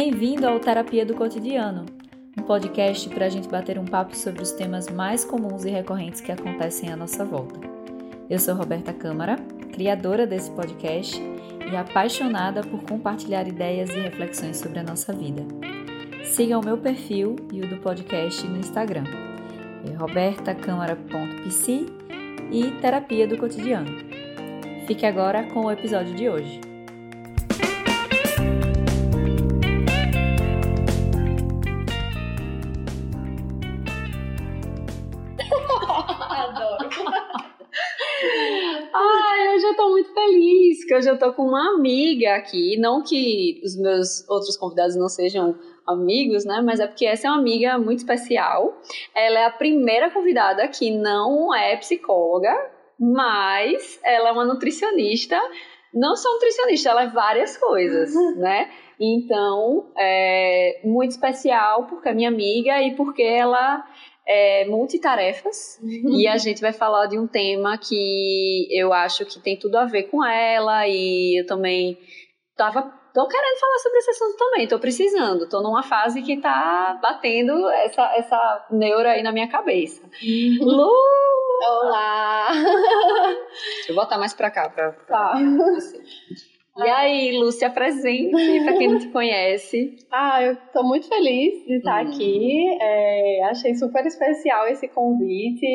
Bem-vindo 0.00 0.46
ao 0.46 0.60
Terapia 0.60 1.04
do 1.04 1.12
Cotidiano, 1.12 1.84
um 2.38 2.42
podcast 2.42 3.08
para 3.08 3.26
a 3.26 3.28
gente 3.28 3.48
bater 3.48 3.80
um 3.80 3.84
papo 3.84 4.16
sobre 4.16 4.40
os 4.40 4.52
temas 4.52 4.88
mais 4.88 5.24
comuns 5.24 5.64
e 5.64 5.70
recorrentes 5.70 6.20
que 6.20 6.30
acontecem 6.30 6.88
à 6.92 6.96
nossa 6.96 7.24
volta. 7.24 7.58
Eu 8.30 8.38
sou 8.38 8.54
Roberta 8.54 8.92
Câmara, 8.92 9.34
criadora 9.72 10.24
desse 10.24 10.52
podcast 10.52 11.20
e 11.68 11.76
apaixonada 11.76 12.60
por 12.60 12.80
compartilhar 12.84 13.48
ideias 13.48 13.90
e 13.90 13.98
reflexões 13.98 14.58
sobre 14.58 14.78
a 14.78 14.84
nossa 14.84 15.12
vida. 15.12 15.44
Siga 16.22 16.56
o 16.56 16.64
meu 16.64 16.78
perfil 16.78 17.34
e 17.52 17.60
o 17.60 17.68
do 17.68 17.78
podcast 17.78 18.46
no 18.46 18.56
Instagram, 18.56 19.02
é 19.84 19.96
e 22.52 22.70
Terapia 22.80 23.26
do 23.26 23.36
Cotidiano. 23.36 23.90
Fique 24.86 25.04
agora 25.04 25.42
com 25.48 25.64
o 25.64 25.72
episódio 25.72 26.14
de 26.14 26.28
hoje. 26.28 26.67
Hoje 41.08 41.10
eu 41.10 41.18
tô 41.18 41.32
com 41.32 41.44
uma 41.44 41.74
amiga 41.74 42.34
aqui. 42.36 42.76
Não 42.78 43.02
que 43.02 43.60
os 43.64 43.76
meus 43.76 44.28
outros 44.28 44.56
convidados 44.56 44.94
não 44.96 45.08
sejam 45.08 45.58
amigos, 45.86 46.44
né? 46.44 46.60
Mas 46.60 46.80
é 46.80 46.86
porque 46.86 47.06
essa 47.06 47.26
é 47.26 47.30
uma 47.30 47.38
amiga 47.38 47.78
muito 47.78 47.98
especial. 47.98 48.76
Ela 49.14 49.40
é 49.40 49.44
a 49.46 49.50
primeira 49.50 50.10
convidada 50.10 50.68
que 50.68 50.90
não 50.90 51.54
é 51.54 51.76
psicóloga, 51.76 52.54
mas 52.98 53.98
ela 54.04 54.28
é 54.28 54.32
uma 54.32 54.44
nutricionista. 54.44 55.38
Não 55.94 56.14
só 56.14 56.30
nutricionista, 56.34 56.90
ela 56.90 57.04
é 57.04 57.08
várias 57.08 57.56
coisas, 57.56 58.14
né? 58.36 58.70
Então, 59.00 59.92
é 59.96 60.80
muito 60.84 61.12
especial 61.12 61.86
porque 61.86 62.08
é 62.08 62.14
minha 62.14 62.28
amiga 62.28 62.82
e 62.82 62.94
porque 62.96 63.22
ela 63.22 63.84
é, 64.28 64.64
multitarefas 64.66 65.80
e 65.82 66.28
a 66.28 66.36
gente 66.36 66.60
vai 66.60 66.72
falar 66.72 67.06
de 67.06 67.18
um 67.18 67.26
tema 67.26 67.78
que 67.78 68.68
eu 68.70 68.92
acho 68.92 69.24
que 69.24 69.40
tem 69.40 69.58
tudo 69.58 69.76
a 69.76 69.86
ver 69.86 70.04
com 70.04 70.22
ela 70.24 70.86
e 70.86 71.40
eu 71.40 71.46
também 71.46 71.98
tava 72.56 72.82
tô 73.14 73.26
querendo 73.26 73.58
falar 73.58 73.78
sobre 73.78 73.98
esse 73.98 74.10
assunto 74.10 74.36
também, 74.36 74.68
tô 74.68 74.78
precisando, 74.78 75.48
tô 75.48 75.62
numa 75.62 75.82
fase 75.82 76.20
que 76.22 76.36
tá 76.40 76.98
batendo 77.02 77.68
essa, 77.70 78.02
essa 78.16 78.66
neura 78.70 79.12
aí 79.12 79.22
na 79.22 79.32
minha 79.32 79.48
cabeça. 79.48 80.02
Lu! 80.60 80.92
Olá! 81.60 82.48
Deixa 82.52 83.90
eu 83.90 83.94
botar 83.96 84.18
mais 84.18 84.32
pra 84.34 84.50
cá, 84.50 84.68
pra, 84.68 84.92
pra 84.92 85.04
Tá. 85.06 85.34
você. 85.74 86.00
E 86.78 86.88
aí, 86.90 87.36
Lúcia, 87.38 87.68
presente, 87.70 88.30
pra 88.64 88.76
quem 88.76 88.88
não 88.88 88.98
te 88.98 89.08
conhece. 89.08 89.96
Ah, 90.10 90.42
eu 90.42 90.56
tô 90.72 90.82
muito 90.82 91.06
feliz 91.06 91.64
de 91.66 91.76
estar 91.76 92.04
Hum. 92.04 92.08
aqui. 92.08 92.78
É, 92.80 93.42
achei 93.44 93.74
super 93.74 94.04
especial 94.06 94.66
esse 94.68 94.88
convite 94.88 95.66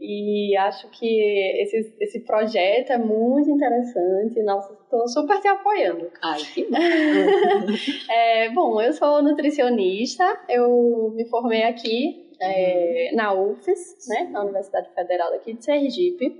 e 0.00 0.56
acho 0.56 0.90
que 0.90 1.20
esse, 1.62 1.94
esse 2.00 2.20
projeto 2.20 2.90
é 2.90 2.98
muito 2.98 3.48
interessante. 3.48 4.42
Nossa, 4.42 4.76
tô 4.90 5.06
super 5.06 5.40
te 5.40 5.46
apoiando. 5.48 6.10
Ai, 6.22 6.40
que 6.52 6.64
bom. 6.64 6.76
É, 8.10 8.50
bom, 8.50 8.80
eu 8.80 8.92
sou 8.92 9.22
nutricionista, 9.22 10.24
eu 10.48 11.12
me 11.14 11.24
formei 11.28 11.62
aqui 11.62 12.26
é, 12.40 13.10
na 13.14 13.32
UFES, 13.32 14.08
né, 14.08 14.28
na 14.30 14.42
Universidade 14.42 14.88
Federal 14.94 15.32
aqui 15.34 15.54
de 15.54 15.64
Sergipe. 15.64 16.38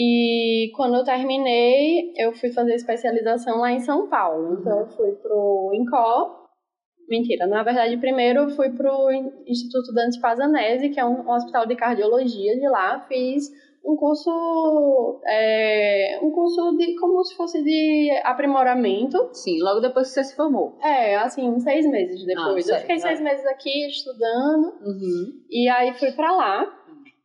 E 0.00 0.70
quando 0.76 0.94
eu 0.94 1.02
terminei, 1.04 2.12
eu 2.16 2.32
fui 2.32 2.52
fazer 2.52 2.74
especialização 2.74 3.58
lá 3.58 3.72
em 3.72 3.80
São 3.80 4.08
Paulo. 4.08 4.58
Então 4.60 4.78
eu 4.80 4.86
fui 4.90 5.10
pro 5.16 5.70
INCO. 5.74 6.38
Mentira, 7.08 7.46
na 7.48 7.62
verdade, 7.64 7.96
primeiro 7.96 8.42
eu 8.42 8.50
fui 8.50 8.70
pro 8.70 9.10
In- 9.10 9.32
Instituto 9.46 9.92
Dante 9.92 10.20
Pazanese, 10.20 10.90
que 10.90 11.00
é 11.00 11.04
um, 11.04 11.22
um 11.22 11.30
hospital 11.32 11.66
de 11.66 11.74
cardiologia 11.74 12.54
de 12.54 12.68
lá. 12.68 13.00
Fiz 13.08 13.48
um 13.84 13.96
curso, 13.96 15.20
é, 15.26 16.20
um 16.22 16.30
curso 16.30 16.76
de 16.76 16.94
como 17.00 17.24
se 17.24 17.34
fosse 17.34 17.60
de 17.64 18.10
aprimoramento. 18.24 19.30
Sim, 19.32 19.60
logo 19.62 19.80
depois 19.80 20.08
que 20.08 20.14
você 20.14 20.24
se 20.24 20.36
formou. 20.36 20.76
É, 20.80 21.16
assim, 21.16 21.58
seis 21.58 21.86
meses 21.90 22.24
depois. 22.24 22.68
Ah, 22.68 22.74
eu 22.74 22.80
fiquei 22.82 22.98
seis 22.98 23.20
meses 23.20 23.44
aqui 23.46 23.86
estudando. 23.88 24.74
Uhum. 24.84 25.42
E 25.50 25.68
aí 25.68 25.94
fui 25.94 26.12
pra 26.12 26.30
lá. 26.36 26.72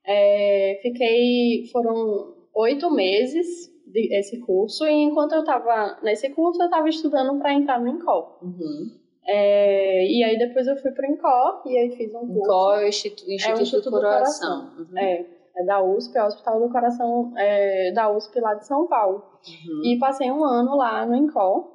É, 0.08 0.80
fiquei. 0.82 1.68
Foram 1.72 2.34
oito 2.56 2.90
meses 2.92 3.72
de, 3.86 4.16
esse 4.18 4.40
curso. 4.40 4.86
E 4.86 4.92
enquanto 4.92 5.34
eu 5.34 5.44
tava 5.44 6.00
nesse 6.02 6.30
curso, 6.30 6.62
eu 6.62 6.70
tava 6.70 6.90
estudando 6.90 7.38
pra 7.40 7.54
entrar 7.54 7.80
no 7.80 7.88
INCO. 7.88 8.38
Uhum. 8.42 8.92
É, 9.26 10.06
e 10.06 10.24
aí 10.24 10.38
depois 10.38 10.68
eu 10.68 10.76
fui 10.78 10.92
pro 10.92 11.06
INCO 11.06 11.62
e 11.66 11.78
aí 11.78 11.96
fiz 11.96 12.14
um 12.14 12.28
curso. 12.28 12.42
Qual 12.42 12.74
é 12.76 12.86
o 12.86 12.88
Instituto, 12.88 13.32
Instituto, 13.32 13.62
Instituto 13.62 13.90
do 13.92 13.96
do 13.98 14.02
Coração? 14.02 14.72
Uhum. 14.78 14.98
É, 14.98 15.26
é 15.56 15.66
da 15.66 15.82
USP, 15.84 16.18
é 16.18 16.24
o 16.24 16.28
Hospital 16.28 16.60
do 16.60 16.70
Coração 16.70 17.34
é, 17.38 17.92
da 17.92 18.12
USP 18.12 18.40
lá 18.40 18.54
de 18.56 18.66
São 18.66 18.88
Paulo. 18.88 19.24
Uhum. 19.48 19.86
E 19.86 20.00
passei 20.00 20.30
um 20.32 20.44
ano 20.44 20.76
lá 20.76 21.06
no 21.06 21.16
INCO. 21.16 21.73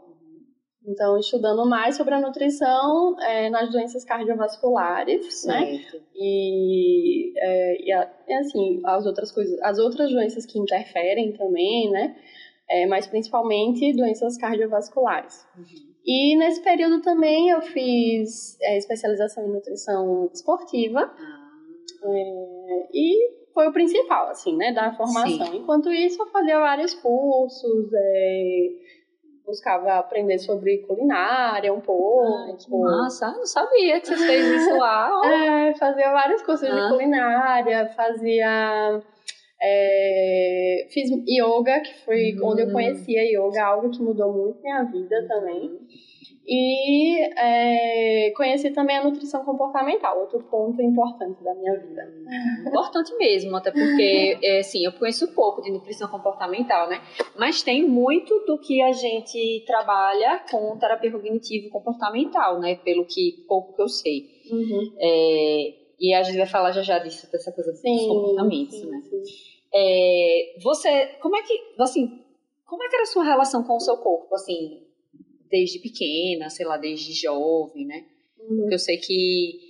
Então, 0.87 1.19
estudando 1.19 1.66
mais 1.69 1.97
sobre 1.97 2.15
a 2.15 2.21
nutrição 2.21 3.21
é, 3.21 3.50
nas 3.50 3.71
doenças 3.71 4.05
cardiovasculares, 4.05 5.44
né? 5.44 5.66
Certo. 5.83 6.03
e, 6.15 7.33
é, 7.37 7.84
e, 7.84 7.93
a- 7.93 8.11
assim 8.41 8.81
as 8.84 9.05
outras 9.05 9.31
coisas 9.33 9.61
as 9.62 9.78
outras 9.78 10.11
doenças 10.11 10.47
que 10.47 10.59
interferem 10.59 11.33
também 11.33 11.91
né 11.91 12.16
é, 12.71 12.87
mas 12.87 13.06
principalmente 13.06 13.93
doenças 13.94 14.37
cardiovasculares 14.39 15.47
e 16.06 16.37
nesse 16.37 16.62
período 16.62 17.00
também 17.03 17.49
eu 17.50 17.60
fiz 17.62 18.56
é, 18.62 18.77
especialização 18.78 19.47
em 19.47 19.53
nutrição 19.53 20.31
esportiva 20.33 21.10
é, 22.05 22.89
e 22.95 23.39
foi 23.53 23.69
o 23.69 23.72
principal 23.72 24.28
assim 24.28 24.56
né 24.56 24.72
da 24.72 24.93
formação 24.95 25.47
Sim. 25.47 25.56
enquanto 25.59 25.91
isso 25.93 26.22
eu 26.22 26.27
fazia 26.27 26.59
vários 26.59 26.95
cursos 26.95 27.91
é, 27.95 28.69
buscava 29.48 29.94
aprender 29.94 30.38
sobre 30.38 30.78
culinária 30.86 31.72
um 31.72 31.81
pouco 31.81 32.22
Ai, 32.50 32.56
que 32.56 32.70
massa, 32.70 33.31
não 33.32 33.47
sabia 33.47 33.98
que 34.00 34.06
você 34.06 34.16
fez 34.16 34.47
isso 34.62 34.76
lá. 34.76 35.10
É, 35.26 35.75
fazia 35.75 36.12
vários 36.12 36.42
cursos 36.42 36.69
Ah. 36.69 36.75
de 36.75 36.88
culinária, 36.92 37.88
fazia. 37.97 39.03
é, 39.60 40.86
fiz 40.91 41.10
yoga, 41.26 41.81
que 41.81 41.94
foi 42.04 42.34
Hum. 42.36 42.47
onde 42.50 42.62
eu 42.62 42.70
conhecia 42.72 43.22
yoga, 43.25 43.64
algo 43.64 43.91
que 43.91 44.00
mudou 44.00 44.32
muito 44.32 44.62
minha 44.62 44.84
vida 44.84 45.26
também. 45.26 45.78
E 46.50 47.20
é, 47.38 48.31
conheci 48.34 48.70
também 48.70 48.97
a 48.97 49.04
nutrição 49.04 49.44
comportamental, 49.44 50.19
outro 50.19 50.42
ponto 50.44 50.81
importante 50.81 51.44
da 51.44 51.54
minha 51.54 51.78
vida. 51.78 52.10
Importante 52.66 53.14
mesmo, 53.19 53.54
até 53.54 53.70
porque, 53.70 54.38
é, 54.42 54.60
assim, 54.60 54.82
eu 54.82 54.92
conheço 54.92 55.34
pouco 55.34 55.60
de 55.60 55.70
nutrição 55.70 56.09
comportamental, 56.09 56.88
né? 56.88 57.03
Mas 57.36 57.62
tem 57.62 57.86
muito 57.86 58.34
do 58.47 58.59
que 58.59 58.81
a 58.81 58.92
gente 58.92 59.62
trabalha 59.66 60.42
com 60.50 60.78
terapia 60.78 61.12
cognitivo 61.12 61.69
comportamental, 61.69 62.59
né? 62.59 62.76
Pelo 62.76 63.04
que 63.04 63.44
pouco 63.47 63.75
que 63.76 63.82
eu 63.82 63.88
sei. 63.88 64.26
É, 64.98 65.75
e 66.00 66.15
a 66.15 66.22
gente 66.22 66.38
vai 66.38 66.47
falar 66.47 66.72
já 66.72 66.80
já 66.80 66.98
disso, 66.98 67.30
dessa 67.30 67.53
coisa 67.53 67.72
dos 67.72 67.80
Sim, 67.80 68.09
comportamentos, 68.09 68.75
sim, 68.75 68.86
né? 68.86 69.03
sim. 69.03 69.22
É, 69.75 70.56
você, 70.62 71.09
como 71.20 71.36
é 71.36 71.42
que, 71.42 71.75
assim, 71.78 72.25
como 72.65 72.82
é 72.82 72.88
que 72.88 72.94
era 72.94 73.03
a 73.03 73.06
sua 73.06 73.25
relação 73.25 73.62
com 73.65 73.76
o 73.76 73.80
seu 73.80 73.98
corpo, 73.98 74.34
assim, 74.34 74.88
desde 75.50 75.78
pequena, 75.81 76.48
sei 76.50 76.66
lá, 76.66 76.76
desde 76.76 77.12
jovem, 77.12 77.86
né? 77.86 78.04
Uhum. 78.38 78.56
Porque 78.60 78.75
eu 78.75 78.78
sei 78.78 78.97
que 78.98 79.66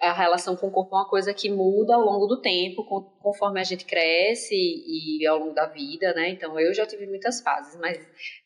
a 0.00 0.12
relação 0.12 0.56
com 0.56 0.66
o 0.66 0.70
corpo 0.72 0.94
é 0.96 0.98
uma 0.98 1.08
coisa 1.08 1.32
que 1.32 1.48
muda 1.48 1.94
ao 1.94 2.00
longo 2.00 2.26
do 2.26 2.40
tempo, 2.40 2.84
con- 2.84 3.04
conforme 3.22 3.60
a 3.60 3.62
gente 3.64 3.84
cresce 3.84 4.52
e 4.54 5.24
ao 5.26 5.38
longo 5.38 5.54
da 5.54 5.66
vida, 5.66 6.12
né? 6.14 6.28
Então 6.30 6.58
eu 6.58 6.74
já 6.74 6.84
tive 6.84 7.06
muitas 7.06 7.40
fases, 7.40 7.78
mas 7.80 7.98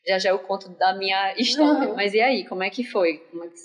já 0.07 0.19
já 0.19 0.29
eu 0.29 0.39
conto 0.39 0.69
da 0.77 0.95
minha 0.95 1.33
história. 1.39 1.89
Uhum. 1.89 1.95
Mas 1.95 2.13
e 2.13 2.21
aí, 2.21 2.45
como 2.45 2.61
é 2.63 2.69
que 2.69 2.83
foi? 2.83 3.17
Como 3.31 3.43
é 3.43 3.47
que 3.47 3.55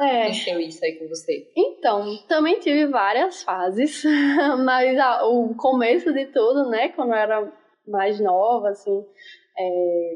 É, 0.00 0.22
aconteceu 0.22 0.58
isso 0.58 0.82
aí 0.84 0.92
com 0.98 1.06
você? 1.06 1.52
Então, 1.54 2.16
também 2.26 2.58
tive 2.60 2.86
várias 2.86 3.42
fases, 3.42 4.02
mas 4.64 4.98
a- 4.98 5.26
o 5.26 5.54
começo 5.54 6.12
de 6.14 6.24
tudo, 6.26 6.70
né, 6.70 6.88
quando 6.90 7.10
eu 7.10 7.14
era 7.18 7.52
mais 7.86 8.18
nova, 8.18 8.70
assim, 8.70 9.04
é, 9.58 10.14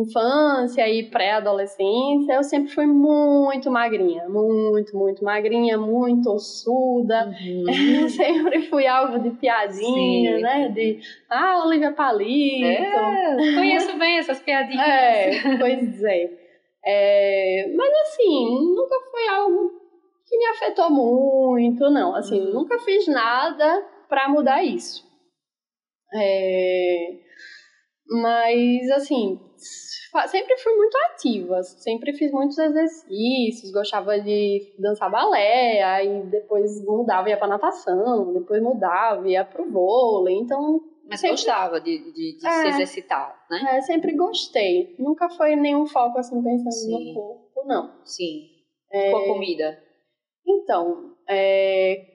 infância 0.00 0.88
e 0.88 1.04
pré-adolescência, 1.10 2.34
eu 2.34 2.42
sempre 2.42 2.70
fui 2.72 2.86
muito 2.86 3.70
magrinha, 3.70 4.28
muito, 4.28 4.96
muito 4.96 5.24
magrinha, 5.24 5.78
muito 5.78 6.30
ossuda. 6.30 7.30
Eu 8.02 8.08
sempre 8.08 8.62
fui 8.68 8.86
alvo 8.86 9.18
de 9.20 9.30
piadinha, 9.30 10.36
Sim. 10.36 10.42
né, 10.42 10.68
de, 10.68 11.00
ah, 11.30 11.62
Olivia 11.64 11.92
Palito. 11.92 12.64
É, 12.66 13.36
conheço 13.54 13.96
bem 13.98 14.18
essas 14.18 14.40
piadinhas. 14.40 14.86
É, 14.86 15.56
pois 15.58 16.02
é. 16.02 16.30
É, 16.86 17.72
Mas 17.74 17.92
assim, 18.02 18.74
nunca 18.74 18.96
foi 19.10 19.28
algo 19.28 19.70
que 20.26 20.36
me 20.36 20.46
afetou 20.46 20.90
muito, 20.90 21.88
não. 21.90 22.14
Assim, 22.14 22.40
Uhum. 22.40 22.52
nunca 22.52 22.78
fiz 22.80 23.06
nada 23.06 23.86
pra 24.08 24.28
mudar 24.28 24.62
isso. 24.62 25.02
É, 26.12 27.08
Mas 28.22 28.90
assim, 28.90 29.40
sempre 30.28 30.56
fui 30.58 30.74
muito 30.74 30.96
ativa, 31.10 31.62
sempre 31.62 32.12
fiz 32.12 32.30
muitos 32.30 32.58
exercícios, 32.58 33.72
gostava 33.72 34.20
de 34.20 34.74
dançar 34.78 35.10
balé, 35.10 35.82
aí 35.82 36.22
depois 36.24 36.84
mudava 36.84 37.28
e 37.28 37.32
ia 37.32 37.36
pra 37.36 37.48
natação, 37.48 38.32
depois 38.32 38.62
mudava 38.62 39.26
e 39.28 39.32
ia 39.32 39.44
pro 39.44 39.70
vôlei, 39.70 40.36
então... 40.36 40.80
Mas 41.06 41.20
sempre... 41.20 41.36
gostava 41.36 41.80
de, 41.80 41.98
de, 42.12 42.38
de 42.38 42.46
é, 42.46 42.50
se 42.50 42.68
exercitar, 42.68 43.44
né? 43.50 43.76
É, 43.76 43.80
sempre 43.82 44.16
gostei. 44.16 44.94
Nunca 44.98 45.28
foi 45.28 45.54
nenhum 45.54 45.86
foco, 45.86 46.18
assim, 46.18 46.42
pensando 46.42 46.72
Sim. 46.72 47.08
no 47.08 47.14
corpo, 47.14 47.62
não. 47.66 47.92
Sim. 48.04 48.48
É... 48.90 49.10
Com 49.10 49.16
a 49.18 49.24
comida? 49.24 49.78
Então, 50.46 51.14
é... 51.28 52.06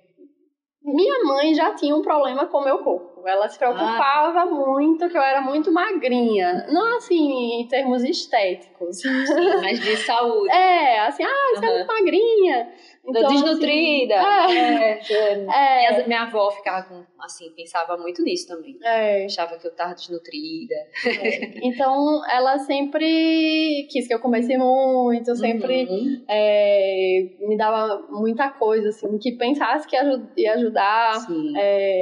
minha 0.82 1.24
mãe 1.24 1.54
já 1.54 1.76
tinha 1.76 1.96
um 1.96 2.02
problema 2.02 2.48
com 2.48 2.58
o 2.58 2.64
meu 2.64 2.80
corpo. 2.80 3.09
Ela 3.26 3.48
se 3.48 3.58
preocupava 3.58 4.42
ah. 4.42 4.46
muito 4.46 5.10
que 5.10 5.18
eu 5.18 5.22
era 5.22 5.42
muito 5.42 5.72
magrinha. 5.72 6.66
Não 6.70 6.98
assim, 6.98 7.62
em 7.62 7.68
termos 7.68 8.04
estéticos. 8.04 9.02
Sim, 9.02 9.26
mas 9.62 9.80
de 9.80 9.98
saúde. 9.98 10.50
É, 10.60 11.02
assim, 11.02 11.24
ah, 11.24 11.56
você 11.56 11.66
uhum. 11.66 11.72
é 11.72 11.76
muito 11.76 11.88
magrinha. 11.88 12.70
Então, 13.10 13.28
desnutrida. 13.28 14.16
Assim, 14.16 14.58
é, 14.58 15.00
é, 15.10 15.86
é. 15.86 15.92
Minha, 15.92 16.08
minha 16.08 16.22
avó 16.24 16.52
ficava 16.52 16.88
com, 16.88 17.04
assim, 17.20 17.50
pensava 17.56 17.98
muito 17.98 18.22
nisso 18.24 18.48
também. 18.48 18.78
É. 18.84 19.26
Achava 19.26 19.58
que 19.58 19.68
eu 19.68 19.76
tava 19.76 19.94
desnutrida. 19.94 20.76
É. 21.06 21.60
Então, 21.68 22.22
ela 22.30 22.58
sempre 22.60 23.88
quis 23.90 24.08
que 24.08 24.14
eu 24.14 24.20
comesse 24.20 24.58
muito, 24.58 25.36
sempre 25.36 25.86
uhum. 25.86 26.24
é, 26.28 27.30
me 27.42 27.58
dava 27.58 28.06
muita 28.10 28.50
coisa, 28.50 28.90
assim, 28.90 29.18
que 29.18 29.34
pensasse 29.34 29.88
que 29.88 29.96
ia 30.38 30.54
ajudar 30.54 31.14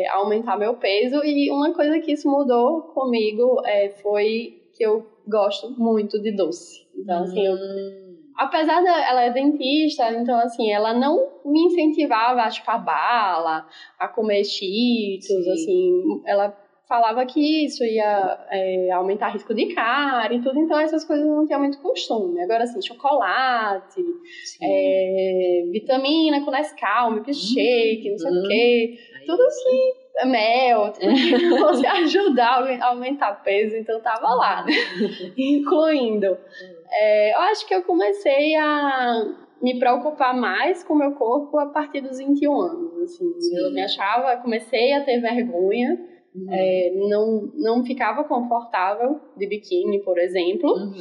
a 0.10 0.16
aumentar 0.16 0.58
meu 0.58 0.76
peso. 0.76 1.24
E 1.24 1.50
uma 1.52 1.74
coisa 1.74 2.00
que 2.00 2.14
isso 2.14 2.30
mudou 2.30 2.82
comigo 2.94 3.62
foi 4.02 4.62
que 4.74 4.86
eu 4.86 5.08
gosto 5.28 5.72
muito 5.78 6.22
de 6.22 6.32
doce. 6.32 6.88
Então, 6.96 7.24
assim, 7.24 7.46
eu 7.46 7.54
hum 7.54 8.07
apesar 8.38 8.82
de 8.82 8.88
ela 8.88 9.24
é 9.24 9.32
dentista, 9.32 10.12
então 10.14 10.38
assim, 10.38 10.72
ela 10.72 10.94
não 10.94 11.42
me 11.46 11.66
incentivava 11.66 12.42
a 12.42 12.50
chupar 12.52 12.84
bala, 12.84 13.68
a 14.00 14.08
comer 14.08 14.44
cheetos, 14.44 15.28
Sim. 15.28 15.52
assim, 15.52 16.22
ela 16.26 16.56
falava 16.88 17.26
que 17.26 17.66
isso 17.66 17.84
ia 17.84 18.48
é, 18.50 18.92
aumentar 18.92 19.30
risco 19.30 19.54
de 19.54 19.74
cárie 19.74 20.38
e 20.38 20.42
tudo, 20.42 20.58
então 20.60 20.80
essas 20.80 21.04
coisas 21.04 21.26
não 21.26 21.46
tinha 21.46 21.60
muito 21.60 21.80
costume. 21.80 22.42
Agora, 22.42 22.64
assim, 22.64 22.82
chocolate, 22.82 24.02
é, 24.62 25.64
vitamina 25.70 26.44
com 26.46 26.52
Nescau, 26.52 27.12
milkshake, 27.12 28.10
não 28.10 28.18
sei 28.18 28.32
o 28.32 28.48
quê, 28.48 29.00
tudo 29.26 29.44
que 29.64 30.26
mel, 30.26 30.94
tudo 30.98 31.58
fosse 31.60 31.86
ajudar 31.86 32.64
a 32.64 32.88
aumentar 32.88 33.44
peso, 33.44 33.76
então 33.76 34.00
tava 34.00 34.34
lá, 34.34 34.66
né? 34.66 34.72
Incluindo. 35.38 36.38
É, 36.92 37.34
eu 37.34 37.40
acho 37.42 37.68
que 37.68 37.74
eu 37.74 37.84
comecei 37.84 38.56
a 38.56 39.36
me 39.62 39.80
preocupar 39.80 40.36
mais 40.36 40.84
com 40.84 40.94
o 40.94 40.98
meu 40.98 41.12
corpo 41.14 41.58
a 41.58 41.68
partir 41.68 42.02
dos 42.02 42.18
21 42.18 42.62
anos, 42.62 43.02
assim. 43.02 43.40
Sim. 43.40 43.58
Eu 43.58 43.72
me 43.72 43.82
achava, 43.82 44.38
comecei 44.38 44.94
a 44.94 45.04
ter 45.04 45.20
vergonha, 45.20 46.00
uhum. 46.36 46.48
é, 46.52 46.92
não, 47.10 47.52
não 47.56 47.84
ficava 47.84 48.24
confortável 48.24 49.20
de 49.36 49.48
biquíni, 49.48 50.02
por 50.04 50.18
exemplo, 50.18 50.72
uhum. 50.72 50.94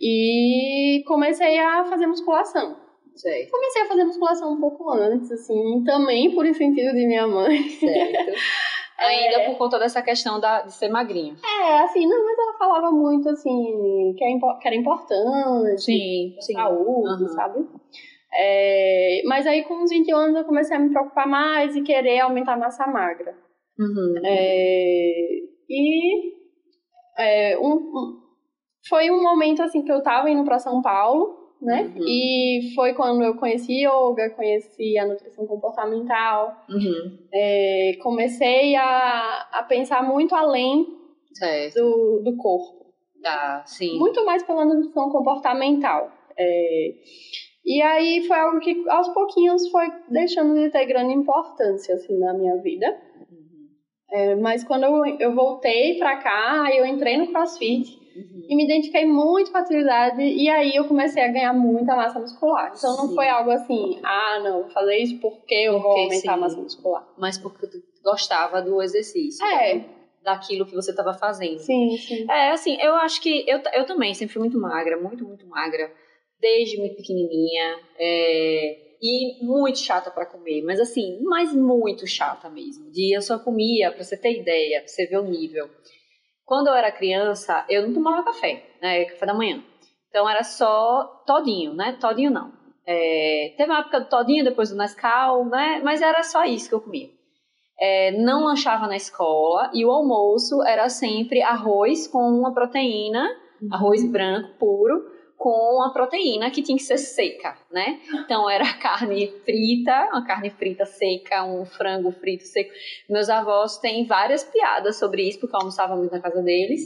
e 0.00 1.02
comecei 1.06 1.58
a 1.58 1.84
fazer 1.84 2.06
musculação. 2.06 2.76
Certo. 3.14 3.50
Comecei 3.50 3.82
a 3.82 3.86
fazer 3.86 4.04
musculação 4.04 4.54
um 4.54 4.60
pouco 4.60 4.90
antes, 4.90 5.30
assim, 5.30 5.82
também 5.84 6.34
por 6.34 6.46
incentivo 6.46 6.92
de 6.92 7.06
minha 7.06 7.26
mãe. 7.26 7.62
Certo. 7.68 8.32
Ainda 9.06 9.42
é... 9.42 9.46
por 9.46 9.58
conta 9.58 9.78
dessa 9.78 10.02
questão 10.02 10.40
da, 10.40 10.62
de 10.62 10.72
ser 10.72 10.88
magrinha. 10.88 11.34
É, 11.44 11.80
assim, 11.82 12.06
não, 12.06 12.24
mas 12.24 12.38
ela 12.38 12.58
falava 12.58 12.90
muito, 12.90 13.28
assim, 13.28 14.14
que, 14.16 14.24
é, 14.24 14.38
que 14.60 14.68
era 14.68 14.76
importante, 14.76 15.82
sim, 15.82 16.36
sim. 16.40 16.52
saúde, 16.52 17.22
uhum. 17.22 17.28
sabe? 17.28 17.66
É, 18.34 19.22
mas 19.26 19.46
aí, 19.46 19.64
com 19.64 19.82
uns 19.82 19.90
21 19.90 20.16
anos, 20.16 20.36
eu 20.36 20.44
comecei 20.44 20.76
a 20.76 20.80
me 20.80 20.90
preocupar 20.90 21.26
mais 21.26 21.76
e 21.76 21.82
querer 21.82 22.20
aumentar 22.20 22.54
a 22.54 22.58
massa 22.58 22.86
magra. 22.86 23.36
Uhum. 23.78 24.14
É, 24.24 25.12
e 25.68 26.32
é, 27.18 27.58
um, 27.58 27.74
um, 27.74 28.22
foi 28.88 29.10
um 29.10 29.22
momento, 29.22 29.62
assim, 29.62 29.82
que 29.82 29.92
eu 29.92 30.02
tava 30.02 30.30
indo 30.30 30.44
para 30.44 30.58
São 30.58 30.80
Paulo, 30.80 31.41
né? 31.62 31.92
Uhum. 31.96 32.04
E 32.06 32.72
foi 32.74 32.92
quando 32.92 33.22
eu 33.22 33.36
conheci 33.36 33.84
yoga, 33.86 34.30
conheci 34.30 34.98
a 34.98 35.06
nutrição 35.06 35.46
comportamental, 35.46 36.56
uhum. 36.68 37.18
é, 37.32 37.92
comecei 38.02 38.74
a, 38.74 39.48
a 39.52 39.62
pensar 39.62 40.02
muito 40.02 40.34
além 40.34 40.86
do, 41.74 42.20
do 42.24 42.36
corpo. 42.36 42.82
Ah, 43.24 43.62
sim. 43.64 43.98
Muito 43.98 44.24
mais 44.24 44.42
pela 44.42 44.64
nutrição 44.64 45.10
comportamental. 45.10 46.10
É, 46.36 46.94
e 47.64 47.80
aí 47.80 48.26
foi 48.26 48.38
algo 48.38 48.58
que 48.58 48.84
aos 48.88 49.08
pouquinhos 49.10 49.68
foi 49.68 49.86
deixando 50.08 50.54
de 50.54 50.70
ter 50.70 50.84
grande 50.86 51.14
importância 51.14 51.94
assim 51.94 52.18
na 52.18 52.34
minha 52.34 52.56
vida. 52.56 52.86
Uhum. 53.30 53.68
É, 54.10 54.34
mas 54.34 54.64
quando 54.64 54.84
eu, 54.84 55.04
eu 55.20 55.34
voltei 55.34 55.96
pra 55.98 56.16
cá, 56.16 56.68
eu 56.74 56.84
entrei 56.84 57.16
no 57.16 57.28
CrossFit 57.28 58.01
Uhum. 58.14 58.46
E 58.48 58.56
me 58.56 58.64
identifiquei 58.64 59.06
muito 59.06 59.50
com 59.50 59.58
a 59.58 59.60
atividade 59.60 60.22
e 60.22 60.48
aí 60.48 60.74
eu 60.74 60.84
comecei 60.86 61.22
a 61.22 61.28
ganhar 61.28 61.52
muita 61.52 61.96
massa 61.96 62.18
muscular. 62.18 62.72
Então 62.76 62.96
não 62.96 63.14
foi 63.14 63.28
algo 63.28 63.50
assim, 63.50 64.00
ah, 64.02 64.40
não, 64.42 64.62
vou 64.62 64.70
fazer 64.70 64.96
isso 64.98 65.18
porque 65.20 65.54
eu 65.54 65.74
porque, 65.74 65.88
vou 65.88 65.98
aumentar 65.98 66.20
sim. 66.20 66.28
a 66.28 66.36
massa 66.36 66.56
muscular. 66.56 67.08
Mas 67.16 67.38
porque 67.38 67.66
tu 67.66 67.82
gostava 68.02 68.60
do 68.60 68.82
exercício. 68.82 69.44
É. 69.46 69.74
Né? 69.74 69.84
Daquilo 70.22 70.64
que 70.64 70.74
você 70.74 70.90
estava 70.90 71.14
fazendo. 71.14 71.58
Sim, 71.58 71.96
sim. 71.96 72.30
É, 72.30 72.50
assim, 72.50 72.76
eu 72.80 72.94
acho 72.94 73.20
que 73.20 73.44
eu, 73.48 73.60
eu 73.74 73.84
também 73.86 74.14
sempre 74.14 74.34
fui 74.34 74.40
muito 74.40 74.60
magra, 74.60 75.00
muito, 75.00 75.24
muito 75.24 75.46
magra. 75.46 75.92
Desde 76.40 76.78
muito 76.78 76.96
pequenininha. 76.96 77.80
É, 77.98 78.92
e 79.02 79.44
muito 79.44 79.80
chata 79.80 80.12
para 80.12 80.24
comer, 80.24 80.62
mas 80.62 80.78
assim, 80.78 81.18
mas 81.22 81.52
muito 81.52 82.06
chata 82.06 82.48
mesmo. 82.48 82.88
De 82.92 83.14
eu 83.14 83.20
só 83.20 83.36
comia, 83.36 83.90
pra 83.90 84.04
você 84.04 84.16
ter 84.16 84.40
ideia, 84.40 84.78
pra 84.78 84.88
você 84.88 85.06
ver 85.06 85.18
o 85.18 85.24
nível. 85.24 85.68
Quando 86.44 86.68
eu 86.68 86.74
era 86.74 86.92
criança, 86.92 87.64
eu 87.68 87.86
não 87.86 87.94
tomava 87.94 88.24
café, 88.24 88.70
né? 88.80 89.04
Café 89.06 89.26
da 89.26 89.34
manhã. 89.34 89.62
Então 90.08 90.28
era 90.28 90.42
só 90.42 91.22
todinho, 91.26 91.72
né? 91.74 91.96
Todinho 92.00 92.30
não. 92.30 92.52
É, 92.86 93.54
teve 93.56 93.70
uma 93.70 93.80
época 93.80 94.00
do 94.00 94.08
todinho, 94.08 94.44
depois 94.44 94.70
do 94.70 94.76
Nescau, 94.76 95.44
né? 95.46 95.80
Mas 95.82 96.02
era 96.02 96.22
só 96.22 96.44
isso 96.44 96.68
que 96.68 96.74
eu 96.74 96.80
comia. 96.80 97.08
É, 97.78 98.12
não 98.12 98.44
lanchava 98.44 98.86
na 98.86 98.96
escola 98.96 99.70
e 99.72 99.84
o 99.84 99.90
almoço 99.90 100.62
era 100.62 100.88
sempre 100.88 101.42
arroz 101.42 102.06
com 102.06 102.18
uma 102.18 102.52
proteína, 102.52 103.28
uhum. 103.60 103.68
arroz 103.72 104.04
branco 104.04 104.56
puro, 104.58 105.11
com 105.42 105.82
a 105.82 105.90
proteína 105.90 106.52
que 106.52 106.62
tinha 106.62 106.78
que 106.78 106.84
ser 106.84 106.98
seca, 106.98 107.58
né? 107.68 108.00
Então 108.14 108.48
era 108.48 108.74
carne 108.78 109.26
frita, 109.44 110.08
uma 110.12 110.24
carne 110.24 110.50
frita 110.50 110.86
seca, 110.86 111.42
um 111.42 111.66
frango 111.66 112.12
frito 112.12 112.44
seco. 112.44 112.70
Meus 113.10 113.28
avós 113.28 113.76
têm 113.78 114.06
várias 114.06 114.44
piadas 114.44 115.00
sobre 115.00 115.28
isso, 115.28 115.40
porque 115.40 115.56
eu 115.56 115.58
almoçava 115.58 115.96
muito 115.96 116.12
na 116.12 116.20
casa 116.20 116.40
deles. 116.40 116.82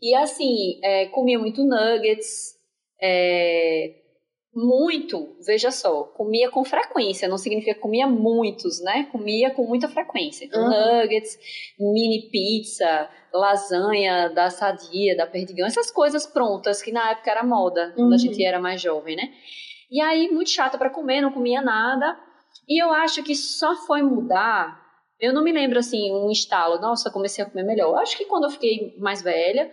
E 0.00 0.14
assim, 0.14 0.80
é, 0.82 1.08
comia 1.08 1.38
muito 1.38 1.62
nuggets, 1.62 2.54
é, 2.98 3.92
muito, 4.54 5.36
veja 5.44 5.70
só, 5.70 6.04
comia 6.04 6.48
com 6.50 6.64
frequência, 6.64 7.28
não 7.28 7.36
significa 7.36 7.74
que 7.74 7.80
comia 7.80 8.06
muitos, 8.06 8.80
né? 8.80 9.08
Comia 9.10 9.50
com 9.50 9.64
muita 9.66 9.88
frequência. 9.88 10.44
Então, 10.44 10.62
uhum. 10.62 11.02
Nuggets, 11.02 11.36
mini 11.78 12.30
pizza, 12.30 13.08
lasanha 13.32 14.28
da 14.28 14.50
Sadia, 14.50 15.16
da 15.16 15.26
Perdigão, 15.26 15.66
essas 15.66 15.90
coisas 15.90 16.24
prontas 16.24 16.80
que 16.80 16.92
na 16.92 17.10
época 17.10 17.30
era 17.30 17.42
moda, 17.42 17.92
quando 17.96 18.08
uhum. 18.08 18.14
a 18.14 18.18
gente 18.18 18.44
era 18.44 18.60
mais 18.60 18.80
jovem, 18.80 19.16
né? 19.16 19.32
E 19.90 20.00
aí, 20.00 20.30
muito 20.30 20.50
chata 20.50 20.78
para 20.78 20.90
comer, 20.90 21.20
não 21.20 21.32
comia 21.32 21.60
nada. 21.60 22.16
E 22.68 22.82
eu 22.82 22.92
acho 22.92 23.22
que 23.22 23.34
só 23.34 23.74
foi 23.86 24.02
mudar. 24.02 24.82
Eu 25.20 25.32
não 25.32 25.42
me 25.42 25.52
lembro 25.52 25.78
assim, 25.78 26.12
um 26.12 26.30
estalo, 26.30 26.80
nossa, 26.80 27.10
comecei 27.10 27.44
a 27.44 27.48
comer 27.48 27.64
melhor. 27.64 27.88
Eu 27.88 27.98
acho 27.98 28.16
que 28.16 28.24
quando 28.24 28.44
eu 28.44 28.50
fiquei 28.50 28.94
mais 28.98 29.20
velha, 29.20 29.70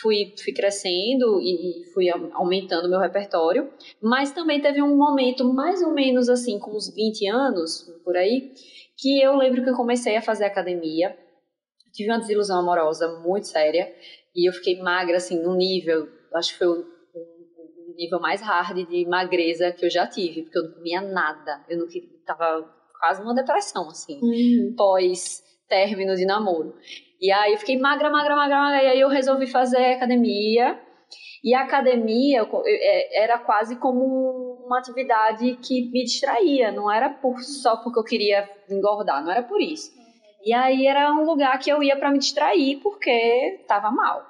fui, 0.00 0.34
fui 0.42 0.52
crescendo 0.52 1.40
e, 1.40 1.82
e 1.82 1.92
fui 1.92 2.08
aumentando 2.32 2.88
meu 2.88 2.98
repertório, 2.98 3.72
mas 4.02 4.32
também 4.32 4.60
teve 4.60 4.82
um 4.82 4.96
momento 4.96 5.44
mais 5.52 5.82
ou 5.82 5.92
menos 5.92 6.28
assim, 6.28 6.58
com 6.58 6.72
uns 6.72 6.92
20 6.94 7.28
anos, 7.28 7.82
por 8.04 8.16
aí, 8.16 8.52
que 8.96 9.20
eu 9.22 9.36
lembro 9.36 9.62
que 9.62 9.70
eu 9.70 9.76
comecei 9.76 10.16
a 10.16 10.22
fazer 10.22 10.44
academia, 10.44 11.16
tive 11.92 12.10
uma 12.10 12.18
desilusão 12.18 12.58
amorosa 12.58 13.20
muito 13.20 13.46
séria, 13.46 13.92
e 14.34 14.48
eu 14.48 14.52
fiquei 14.52 14.80
magra, 14.80 15.16
assim, 15.16 15.40
num 15.40 15.54
nível, 15.54 16.08
acho 16.34 16.52
que 16.52 16.58
foi 16.58 16.66
o, 16.66 16.80
o 16.80 17.94
nível 17.96 18.18
mais 18.18 18.40
hard 18.40 18.88
de 18.88 19.06
magreza 19.06 19.70
que 19.72 19.86
eu 19.86 19.90
já 19.90 20.06
tive, 20.06 20.42
porque 20.42 20.58
eu 20.58 20.64
não 20.64 20.72
comia 20.72 21.00
nada, 21.00 21.64
eu 21.68 21.78
não 21.78 21.86
tava 22.26 22.68
quase 22.98 23.22
numa 23.22 23.34
depressão, 23.34 23.88
assim, 23.88 24.18
uhum. 24.20 24.74
pós 24.76 25.42
término 25.68 26.14
de 26.14 26.26
namoro. 26.26 26.74
E 27.24 27.32
aí 27.32 27.54
eu 27.54 27.58
fiquei 27.58 27.78
magra, 27.78 28.10
magra, 28.10 28.36
magra, 28.36 28.54
magra. 28.54 28.82
E 28.82 28.86
aí 28.86 29.00
eu 29.00 29.08
resolvi 29.08 29.46
fazer 29.46 29.94
academia. 29.94 30.78
E 31.42 31.54
a 31.54 31.62
academia 31.62 32.46
é, 32.66 33.22
era 33.24 33.38
quase 33.38 33.76
como 33.76 34.62
uma 34.66 34.78
atividade 34.78 35.56
que 35.56 35.90
me 35.90 36.04
distraía. 36.04 36.70
Não 36.70 36.92
era 36.92 37.08
por, 37.08 37.40
só 37.40 37.78
porque 37.78 37.98
eu 37.98 38.04
queria 38.04 38.46
engordar, 38.68 39.24
não 39.24 39.30
era 39.30 39.42
por 39.42 39.58
isso. 39.58 39.90
E 40.44 40.52
aí 40.52 40.86
era 40.86 41.14
um 41.14 41.24
lugar 41.24 41.58
que 41.58 41.70
eu 41.70 41.82
ia 41.82 41.96
para 41.96 42.10
me 42.10 42.18
distrair 42.18 42.78
porque 42.82 43.58
estava 43.62 43.90
mal. 43.90 44.22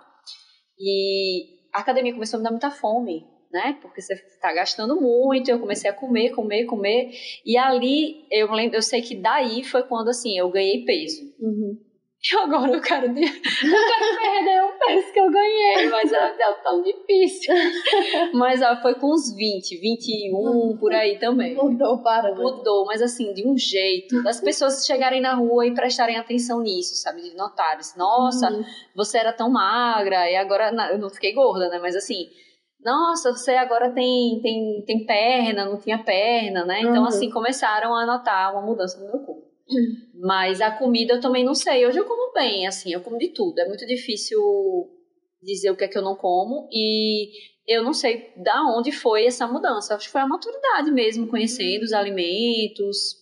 E 0.78 1.46
a 1.72 1.80
academia 1.80 2.12
começou 2.12 2.36
a 2.36 2.38
me 2.38 2.44
dar 2.44 2.52
muita 2.52 2.70
fome, 2.70 3.26
né? 3.50 3.76
Porque 3.82 4.00
você 4.00 4.14
está 4.14 4.52
gastando 4.52 5.00
muito, 5.00 5.50
eu 5.50 5.58
comecei 5.58 5.90
a 5.90 5.94
comer, 5.94 6.30
comer, 6.30 6.64
comer. 6.66 7.10
E 7.44 7.58
ali, 7.58 8.24
eu 8.30 8.52
lembro, 8.52 8.76
eu 8.76 8.82
sei 8.82 9.02
que 9.02 9.16
daí 9.16 9.64
foi 9.64 9.82
quando, 9.82 10.10
assim, 10.10 10.38
eu 10.38 10.48
ganhei 10.48 10.84
peso. 10.84 11.22
Uhum. 11.40 11.93
E 12.32 12.36
agora 12.38 12.72
eu 12.72 12.80
quero, 12.80 13.06
eu 13.06 13.12
quero 13.14 14.16
perder 14.18 14.62
o 14.64 14.78
peso 14.78 15.12
que 15.12 15.20
eu 15.20 15.30
ganhei, 15.30 15.90
mas 15.90 16.10
é, 16.10 16.34
é 16.40 16.52
tão 16.62 16.82
difícil. 16.82 17.54
Mas 18.32 18.62
ó, 18.62 18.76
foi 18.80 18.94
com 18.94 19.12
uns 19.12 19.34
20, 19.34 19.76
21, 19.76 20.76
por 20.78 20.92
aí 20.94 21.18
também. 21.18 21.54
Mudou 21.54 22.02
para 22.02 22.34
Mudou, 22.34 22.86
mas 22.86 23.02
assim, 23.02 23.32
de 23.34 23.46
um 23.46 23.56
jeito. 23.58 24.22
Das 24.22 24.40
pessoas 24.40 24.86
chegarem 24.86 25.20
na 25.20 25.34
rua 25.34 25.66
e 25.66 25.74
prestarem 25.74 26.16
atenção 26.16 26.60
nisso, 26.62 26.96
sabe? 26.96 27.20
De 27.20 27.36
notarem, 27.36 27.80
nossa, 27.96 28.50
Uhum. 28.50 28.64
você 28.96 29.18
era 29.18 29.32
tão 29.32 29.50
magra, 29.50 30.30
e 30.30 30.36
agora, 30.36 30.70
eu 30.92 30.98
não 30.98 31.10
fiquei 31.10 31.32
gorda, 31.34 31.68
né? 31.68 31.78
Mas 31.78 31.94
assim, 31.94 32.28
nossa, 32.82 33.32
você 33.32 33.52
agora 33.52 33.90
tem, 33.90 34.40
tem, 34.42 34.82
tem 34.86 35.04
perna, 35.06 35.66
não 35.66 35.78
tinha 35.78 35.98
perna, 36.02 36.64
né? 36.64 36.80
Então, 36.80 37.02
Uhum. 37.02 37.06
assim, 37.08 37.30
começaram 37.30 37.94
a 37.94 38.06
notar 38.06 38.52
uma 38.52 38.62
mudança 38.62 38.98
no 38.98 39.06
meu 39.10 39.18
corpo. 39.24 39.53
Mas 40.14 40.60
a 40.60 40.70
comida 40.70 41.14
eu 41.14 41.20
também 41.20 41.44
não 41.44 41.54
sei. 41.54 41.86
Hoje 41.86 41.98
eu 41.98 42.04
como 42.04 42.32
bem, 42.32 42.66
assim, 42.66 42.92
eu 42.92 43.00
como 43.00 43.18
de 43.18 43.28
tudo. 43.28 43.58
É 43.58 43.66
muito 43.68 43.86
difícil 43.86 44.38
dizer 45.42 45.70
o 45.70 45.76
que 45.76 45.84
é 45.84 45.88
que 45.88 45.96
eu 45.98 46.02
não 46.02 46.16
como 46.16 46.68
e 46.72 47.30
eu 47.66 47.82
não 47.82 47.92
sei 47.92 48.32
da 48.36 48.62
onde 48.76 48.92
foi 48.92 49.26
essa 49.26 49.46
mudança. 49.46 49.94
Acho 49.94 50.06
que 50.06 50.12
foi 50.12 50.20
a 50.20 50.26
maturidade 50.26 50.90
mesmo, 50.90 51.28
conhecendo 51.28 51.82
os 51.82 51.92
alimentos. 51.92 53.14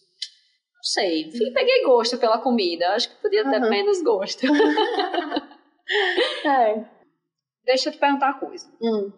Não 0.75 0.83
sei. 0.83 1.23
Enfim, 1.29 1.53
peguei 1.53 1.85
gosto 1.85 2.19
pela 2.19 2.39
comida. 2.39 2.89
Acho 2.89 3.09
que 3.09 3.23
podia 3.23 3.49
ter 3.49 3.63
Uhum. 3.63 3.71
menos 3.71 4.03
gosto. 4.03 4.47
É. 6.45 6.85
Deixa 7.65 7.89
eu 7.89 7.93
te 7.93 7.99
perguntar 7.99 8.31
uma 8.33 8.41
coisa. 8.41 8.67
Hum. 8.81 9.13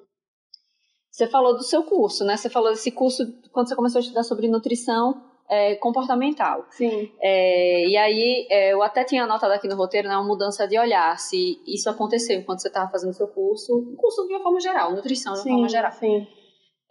Você 1.10 1.28
falou 1.28 1.54
do 1.56 1.62
seu 1.62 1.84
curso, 1.84 2.24
né? 2.24 2.36
Você 2.36 2.50
falou 2.50 2.70
desse 2.70 2.90
curso 2.90 3.22
quando 3.52 3.68
você 3.68 3.76
começou 3.76 3.98
a 3.98 4.02
estudar 4.02 4.24
sobre 4.24 4.48
nutrição 4.48 5.22
é, 5.48 5.74
comportamental. 5.76 6.66
Sim. 6.70 7.10
É, 7.20 7.86
e 7.86 7.96
aí, 7.96 8.46
é, 8.50 8.72
eu 8.72 8.82
até 8.82 9.04
tinha 9.04 9.24
anotado 9.24 9.52
aqui 9.52 9.68
no 9.68 9.76
roteiro, 9.76 10.08
né, 10.08 10.14
uma 10.16 10.26
mudança 10.26 10.66
de 10.66 10.78
olhar, 10.78 11.18
se 11.18 11.60
isso 11.66 11.88
aconteceu 11.90 12.38
enquanto 12.38 12.60
você 12.60 12.68
estava 12.68 12.90
fazendo 12.90 13.12
seu 13.12 13.28
curso, 13.28 13.94
curso 13.96 14.26
de 14.26 14.34
uma 14.34 14.42
forma 14.42 14.60
geral, 14.60 14.92
nutrição 14.92 15.32
de 15.34 15.38
uma 15.40 15.42
Sim, 15.44 15.50
forma 15.50 15.68
geral. 15.68 15.92
sim. 15.92 16.26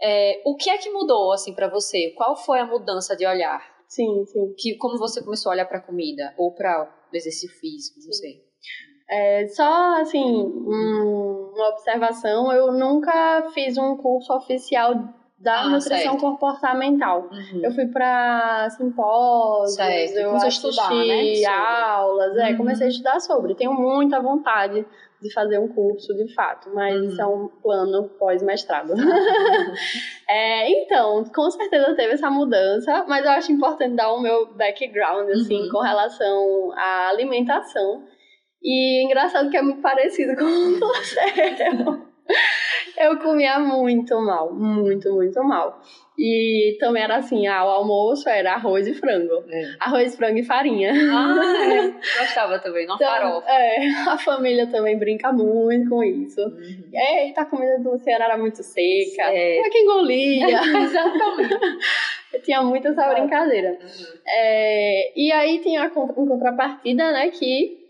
É, 0.01 0.41
o 0.45 0.55
que 0.55 0.69
é 0.69 0.77
que 0.77 0.89
mudou, 0.89 1.31
assim, 1.31 1.53
para 1.53 1.67
você? 1.69 2.09
Qual 2.17 2.35
foi 2.35 2.59
a 2.59 2.65
mudança 2.65 3.15
de 3.15 3.25
olhar? 3.25 3.61
Sim, 3.87 4.25
sim. 4.25 4.53
Que, 4.57 4.75
como 4.77 4.97
você 4.97 5.23
começou 5.23 5.51
a 5.51 5.53
olhar 5.55 5.65
para 5.65 5.79
comida 5.79 6.33
ou 6.37 6.51
para 6.53 6.89
o 7.11 7.15
exercício 7.15 7.49
físico, 7.59 7.99
não 8.03 8.11
sei. 8.11 8.41
É, 9.09 9.47
só, 9.49 10.01
assim, 10.01 10.25
um- 10.25 11.51
uma 11.53 11.69
observação, 11.69 12.51
eu 12.51 12.71
nunca 12.73 13.49
fiz 13.53 13.77
um 13.77 13.95
curso 13.97 14.33
oficial 14.33 14.93
da 15.43 15.61
Ah, 15.61 15.67
nutrição 15.67 15.97
certo. 16.13 16.17
comportamental. 16.21 17.27
Uhum. 17.31 17.61
Eu 17.63 17.71
fui 17.73 17.85
pra 17.87 18.69
simpósios, 18.71 19.75
Certo, 19.75 20.17
eu 20.17 20.35
assisti 20.35 20.67
estudar, 20.69 20.89
né, 20.89 21.45
aulas, 21.45 22.37
é, 22.37 22.49
Uhum. 22.51 22.57
comecei 22.57 22.87
a 22.87 22.89
estudar 22.89 23.19
sobre. 23.19 23.53
Tenho 23.53 23.73
muita 23.73 24.21
vontade 24.21 24.85
de 25.21 25.33
fazer 25.33 25.57
um 25.57 25.67
curso, 25.69 26.13
de 26.15 26.33
fato, 26.33 26.69
mas 26.73 26.95
Uhum. 26.95 27.07
isso 27.07 27.21
é 27.21 27.25
um 27.25 27.47
plano 27.61 28.09
pós-mestrado. 28.17 28.93
É, 30.29 30.69
então, 30.83 31.23
com 31.25 31.51
certeza 31.51 31.93
teve 31.95 32.13
essa 32.13 32.29
mudança, 32.31 33.05
mas 33.07 33.23
eu 33.25 33.31
acho 33.31 33.51
importante 33.51 33.95
dar 33.95 34.11
o 34.13 34.19
meu 34.21 34.53
background, 34.55 35.29
assim, 35.29 35.63
Uhum. 35.63 35.69
com 35.69 35.79
relação 35.79 36.71
à 36.75 37.09
alimentação. 37.09 38.03
E 38.63 39.03
engraçado 39.05 39.49
que 39.49 39.57
é 39.57 39.61
muito 39.61 39.81
parecido 39.81 40.35
com 40.35 40.43
você. 40.79 41.19
Eu 42.97 43.17
comia 43.17 43.59
muito 43.59 44.19
mal, 44.21 44.53
muito, 44.53 45.11
muito 45.13 45.43
mal. 45.43 45.81
E 46.17 46.77
também 46.79 47.01
era 47.01 47.15
assim, 47.15 47.47
ah, 47.47 47.65
o 47.65 47.69
almoço 47.69 48.29
era 48.29 48.53
arroz 48.53 48.85
e 48.85 48.93
frango. 48.93 49.43
É. 49.49 49.63
Arroz, 49.79 50.15
frango 50.15 50.37
e 50.37 50.43
farinha. 50.43 50.93
Ah, 51.11 51.41
é. 51.65 52.19
Gostava 52.19 52.59
também, 52.59 52.85
não 52.85 52.95
Então, 52.95 53.07
farofa. 53.07 53.49
é, 53.49 53.89
a 54.07 54.17
família 54.17 54.67
também 54.67 54.97
brinca 54.97 55.31
muito 55.31 55.89
com 55.89 56.03
isso. 56.03 56.39
Uhum. 56.39 56.91
Eita, 56.93 57.41
a 57.41 57.45
comida 57.45 57.79
do 57.79 57.93
Luciano 57.93 58.23
era 58.23 58.37
muito 58.37 58.61
seca. 58.61 59.23
É. 59.23 59.55
Como 59.55 59.67
é 59.67 59.69
que 59.71 59.79
engolia? 59.79 60.47
Exatamente. 60.83 61.57
Tinha 62.43 62.61
muito 62.61 62.87
essa 62.87 63.11
brincadeira. 63.13 63.77
É, 64.27 65.19
e 65.19 65.31
aí 65.31 65.59
tinha 65.59 65.83
a 65.83 65.89
contrapartida, 65.89 67.11
né, 67.11 67.29
que 67.29 67.82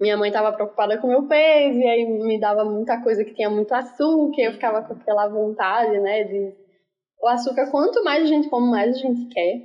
minha 0.00 0.16
mãe 0.16 0.30
tava 0.32 0.52
preocupada 0.52 0.96
com 0.98 1.06
o 1.06 1.10
meu 1.10 1.26
peso, 1.28 1.78
e 1.78 1.86
aí 1.86 2.04
me 2.06 2.40
dava 2.40 2.64
muita 2.64 3.00
coisa 3.02 3.24
que 3.24 3.34
tinha 3.34 3.50
muito 3.50 3.72
açúcar, 3.72 4.40
e 4.40 4.44
eu 4.46 4.52
ficava 4.52 4.82
com 4.82 4.94
aquela 4.94 5.28
vontade, 5.28 5.98
né, 6.00 6.24
de... 6.24 6.54
O 7.22 7.28
açúcar, 7.28 7.70
quanto 7.70 8.02
mais 8.02 8.22
a 8.22 8.26
gente 8.26 8.48
come, 8.48 8.70
mais 8.70 8.96
a 8.96 8.98
gente 8.98 9.26
quer. 9.32 9.60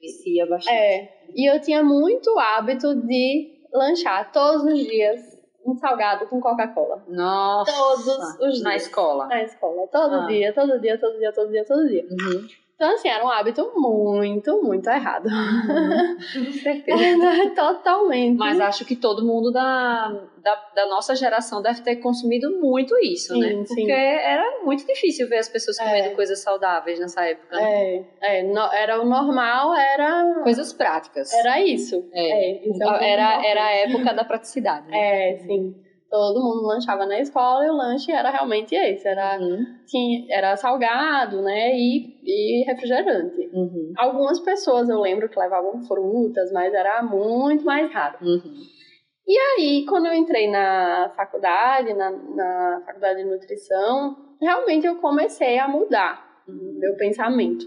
Vicia 0.00 0.44
bastante. 0.46 0.74
É, 0.76 1.08
e 1.36 1.48
eu 1.48 1.60
tinha 1.60 1.84
muito 1.84 2.36
hábito 2.36 2.94
de 2.96 3.60
lanchar 3.72 4.32
todos 4.32 4.64
os 4.64 4.78
dias 4.78 5.20
um 5.64 5.76
salgado 5.76 6.26
com 6.26 6.40
Coca-Cola. 6.40 7.04
Nossa. 7.06 7.70
Todos 7.70 8.06
os 8.40 8.62
Na 8.62 8.70
dias. 8.70 8.82
escola. 8.86 9.26
Na 9.28 9.42
escola, 9.42 9.86
todo 9.86 10.14
Ah. 10.14 10.26
dia, 10.26 10.52
todo 10.52 10.80
dia, 10.80 10.98
todo 10.98 11.16
dia, 11.18 11.32
todo 11.32 11.50
dia, 11.50 11.64
todo 11.64 11.86
dia. 11.86 12.02
Uhum. 12.02 12.48
Então, 12.80 12.94
assim, 12.94 13.08
era 13.10 13.22
um 13.22 13.28
hábito 13.28 13.70
muito, 13.76 14.62
muito 14.62 14.88
errado. 14.88 15.28
Com 16.32 16.50
certeza. 16.50 17.50
Totalmente. 17.54 18.38
Mas 18.38 18.58
acho 18.58 18.86
que 18.86 18.96
todo 18.96 19.22
mundo 19.22 19.52
da, 19.52 20.08
da, 20.38 20.54
da 20.74 20.86
nossa 20.86 21.14
geração 21.14 21.60
deve 21.60 21.82
ter 21.82 21.96
consumido 21.96 22.58
muito 22.58 22.96
isso, 23.04 23.34
Sim, 23.34 23.40
né? 23.40 23.64
sim. 23.66 23.74
Porque 23.74 23.92
era 23.92 24.62
muito 24.64 24.86
difícil 24.86 25.28
ver 25.28 25.36
as 25.40 25.48
pessoas 25.50 25.78
É. 25.78 25.84
comendo 25.84 26.16
coisas 26.16 26.40
saudáveis 26.42 26.98
nessa 26.98 27.22
época. 27.26 27.54
né? 27.54 27.96
É, 28.22 28.38
é, 28.40 28.42
no- 28.44 28.72
era 28.72 28.98
o 28.98 29.04
normal, 29.04 29.74
era. 29.74 30.40
Coisas 30.42 30.72
práticas. 30.72 31.30
Era 31.34 31.60
isso. 31.62 32.02
É. 32.14 32.66
isso 32.66 32.82
é 32.82 32.86
um 32.86 32.92
ponto 32.92 33.04
era, 33.04 33.46
era 33.46 33.62
a 33.62 33.72
época 33.72 34.14
da 34.14 34.24
praticidade. 34.24 34.86
Né? 34.88 35.32
É, 35.32 35.36
sim. 35.36 35.74
Todo 36.10 36.42
mundo 36.42 36.66
lanchava 36.66 37.06
na 37.06 37.20
escola 37.20 37.64
e 37.64 37.70
o 37.70 37.76
lanche 37.76 38.10
era 38.10 38.30
realmente 38.30 38.74
esse. 38.74 39.06
Era, 39.06 39.38
Uhum. 39.38 39.64
tinha, 39.86 40.26
era 40.28 40.56
salgado, 40.56 41.40
né? 41.40 41.72
E, 41.76 42.20
e 42.24 42.64
refrigerante. 42.66 43.48
Uhum. 43.52 43.92
Algumas 43.96 44.40
pessoas 44.40 44.88
eu 44.88 45.00
lembro 45.00 45.28
que 45.28 45.38
levavam 45.38 45.80
frutas, 45.86 46.50
mas 46.52 46.74
era 46.74 47.00
muito 47.02 47.64
mais 47.64 47.92
raro. 47.92 48.18
Uhum. 48.22 48.54
E 49.26 49.38
aí, 49.38 49.84
quando 49.88 50.06
eu 50.06 50.14
entrei 50.14 50.50
na 50.50 51.12
faculdade, 51.16 51.94
na, 51.94 52.10
na 52.10 52.82
faculdade 52.84 53.22
de 53.22 53.30
nutrição, 53.30 54.16
realmente 54.40 54.86
eu 54.88 54.96
comecei 54.96 55.58
a 55.60 55.68
mudar 55.68 56.28
meu 56.48 56.96
pensamento. 56.96 57.64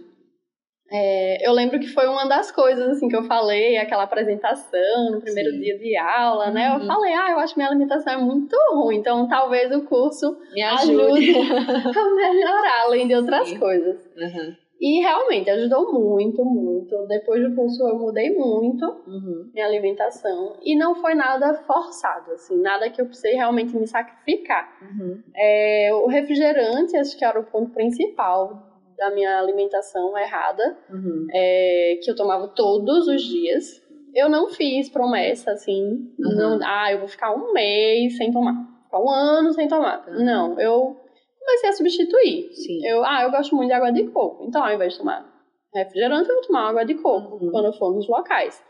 É, 0.92 1.48
eu 1.48 1.54
lembro 1.54 1.80
que 1.80 1.88
foi 1.88 2.08
uma 2.08 2.26
das 2.28 2.52
coisas 2.52 2.88
assim 2.90 3.08
que 3.08 3.16
eu 3.16 3.24
falei, 3.24 3.78
aquela 3.78 4.04
apresentação 4.04 5.12
no 5.12 5.22
primeiro 5.22 5.52
Sim. 5.52 5.60
dia 5.60 5.78
de 5.80 5.98
aula, 5.98 6.52
né? 6.52 6.70
Eu 6.76 6.82
Uhum. 6.82 6.88
falei, 6.88 7.14
ah, 7.14 7.32
eu 7.32 7.40
acho 7.40 7.54
que 7.54 7.60
minha 7.60 7.70
alimentação 7.70 8.14
é 8.14 8.18
muito 8.18 8.56
ruim, 8.74 8.98
então 8.98 9.28
talvez 9.28 9.72
o 9.74 9.84
curso 9.86 10.38
Me 10.54 10.62
ajude 10.62 11.02
ajude. 11.02 11.32
a 12.00 12.16
melhorar, 12.16 12.82
além 12.84 13.08
de 13.08 13.16
outras 13.16 13.48
Sim. 13.50 13.60
coisas. 13.60 13.98
Uhum. 14.18 14.56
E 14.82 15.00
realmente 15.02 15.50
ajudou 15.50 15.94
muito, 15.94 16.44
muito. 16.44 17.08
Depois 17.08 17.42
do 17.42 17.56
curso 17.56 17.88
eu 17.88 17.98
mudei 17.98 18.30
muito 18.32 18.86
Uhum. 19.08 19.50
minha 19.54 19.66
alimentação 19.66 20.58
e 20.62 20.76
não 20.78 20.94
foi 20.96 21.16
nada 21.16 21.54
forçado, 21.66 22.32
assim, 22.34 22.62
nada 22.62 22.90
que 22.90 23.02
eu 23.02 23.06
precisei 23.06 23.34
realmente 23.36 23.74
me 23.78 23.88
sacrificar. 23.88 24.70
Uhum. 24.82 25.24
É, 25.36 25.90
o 25.94 26.08
refrigerante, 26.08 26.98
acho 26.98 27.18
que 27.18 27.24
era 27.24 27.40
o 27.40 27.46
ponto 27.46 27.72
principal 27.72 28.73
da 28.98 29.10
minha 29.12 29.40
alimentação 29.40 30.18
errada, 30.18 30.78
Uhum. 30.90 31.28
é, 31.34 32.00
que 32.04 32.10
eu 32.12 32.16
tomava 32.16 32.48
todos 32.50 33.08
os 33.08 33.22
dias. 33.22 33.82
Eu 34.16 34.30
não 34.30 34.48
fiz 34.50 34.90
promessa, 34.90 35.52
assim, 35.52 35.82
Uhum. 36.20 36.36
não, 36.36 36.60
ah, 36.64 36.92
eu 36.92 37.00
vou 37.00 37.08
ficar 37.08 37.34
um 37.36 37.52
mês 37.54 38.16
sem 38.18 38.32
tomar, 38.32 38.54
ficar 38.86 39.00
um 39.02 39.10
ano 39.10 39.52
sem 39.54 39.68
tomar. 39.68 40.08
Uhum. 40.08 40.24
Não, 40.24 40.60
eu 40.60 40.96
comecei 41.40 41.70
a 41.70 41.74
substituir. 41.74 42.52
Sim. 42.54 42.86
Eu, 42.88 43.04
ah, 43.04 43.24
eu 43.24 43.32
gosto 43.32 43.56
muito 43.56 43.70
de 43.70 43.74
água 43.74 43.92
de 43.92 44.04
coco. 44.10 44.46
Então, 44.48 44.64
ao 44.64 44.72
invés 44.74 44.94
de 44.94 45.00
tomar 45.00 45.26
refrigerante, 45.74 46.30
eu 46.30 46.36
vou 46.36 46.46
tomar 46.46 46.70
água 46.70 46.86
de 46.86 46.94
coco 46.96 47.44
Uhum. 47.44 47.52
quando 47.52 47.66
eu 47.66 47.74
for 47.74 47.94
nos 47.94 48.08
locais. 48.08 48.64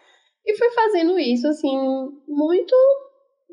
E 0.46 0.58
fui 0.58 0.70
fazendo 0.72 1.20
isso, 1.20 1.48
assim, 1.48 1.74
muito 2.28 2.76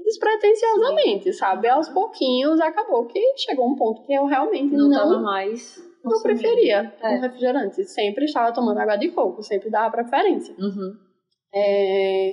despretensiosamente, 0.04 1.32
sabe? 1.32 1.68
Aos 1.68 1.88
pouquinhos, 1.88 2.60
acabou 2.60 3.06
que 3.06 3.20
chegou 3.36 3.68
um 3.68 3.76
ponto 3.76 4.02
que 4.04 4.12
eu 4.12 4.26
realmente 4.26 4.74
Não, 4.74 4.88
não, 4.88 4.98
tava 4.98 5.18
mais. 5.20 5.78
Consumindo. 6.02 6.40
preferia 6.40 6.92
É. 7.02 7.08
um 7.10 7.20
refrigerante. 7.20 7.84
Sempre 7.84 8.24
estava 8.24 8.52
tomando 8.52 8.78
água 8.78 8.96
de 8.96 9.10
coco, 9.10 9.42
sempre 9.42 9.70
dava 9.70 9.90
preferência. 9.90 10.54
Uhum. 10.58 10.92
É, 11.54 12.32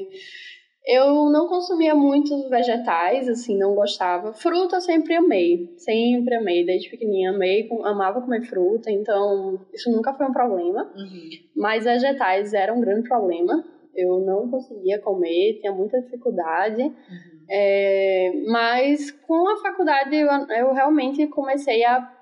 Eu 0.89 1.29
não 1.29 1.47
consumia 1.49 1.93
muitos 1.93 2.49
vegetais, 2.49 3.27
assim, 3.27 3.57
não 3.57 3.75
gostava. 3.75 4.33
Fruta 4.33 4.77
eu 4.77 4.81
sempre 4.81 5.15
amei, 5.15 5.73
sempre 5.77 6.35
amei, 6.35 6.65
desde 6.65 6.89
pequenininha 6.89 7.31
amei, 7.31 7.67
amava 7.83 8.21
comer 8.21 8.43
fruta, 8.43 8.89
então 8.89 9.59
isso 9.73 9.91
nunca 9.91 10.13
foi 10.13 10.25
um 10.27 10.31
problema. 10.31 10.83
Uhum. 10.95 11.29
Mas 11.57 11.83
vegetais 11.83 12.53
era 12.53 12.73
um 12.73 12.79
grande 12.79 13.07
problema, 13.09 13.65
eu 13.93 14.21
não 14.21 14.49
conseguia 14.49 14.97
comer, 15.01 15.57
tinha 15.59 15.73
muita 15.73 15.99
dificuldade. 15.99 16.83
Uhum. 16.83 17.45
É, 17.49 18.31
mas 18.47 19.11
com 19.11 19.47
a 19.49 19.57
faculdade 19.57 20.15
eu, 20.15 20.29
eu 20.55 20.73
realmente 20.73 21.27
comecei 21.27 21.83
a 21.83 22.16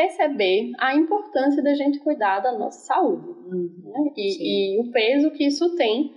perceber 0.00 0.72
a 0.78 0.94
importância 0.94 1.62
da 1.62 1.74
gente 1.74 1.98
cuidar 2.00 2.40
da 2.40 2.52
nossa 2.58 2.80
saúde 2.86 3.28
Uhum. 3.28 3.70
né? 3.84 4.12
E, 4.16 4.76
e 4.76 4.80
o 4.80 4.90
peso 4.92 5.30
que 5.32 5.44
isso 5.46 5.74
tem 5.76 6.12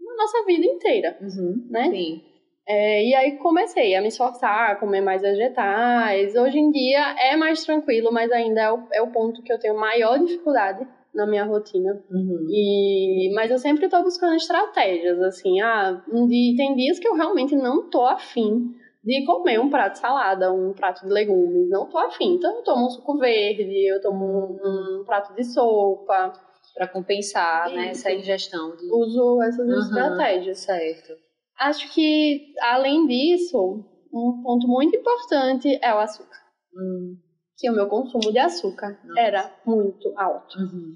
na 0.00 0.16
nossa 0.16 0.44
vida 0.46 0.64
inteira, 0.66 1.16
Uhum. 1.20 1.66
né? 1.70 1.90
Sim. 1.90 2.22
É, 2.66 3.04
e 3.04 3.14
aí 3.14 3.32
comecei 3.38 3.94
a 3.94 4.00
me 4.00 4.08
esforçar, 4.08 4.70
a 4.70 4.76
comer 4.76 5.02
mais 5.02 5.20
vegetais. 5.20 6.34
Hoje 6.34 6.58
em 6.58 6.70
dia 6.70 7.14
é 7.18 7.36
mais 7.36 7.62
tranquilo, 7.64 8.10
mas 8.10 8.30
ainda 8.32 8.60
é 8.62 8.72
o, 8.72 8.78
é 8.92 9.02
o 9.02 9.10
ponto 9.12 9.42
que 9.42 9.52
eu 9.52 9.58
tenho 9.58 9.76
maior 9.78 10.18
dificuldade 10.18 10.86
na 11.14 11.26
minha 11.26 11.44
rotina. 11.44 12.02
Uhum. 12.10 12.46
E, 12.50 13.30
mas 13.34 13.50
eu 13.50 13.58
sempre 13.58 13.88
tô 13.88 14.02
buscando 14.02 14.34
estratégias, 14.34 15.20
assim, 15.22 15.60
ah, 15.60 16.02
um 16.10 16.26
dia, 16.26 16.56
tem 16.56 16.74
dias 16.74 16.98
que 16.98 17.06
eu 17.06 17.14
realmente 17.14 17.54
não 17.54 17.88
tô 17.90 18.02
afim 18.06 18.74
de 19.04 19.24
comer 19.26 19.60
um 19.60 19.68
prato 19.70 19.92
de 19.94 19.98
salada, 19.98 20.52
um 20.52 20.72
prato 20.72 21.06
de 21.06 21.12
legumes, 21.12 21.68
não 21.68 21.88
tô 21.88 21.98
afim. 21.98 22.34
Então 22.34 22.56
eu 22.56 22.64
tomo 22.64 22.86
um 22.86 22.90
suco 22.90 23.18
verde, 23.18 23.86
eu 23.86 24.00
tomo 24.00 24.24
um, 24.24 25.00
um 25.00 25.04
prato 25.04 25.34
de 25.34 25.44
sopa, 25.44 26.32
Pra 26.74 26.88
compensar, 26.88 27.70
né, 27.70 27.92
Isso. 27.92 28.00
essa 28.08 28.12
ingestão 28.12 28.74
de... 28.74 28.90
uso 28.92 29.40
essas 29.42 29.68
Uhum. 29.68 29.78
estratégias. 29.78 30.58
Certo. 30.58 31.12
Acho 31.60 31.92
que, 31.94 32.52
além 32.60 33.06
disso, 33.06 33.84
um 34.12 34.42
ponto 34.42 34.66
muito 34.66 34.96
importante 34.96 35.78
é 35.80 35.94
o 35.94 35.98
açúcar. 35.98 36.36
Hum. 36.74 37.14
Que 37.56 37.70
o 37.70 37.74
meu 37.74 37.86
consumo 37.86 38.32
de 38.32 38.38
açúcar 38.40 38.98
Nossa. 39.04 39.20
era 39.20 39.54
muito 39.64 40.12
alto. 40.16 40.58
Uhum. 40.58 40.92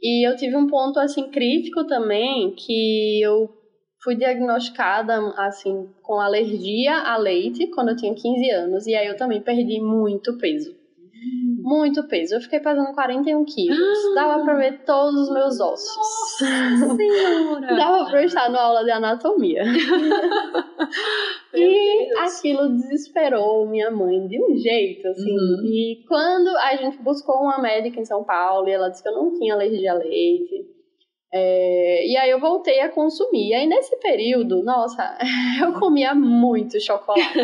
E 0.00 0.26
eu 0.26 0.34
tive 0.36 0.56
um 0.56 0.66
ponto, 0.66 0.98
assim, 0.98 1.30
crítico 1.30 1.86
também, 1.86 2.54
que 2.54 3.20
eu 3.22 3.50
fui 4.02 4.14
diagnosticada, 4.14 5.18
assim, 5.36 5.88
com 6.02 6.20
alergia 6.20 6.98
a 6.98 7.16
leite 7.16 7.66
quando 7.68 7.90
eu 7.90 7.96
tinha 7.96 8.14
15 8.14 8.50
anos. 8.50 8.86
E 8.86 8.94
aí 8.94 9.06
eu 9.06 9.16
também 9.16 9.40
perdi 9.40 9.80
muito 9.80 10.36
peso. 10.38 10.76
Muito 11.60 12.06
peso. 12.06 12.36
Eu 12.36 12.40
fiquei 12.40 12.60
pesando 12.60 12.94
41 12.94 13.44
quilos. 13.44 14.14
Dava 14.14 14.42
pra 14.44 14.54
ver 14.54 14.84
todos 14.84 15.22
os 15.22 15.34
meus 15.34 15.60
ossos. 15.60 16.38
Senhora! 16.96 17.76
Dava 17.76 18.08
pra 18.08 18.22
eu 18.22 18.26
estar 18.26 18.48
na 18.48 18.62
aula 18.62 18.84
de 18.84 18.90
anatomia. 18.90 19.64
e 21.52 22.08
aquilo 22.20 22.70
desesperou 22.70 23.68
minha 23.68 23.90
mãe 23.90 24.26
de 24.28 24.42
um 24.42 24.56
jeito, 24.56 25.08
assim. 25.08 25.32
Uhum. 25.32 25.64
E 25.64 26.04
quando 26.06 26.48
a 26.56 26.76
gente 26.76 27.02
buscou 27.02 27.36
uma 27.42 27.60
médica 27.60 28.00
em 28.00 28.04
São 28.04 28.24
Paulo 28.24 28.68
e 28.68 28.72
ela 28.72 28.88
disse 28.88 29.02
que 29.02 29.08
eu 29.08 29.14
não 29.14 29.34
tinha 29.34 29.54
alergia 29.54 29.92
a 29.92 29.96
leite. 29.96 30.57
É, 31.30 32.06
e 32.06 32.16
aí 32.16 32.30
eu 32.30 32.40
voltei 32.40 32.80
a 32.80 32.88
consumir. 32.88 33.50
E 33.50 33.54
aí 33.54 33.66
nesse 33.66 33.96
período, 33.98 34.62
nossa, 34.64 35.18
eu 35.60 35.72
comia 35.74 36.14
muito 36.14 36.80
chocolate. 36.80 37.38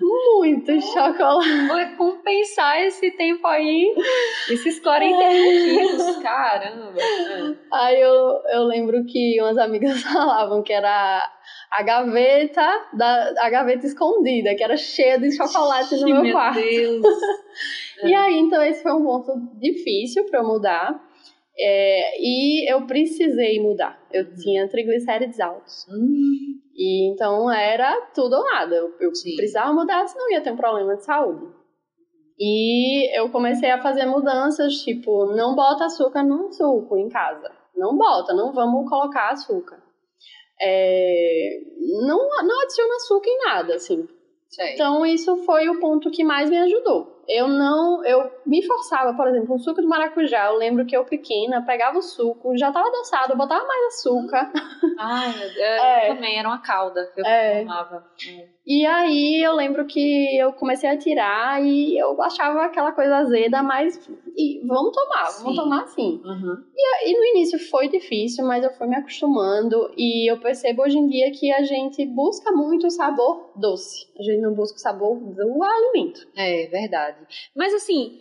muito 0.00 0.80
chocolate. 0.80 1.68
Vou 1.68 1.96
compensar 1.96 2.80
esse 2.82 3.10
tempo 3.12 3.46
aí, 3.46 3.94
esses 4.50 4.80
41 4.80 5.76
quilos, 5.76 6.16
caramba. 6.22 7.00
É. 7.00 7.54
Aí 7.72 8.00
eu, 8.00 8.40
eu 8.50 8.62
lembro 8.64 9.04
que 9.04 9.38
umas 9.42 9.58
amigas 9.58 10.00
falavam 10.04 10.62
que 10.62 10.72
era 10.72 11.30
a 11.70 11.82
gaveta 11.82 12.66
da 12.94 13.34
a 13.38 13.50
gaveta 13.50 13.86
escondida, 13.86 14.54
que 14.54 14.64
era 14.64 14.76
cheia 14.76 15.18
de 15.18 15.30
chocolate 15.36 15.96
no 15.96 16.06
meu, 16.06 16.22
Meu 16.22 16.32
quarto. 16.32 16.60
Deus. 16.60 17.04
E 18.04 18.14
aí, 18.14 18.38
então, 18.38 18.62
esse 18.62 18.82
foi 18.82 18.92
um 18.92 19.04
ponto 19.04 19.32
difícil 19.60 20.24
para 20.24 20.40
eu 20.40 20.46
mudar. 20.46 21.11
É, 21.64 22.20
e 22.20 22.70
eu 22.72 22.86
precisei 22.86 23.60
mudar. 23.60 24.00
Eu 24.12 24.34
tinha 24.34 24.68
triglicérides 24.68 25.38
altos. 25.38 25.86
Hum, 25.88 26.58
E 26.74 27.12
então 27.12 27.50
era 27.52 28.00
tudo 28.14 28.34
ou 28.36 28.44
nada. 28.44 28.74
Eu, 28.74 28.88
eu 29.00 29.10
precisava 29.36 29.72
mudar, 29.72 30.06
senão 30.08 30.30
ia 30.32 30.40
ter 30.40 30.52
um 30.52 30.56
problema 30.56 30.96
de 30.96 31.04
saúde. 31.04 31.46
E 32.38 33.16
eu 33.16 33.30
comecei 33.30 33.70
a 33.70 33.80
fazer 33.82 34.06
mudanças, 34.06 34.74
tipo, 34.82 35.26
não 35.36 35.54
bota 35.54 35.84
açúcar 35.84 36.24
no 36.24 36.50
suco 36.52 36.96
em 36.96 37.08
casa. 37.08 37.50
Não 37.76 37.96
bota, 37.96 38.34
não 38.34 38.52
vamos 38.52 38.88
colocar 38.88 39.30
açúcar. 39.30 39.80
É, 40.60 41.60
não, 42.06 42.18
não 42.44 42.62
adiciona 42.62 42.94
açúcar 42.96 43.28
em 43.30 43.38
nada, 43.46 43.74
assim. 43.76 44.08
sei. 44.48 44.74
Então 44.74 45.04
isso 45.06 45.36
foi 45.44 45.68
o 45.68 45.78
ponto 45.80 46.10
que 46.10 46.24
mais 46.24 46.50
me 46.50 46.58
ajudou. 46.58 47.21
Eu 47.28 47.48
não, 47.48 48.04
eu 48.04 48.30
me 48.46 48.64
forçava, 48.66 49.14
por 49.14 49.28
exemplo, 49.28 49.54
um 49.54 49.58
suco 49.58 49.80
de 49.80 49.86
maracujá. 49.86 50.46
Eu 50.46 50.56
lembro 50.56 50.84
que 50.84 50.96
eu 50.96 51.04
pequena 51.04 51.64
pegava 51.64 51.98
o 51.98 52.02
suco, 52.02 52.56
já 52.56 52.72
tava 52.72 52.88
adoçado, 52.88 53.32
eu 53.32 53.36
botava 53.36 53.64
mais 53.66 53.94
açúcar. 53.94 54.50
Ai, 54.98 55.28
meu 55.28 55.48
Deus. 55.48 55.56
É. 55.58 56.10
Eu 56.10 56.14
também 56.14 56.38
era 56.38 56.48
uma 56.48 56.60
calda. 56.60 57.10
Eu 57.16 57.24
É. 57.24 57.62
amava. 57.62 58.04
E 58.64 58.86
aí 58.86 59.42
eu 59.42 59.54
lembro 59.54 59.84
que 59.86 60.38
eu 60.38 60.52
comecei 60.52 60.88
a 60.88 60.96
tirar 60.96 61.60
e 61.62 61.98
eu 61.98 62.20
achava 62.22 62.64
aquela 62.64 62.92
coisa 62.92 63.16
azeda, 63.16 63.60
mas 63.62 63.98
e 64.36 64.64
vamos 64.66 64.92
tomar, 64.94 65.24
vamos 65.38 65.54
Sim. 65.54 65.56
tomar 65.56 65.86
sim. 65.88 66.22
Uhum. 66.24 66.56
E 67.04 67.18
no 67.18 67.24
início 67.36 67.58
foi 67.70 67.88
difícil, 67.88 68.44
mas 68.46 68.62
eu 68.62 68.72
fui 68.74 68.86
me 68.86 68.96
acostumando 68.96 69.92
e 69.96 70.30
eu 70.30 70.38
percebo 70.40 70.82
hoje 70.82 70.96
em 70.96 71.08
dia 71.08 71.30
que 71.32 71.52
a 71.52 71.62
gente 71.62 72.06
busca 72.06 72.52
muito 72.52 72.86
o 72.86 72.90
sabor 72.90 73.52
doce. 73.56 74.06
A 74.18 74.22
gente 74.22 74.40
não 74.40 74.54
busca 74.54 74.76
o 74.76 74.80
sabor 74.80 75.18
do 75.18 75.62
alimento. 75.62 76.20
É 76.36 76.66
verdade. 76.68 77.21
Mas 77.54 77.72
assim, 77.74 78.20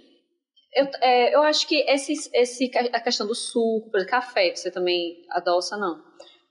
eu, 0.73 0.87
é, 1.01 1.35
eu 1.35 1.41
acho 1.43 1.67
que 1.67 1.79
esse, 1.89 2.13
esse, 2.33 2.71
a 2.93 2.99
questão 2.99 3.27
do 3.27 3.35
suco, 3.35 3.89
por 3.89 3.97
exemplo, 3.97 4.11
café, 4.11 4.55
você 4.55 4.71
também 4.71 5.25
adoça, 5.29 5.77
não? 5.77 6.01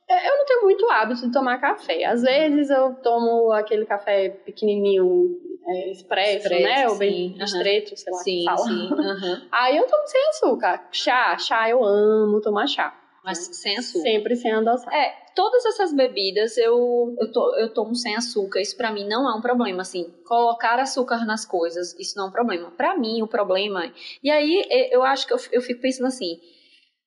É, 0.08 0.28
Eu 0.28 0.38
não 0.38 0.44
tenho 0.44 0.62
muito 0.62 0.90
hábito 0.90 1.26
de 1.26 1.32
tomar 1.32 1.60
café. 1.60 2.04
Às 2.04 2.22
vezes 2.22 2.68
eu 2.68 2.94
tomo 2.96 3.52
aquele 3.52 3.86
café 3.86 4.28
pequenininho, 4.28 5.38
é, 5.66 5.90
expresso, 5.92 6.48
né? 6.50 6.88
Ou 6.88 6.98
bem 6.98 7.34
aham. 7.36 7.44
estreito, 7.44 7.96
sei 7.96 8.12
lá. 8.12 8.18
que 8.18 8.24
Sim, 8.24 8.44
sim. 8.66 8.90
aham. 8.92 9.48
Aí 9.52 9.76
eu 9.76 9.86
tomo 9.86 10.06
sem 10.06 10.28
açúcar. 10.30 10.88
Chá, 10.90 11.38
chá 11.38 11.68
eu 11.70 11.84
amo 11.84 12.40
tomar 12.40 12.66
chá. 12.66 12.99
Mas 13.24 13.38
sem 13.56 13.76
açúcar. 13.76 14.02
Sempre 14.02 14.36
sem 14.36 14.52
adoçar. 14.52 14.92
É, 14.94 15.14
todas 15.34 15.64
essas 15.66 15.92
bebidas 15.92 16.56
eu, 16.56 17.14
eu, 17.18 17.32
to, 17.32 17.54
eu 17.58 17.72
tomo 17.74 17.94
sem 17.94 18.16
açúcar. 18.16 18.60
Isso 18.60 18.76
pra 18.76 18.92
mim 18.92 19.06
não 19.06 19.28
é 19.30 19.34
um 19.36 19.40
problema. 19.40 19.82
Assim, 19.82 20.10
colocar 20.26 20.78
açúcar 20.78 21.26
nas 21.26 21.44
coisas, 21.44 21.94
isso 21.98 22.16
não 22.16 22.26
é 22.26 22.28
um 22.28 22.32
problema. 22.32 22.70
Pra 22.70 22.96
mim, 22.96 23.22
o 23.22 23.26
problema. 23.28 23.92
E 24.22 24.30
aí 24.30 24.64
eu 24.90 25.02
acho 25.02 25.26
que 25.26 25.32
eu, 25.34 25.38
eu 25.52 25.60
fico 25.60 25.80
pensando 25.80 26.06
assim: 26.06 26.38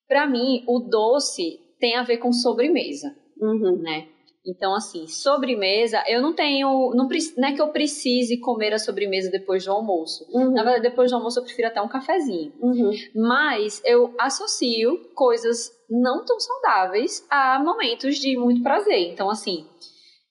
pra 0.08 0.28
mim, 0.28 0.64
o 0.68 0.80
doce 0.80 1.60
tem 1.80 1.96
a 1.96 2.04
ver 2.04 2.18
com 2.18 2.32
sobremesa, 2.32 3.16
Uhum. 3.42 3.78
né? 3.82 4.08
Então, 4.46 4.76
assim, 4.76 5.08
sobremesa, 5.08 6.04
eu 6.08 6.22
não 6.22 6.34
tenho. 6.34 6.92
Não, 6.94 7.08
não 7.38 7.48
é 7.48 7.54
que 7.54 7.62
eu 7.62 7.70
precise 7.70 8.38
comer 8.40 8.74
a 8.74 8.80
sobremesa 8.80 9.32
depois 9.32 9.64
do 9.64 9.72
almoço. 9.72 10.26
Uhum. 10.30 10.52
Na 10.52 10.64
verdade, 10.64 10.90
depois 10.90 11.12
do 11.12 11.16
almoço 11.16 11.40
eu 11.40 11.44
prefiro 11.44 11.70
até 11.70 11.82
um 11.82 11.88
cafezinho. 11.88 12.52
Uhum. 12.60 12.92
Mas 13.16 13.82
eu 13.86 14.14
associo 14.20 15.12
coisas 15.16 15.72
não 15.90 16.26
tão 16.26 16.40
saudáveis 16.40 17.26
a 17.30 17.58
momentos 17.64 18.18
de 18.18 18.36
muito 18.38 18.62
prazer. 18.62 19.14
Então, 19.14 19.30
assim, 19.30 19.66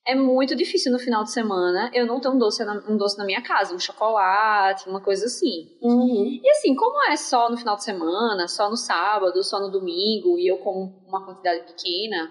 é 0.07 0.15
muito 0.15 0.57
difícil 0.57 0.93
no 0.93 0.99
final 0.99 1.23
de 1.23 1.31
semana 1.31 1.91
eu 1.95 2.07
não 2.07 2.21
ter 2.21 2.29
um 2.29 2.37
doce 2.37 2.65
na, 2.65 2.75
um 2.89 2.97
doce 2.97 3.17
na 3.17 3.25
minha 3.25 3.41
casa, 3.41 3.75
um 3.75 3.79
chocolate, 3.79 4.89
uma 4.89 5.01
coisa 5.01 5.27
assim. 5.27 5.71
Uhum. 5.81 6.41
E 6.43 6.51
assim, 6.51 6.75
como 6.75 7.03
é 7.11 7.17
só 7.17 7.49
no 7.49 7.57
final 7.57 7.77
de 7.77 7.85
semana, 7.85 8.49
só 8.49 8.69
no 8.69 8.77
sábado, 8.77 9.43
só 9.43 9.61
no 9.61 9.71
domingo, 9.71 10.39
e 10.39 10.51
eu 10.51 10.59
como 10.59 11.03
uma 11.07 11.25
quantidade 11.25 11.65
pequena, 11.65 12.31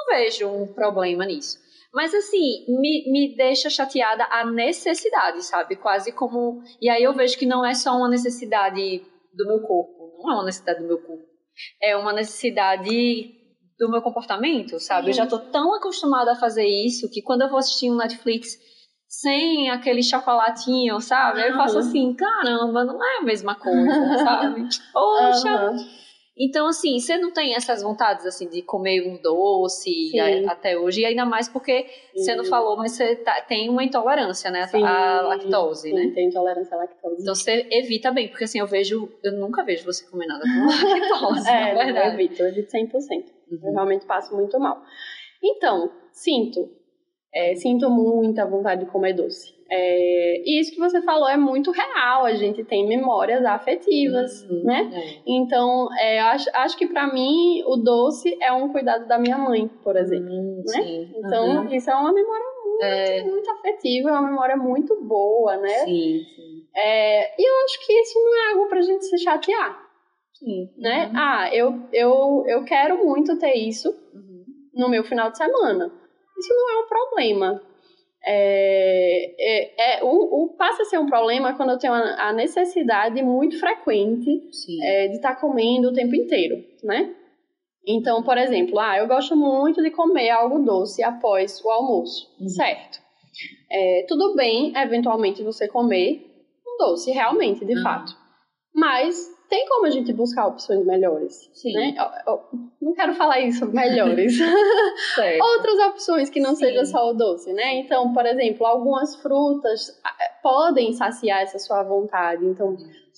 não 0.00 0.16
vejo 0.16 0.48
um 0.48 0.66
problema 0.66 1.24
nisso. 1.24 1.58
Mas 1.92 2.14
assim, 2.14 2.64
me, 2.68 3.10
me 3.10 3.36
deixa 3.36 3.68
chateada 3.68 4.24
a 4.30 4.44
necessidade, 4.44 5.44
sabe? 5.44 5.76
Quase 5.76 6.12
como. 6.12 6.62
E 6.80 6.88
aí 6.88 7.02
eu 7.02 7.12
vejo 7.12 7.36
que 7.36 7.46
não 7.46 7.64
é 7.64 7.74
só 7.74 7.96
uma 7.96 8.08
necessidade 8.08 9.02
do 9.34 9.46
meu 9.46 9.60
corpo, 9.60 10.18
não 10.22 10.30
é 10.30 10.34
uma 10.34 10.44
necessidade 10.44 10.80
do 10.80 10.86
meu 10.86 10.98
corpo. 10.98 11.24
É 11.82 11.96
uma 11.96 12.12
necessidade 12.12 13.34
do 13.78 13.90
meu 13.90 14.00
comportamento, 14.02 14.78
sabe? 14.78 15.08
Eu 15.08 15.14
já 15.14 15.26
tô 15.26 15.38
tão 15.38 15.74
acostumada 15.74 16.32
a 16.32 16.36
fazer 16.36 16.66
isso 16.66 17.10
que 17.10 17.22
quando 17.22 17.42
eu 17.42 17.48
vou 17.48 17.58
assistir 17.58 17.90
um 17.90 17.96
Netflix 17.96 18.56
sem 19.08 19.68
aquele 19.70 20.02
chocolatinho, 20.02 21.00
sabe? 21.00 21.42
Aí 21.42 21.50
eu 21.50 21.56
faço 21.56 21.78
assim, 21.78 22.14
caramba, 22.14 22.84
não 22.84 23.04
é 23.04 23.18
a 23.18 23.22
mesma 23.22 23.56
coisa, 23.56 24.18
sabe? 24.22 24.68
Poxa! 24.92 25.48
Aham. 25.48 25.76
Então, 26.42 26.66
assim, 26.68 26.98
você 26.98 27.18
não 27.18 27.30
tem 27.32 27.54
essas 27.54 27.82
vontades, 27.82 28.24
assim, 28.24 28.48
de 28.48 28.62
comer 28.62 29.06
um 29.06 29.20
doce 29.20 29.90
Sim. 30.10 30.18
a- 30.18 30.52
até 30.52 30.78
hoje, 30.78 31.02
e 31.02 31.04
ainda 31.04 31.26
mais 31.26 31.48
porque 31.50 31.86
você 32.14 32.34
não 32.34 32.44
Sim. 32.44 32.50
falou, 32.50 32.78
mas 32.78 32.92
você 32.92 33.14
tá- 33.16 33.42
tem 33.42 33.68
uma 33.68 33.84
intolerância, 33.84 34.50
né? 34.50 34.66
Sim. 34.66 34.82
A 34.82 35.20
lactose, 35.20 35.90
Sim, 35.90 35.94
né? 35.94 36.12
Tem 36.14 36.28
intolerância 36.28 36.74
à 36.74 36.78
lactose. 36.78 37.20
Então 37.20 37.34
você 37.34 37.66
evita 37.70 38.10
bem, 38.10 38.28
porque 38.28 38.44
assim, 38.44 38.58
eu 38.58 38.66
vejo, 38.66 39.12
eu 39.22 39.32
nunca 39.32 39.62
vejo 39.62 39.84
você 39.84 40.06
comer 40.08 40.26
nada 40.26 40.42
com 40.44 40.64
lactose, 41.36 41.48
é, 41.50 41.52
na 41.52 41.74
não, 41.74 41.80
eu 41.82 41.84
verdade. 41.94 42.14
evito, 42.22 42.42
eu 42.42 42.48
evito 42.48 42.70
100%. 42.70 43.26
Eu 43.50 43.58
Uhum. 43.58 43.72
realmente 43.74 44.06
passo 44.06 44.34
muito 44.34 44.58
mal. 44.58 44.82
Então, 45.42 45.90
sinto. 46.12 46.70
é, 47.34 47.54
sinto 47.54 47.88
muita 47.90 48.44
vontade 48.46 48.84
de 48.84 48.90
comer 48.90 49.12
doce. 49.12 49.52
É, 49.72 50.42
e 50.44 50.60
isso 50.60 50.72
que 50.72 50.80
você 50.80 51.00
falou 51.02 51.28
é 51.28 51.36
muito 51.36 51.70
real. 51.70 52.24
A 52.24 52.34
gente 52.34 52.64
tem 52.64 52.86
memórias 52.88 53.44
afetivas, 53.44 54.42
Uhum. 54.50 54.64
né? 54.64 54.90
É. 54.92 55.22
Então, 55.26 55.88
é, 55.98 56.20
acho, 56.20 56.50
acho 56.54 56.76
que 56.76 56.88
pra 56.88 57.12
mim 57.12 57.62
o 57.66 57.76
doce 57.76 58.36
é 58.42 58.52
um 58.52 58.68
cuidado 58.72 59.06
da 59.06 59.16
minha 59.18 59.38
mãe, 59.38 59.68
por 59.84 59.96
exemplo. 59.96 60.28
Hum, 60.28 60.62
né? 60.66 60.82
sim. 60.82 61.12
Então, 61.16 61.64
Uhum. 61.66 61.72
isso 61.72 61.88
é 61.88 61.94
uma 61.94 62.12
memória 62.12 62.46
muito, 62.64 62.82
é... 62.84 63.22
muito 63.22 63.50
afetiva, 63.52 64.08
é 64.08 64.12
uma 64.12 64.28
memória 64.28 64.56
muito 64.56 65.00
boa, 65.04 65.56
né? 65.56 65.68
Sim, 65.84 66.20
sim. 66.34 66.50
É, 66.76 67.40
e 67.40 67.48
eu 67.48 67.64
acho 67.64 67.86
que 67.86 67.92
isso 67.92 68.18
não 68.18 68.34
é 68.36 68.52
algo 68.52 68.68
pra 68.68 68.80
gente 68.80 69.04
se 69.04 69.18
chatear. 69.18 69.78
Sim. 70.34 70.68
Né? 70.78 71.06
Uhum. 71.06 71.12
Ah, 71.14 71.48
eu, 71.54 71.74
eu, 71.92 72.44
eu 72.48 72.64
quero 72.64 73.04
muito 73.04 73.38
ter 73.38 73.54
isso 73.54 73.88
uhum. 74.14 74.44
no 74.74 74.88
meu 74.88 75.04
final 75.04 75.30
de 75.30 75.36
semana. 75.36 75.92
Isso 76.38 76.54
não 76.54 76.70
é 76.70 76.84
um 76.84 76.88
problema. 76.88 77.62
É, 78.22 79.34
é, 79.38 79.98
é, 79.98 80.04
o, 80.04 80.44
o, 80.44 80.48
passa 80.56 80.82
a 80.82 80.84
ser 80.84 80.98
um 80.98 81.06
problema 81.06 81.54
quando 81.56 81.70
eu 81.70 81.78
tenho 81.78 81.94
a, 81.94 82.28
a 82.28 82.32
necessidade 82.32 83.22
muito 83.22 83.58
frequente 83.58 84.42
é, 84.82 85.08
de 85.08 85.16
estar 85.16 85.34
tá 85.34 85.40
comendo 85.40 85.88
o 85.88 85.92
tempo 85.92 86.14
inteiro, 86.14 86.62
né? 86.84 87.14
Então, 87.86 88.22
por 88.22 88.36
exemplo, 88.36 88.78
ah, 88.78 88.98
eu 88.98 89.06
gosto 89.06 89.34
muito 89.34 89.82
de 89.82 89.90
comer 89.90 90.28
algo 90.30 90.58
doce 90.58 91.02
após 91.02 91.64
o 91.64 91.70
almoço, 91.70 92.28
uhum. 92.38 92.48
certo? 92.48 93.00
É, 93.70 94.04
tudo 94.06 94.34
bem, 94.34 94.72
eventualmente, 94.76 95.42
você 95.42 95.66
comer 95.66 96.26
um 96.66 96.76
doce, 96.76 97.10
realmente, 97.10 97.64
de 97.64 97.74
uhum. 97.74 97.82
fato. 97.82 98.12
Mas 98.74 99.16
tem 99.50 99.66
como 99.66 99.84
a 99.84 99.90
gente 99.90 100.12
buscar 100.12 100.46
opções 100.46 100.86
melhores. 100.86 101.50
Sim. 101.52 101.74
Né? 101.74 101.94
Eu, 101.98 102.32
eu 102.32 102.40
não 102.80 102.94
quero 102.94 103.14
falar 103.14 103.40
isso, 103.40 103.66
melhores. 103.66 104.38
Outras 105.42 105.78
opções 105.88 106.30
que 106.30 106.38
não 106.38 106.54
Sim. 106.54 106.66
seja 106.66 106.84
só 106.84 107.10
o 107.10 107.12
doce, 107.12 107.52
né? 107.52 107.74
Então, 107.80 108.12
por 108.12 108.24
exemplo, 108.24 108.64
algumas 108.64 109.16
frutas 109.16 110.00
podem 110.40 110.92
saciar 110.92 111.42
essa 111.42 111.58
sua 111.58 111.82
vontade. 111.82 112.46
Então, 112.46 112.76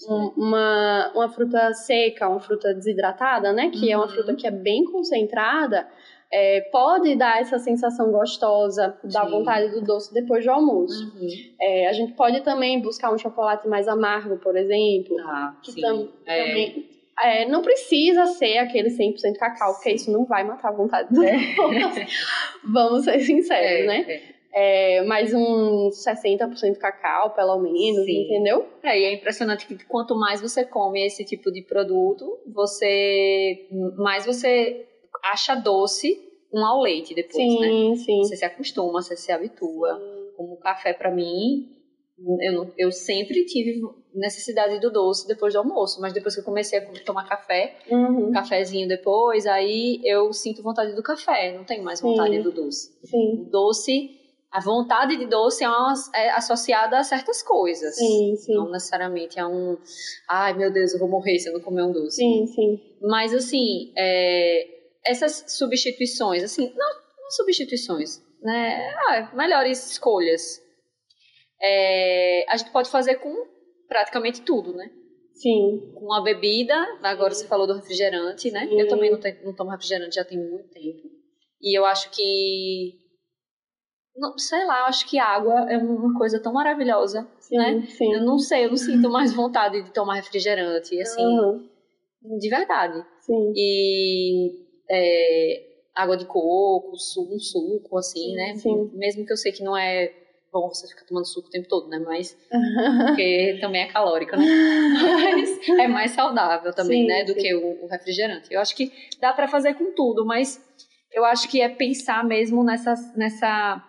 um, 0.08 0.32
uma, 0.34 1.12
uma 1.14 1.28
fruta 1.28 1.74
seca, 1.74 2.26
uma 2.26 2.40
fruta 2.40 2.72
desidratada, 2.72 3.52
né? 3.52 3.68
Que 3.68 3.86
uhum. 3.86 3.92
é 3.92 3.96
uma 3.96 4.06
uhum. 4.06 4.12
fruta 4.12 4.34
que 4.34 4.46
é 4.46 4.50
bem 4.50 4.84
concentrada, 4.84 5.86
é, 6.32 6.62
pode 6.72 7.14
dar 7.14 7.40
essa 7.40 7.58
sensação 7.58 8.10
gostosa, 8.10 8.98
da 9.04 9.24
vontade 9.24 9.70
do 9.70 9.82
doce 9.82 10.14
depois 10.14 10.42
do 10.44 10.50
almoço. 10.50 11.12
Uhum. 11.14 11.28
É, 11.60 11.88
a 11.88 11.92
gente 11.92 12.14
pode 12.14 12.40
também 12.40 12.80
buscar 12.80 13.12
um 13.12 13.18
chocolate 13.18 13.68
mais 13.68 13.86
amargo, 13.86 14.38
por 14.38 14.56
exemplo. 14.56 15.14
Ah, 15.20 15.54
que 15.62 15.78
tam 15.78 16.08
é. 16.24 16.46
também. 16.46 16.88
É, 17.22 17.46
não 17.46 17.60
precisa 17.60 18.24
ser 18.26 18.56
aquele 18.56 18.88
100% 18.88 19.36
cacau, 19.38 19.74
porque 19.74 19.90
isso 19.90 20.10
não 20.10 20.24
vai 20.24 20.42
matar 20.42 20.70
a 20.70 20.72
vontade 20.72 21.12
do 21.12 21.22
é. 21.22 21.36
Vamos 22.64 23.04
ser 23.04 23.20
sinceros, 23.20 23.82
é, 23.82 23.86
né? 23.86 24.22
É, 24.54 25.02
mais 25.02 25.32
uns 25.34 26.02
60% 26.04 26.76
cacau, 26.78 27.30
pelo 27.30 27.58
menos, 27.58 28.04
Sim. 28.06 28.24
entendeu? 28.24 28.66
É, 28.82 28.98
e 28.98 29.04
é 29.04 29.12
impressionante 29.12 29.66
que 29.66 29.84
quanto 29.84 30.14
mais 30.14 30.40
você 30.40 30.64
come 30.64 31.06
esse 31.06 31.24
tipo 31.24 31.52
de 31.52 31.62
produto, 31.62 32.38
você 32.46 33.66
mais 33.96 34.26
você 34.26 34.86
acha 35.22 35.54
doce 35.54 36.18
um 36.52 36.64
ao 36.64 36.82
leite 36.82 37.14
depois, 37.14 37.34
sim, 37.36 37.60
né? 37.60 37.68
Sim, 37.68 37.96
sim. 37.96 38.18
Você 38.22 38.36
se 38.36 38.44
acostuma, 38.44 39.00
você 39.00 39.16
se 39.16 39.32
habitua. 39.32 39.98
Sim. 39.98 40.22
Como 40.36 40.56
café 40.56 40.92
para 40.92 41.10
mim, 41.10 41.68
eu, 42.40 42.72
eu 42.76 42.92
sempre 42.92 43.44
tive 43.44 43.80
necessidade 44.14 44.78
do 44.80 44.90
doce 44.90 45.26
depois 45.26 45.54
do 45.54 45.58
almoço, 45.58 46.00
mas 46.00 46.12
depois 46.12 46.34
que 46.34 46.40
eu 46.40 46.44
comecei 46.44 46.78
a 46.78 46.86
tomar 47.04 47.28
café, 47.28 47.76
uhum. 47.90 48.28
um 48.28 48.32
cafezinho 48.32 48.86
depois, 48.86 49.46
aí 49.46 50.00
eu 50.04 50.32
sinto 50.32 50.62
vontade 50.62 50.94
do 50.94 51.02
café, 51.02 51.56
não 51.56 51.64
tenho 51.64 51.82
mais 51.82 52.00
vontade 52.00 52.36
sim. 52.36 52.42
do 52.42 52.52
doce. 52.52 52.92
Sim. 53.04 53.44
O 53.46 53.50
doce, 53.50 54.10
a 54.50 54.60
vontade 54.60 55.16
de 55.16 55.26
doce 55.26 55.64
é, 55.64 55.68
uma, 55.68 55.94
é, 56.14 56.30
associada 56.30 56.98
a 56.98 57.04
certas 57.04 57.42
coisas. 57.42 57.96
Sim, 57.96 58.36
sim. 58.36 58.54
Não 58.54 58.70
necessariamente 58.70 59.40
a 59.40 59.48
um, 59.48 59.78
ai 60.28 60.54
meu 60.54 60.70
Deus, 60.72 60.92
eu 60.92 60.98
vou 60.98 61.08
morrer 61.08 61.38
se 61.38 61.48
eu 61.48 61.54
não 61.54 61.60
comer 61.60 61.82
um 61.82 61.92
doce. 61.92 62.16
Sim, 62.16 62.46
sim. 62.46 62.80
Mas 63.00 63.32
assim, 63.32 63.92
é, 63.96 64.71
essas 65.04 65.44
substituições, 65.48 66.42
assim, 66.42 66.72
não, 66.74 66.94
não 67.20 67.30
substituições, 67.30 68.20
né? 68.40 68.94
Ah, 69.08 69.32
melhores 69.34 69.90
escolhas. 69.90 70.60
É, 71.60 72.44
a 72.48 72.56
gente 72.56 72.70
pode 72.72 72.90
fazer 72.90 73.16
com 73.16 73.34
praticamente 73.88 74.42
tudo, 74.42 74.74
né? 74.74 74.90
Sim. 75.34 75.92
Com 75.94 76.12
a 76.12 76.22
bebida, 76.22 76.74
agora 77.02 77.34
você 77.34 77.46
falou 77.46 77.66
do 77.66 77.74
refrigerante, 77.74 78.50
né? 78.50 78.66
Sim. 78.66 78.80
Eu 78.80 78.88
também 78.88 79.10
não, 79.10 79.18
tenho, 79.18 79.44
não 79.44 79.54
tomo 79.54 79.70
refrigerante 79.70 80.16
já 80.16 80.24
tem 80.24 80.38
muito 80.38 80.68
tempo. 80.70 81.08
E 81.60 81.76
eu 81.76 81.84
acho 81.84 82.10
que. 82.10 83.00
Não, 84.14 84.36
sei 84.36 84.64
lá, 84.66 84.80
eu 84.80 84.84
acho 84.86 85.08
que 85.08 85.18
água 85.18 85.72
é 85.72 85.78
uma 85.78 86.18
coisa 86.18 86.40
tão 86.40 86.52
maravilhosa, 86.52 87.26
sim, 87.40 87.56
né? 87.56 87.86
Sim. 87.86 88.12
Eu 88.12 88.24
não 88.24 88.38
sei, 88.38 88.66
eu 88.66 88.70
não 88.70 88.76
sinto 88.76 89.08
mais 89.08 89.32
vontade 89.32 89.82
de 89.82 89.90
tomar 89.90 90.16
refrigerante, 90.16 91.00
assim. 91.00 91.24
Uhum. 91.24 91.68
De 92.38 92.48
verdade. 92.48 93.02
Sim. 93.20 93.52
E 93.56 94.61
é, 94.92 95.62
água 95.94 96.16
de 96.16 96.26
coco, 96.26 96.96
suco, 96.96 97.34
um 97.34 97.38
suco, 97.38 97.96
assim, 97.96 98.20
sim, 98.20 98.34
né? 98.34 98.54
Sim. 98.54 98.90
Mesmo 98.92 99.24
que 99.24 99.32
eu 99.32 99.36
sei 99.36 99.50
que 99.50 99.64
não 99.64 99.76
é 99.76 100.12
bom 100.52 100.68
você 100.68 100.86
ficar 100.86 101.06
tomando 101.06 101.24
suco 101.24 101.48
o 101.48 101.50
tempo 101.50 101.66
todo, 101.66 101.88
né? 101.88 101.98
Mas 101.98 102.36
porque 103.06 103.58
também 103.60 103.82
é 103.82 103.86
calórico, 103.86 104.36
né? 104.36 104.44
Mas 105.24 105.68
é 105.80 105.88
mais 105.88 106.10
saudável 106.10 106.74
também, 106.74 107.02
sim, 107.02 107.08
né? 107.08 107.24
Do 107.24 107.34
que 107.34 107.54
o, 107.54 107.84
o, 107.84 107.86
refrigerante. 107.86 108.52
Eu 108.52 108.60
acho 108.60 108.76
que 108.76 108.92
dá 109.18 109.32
para 109.32 109.48
fazer 109.48 109.74
com 109.74 109.94
tudo, 109.94 110.26
mas 110.26 110.62
eu 111.10 111.24
acho 111.24 111.48
que 111.48 111.60
é 111.60 111.68
pensar 111.68 112.22
mesmo 112.24 112.62
nessa, 112.62 112.94
nessa, 113.16 113.82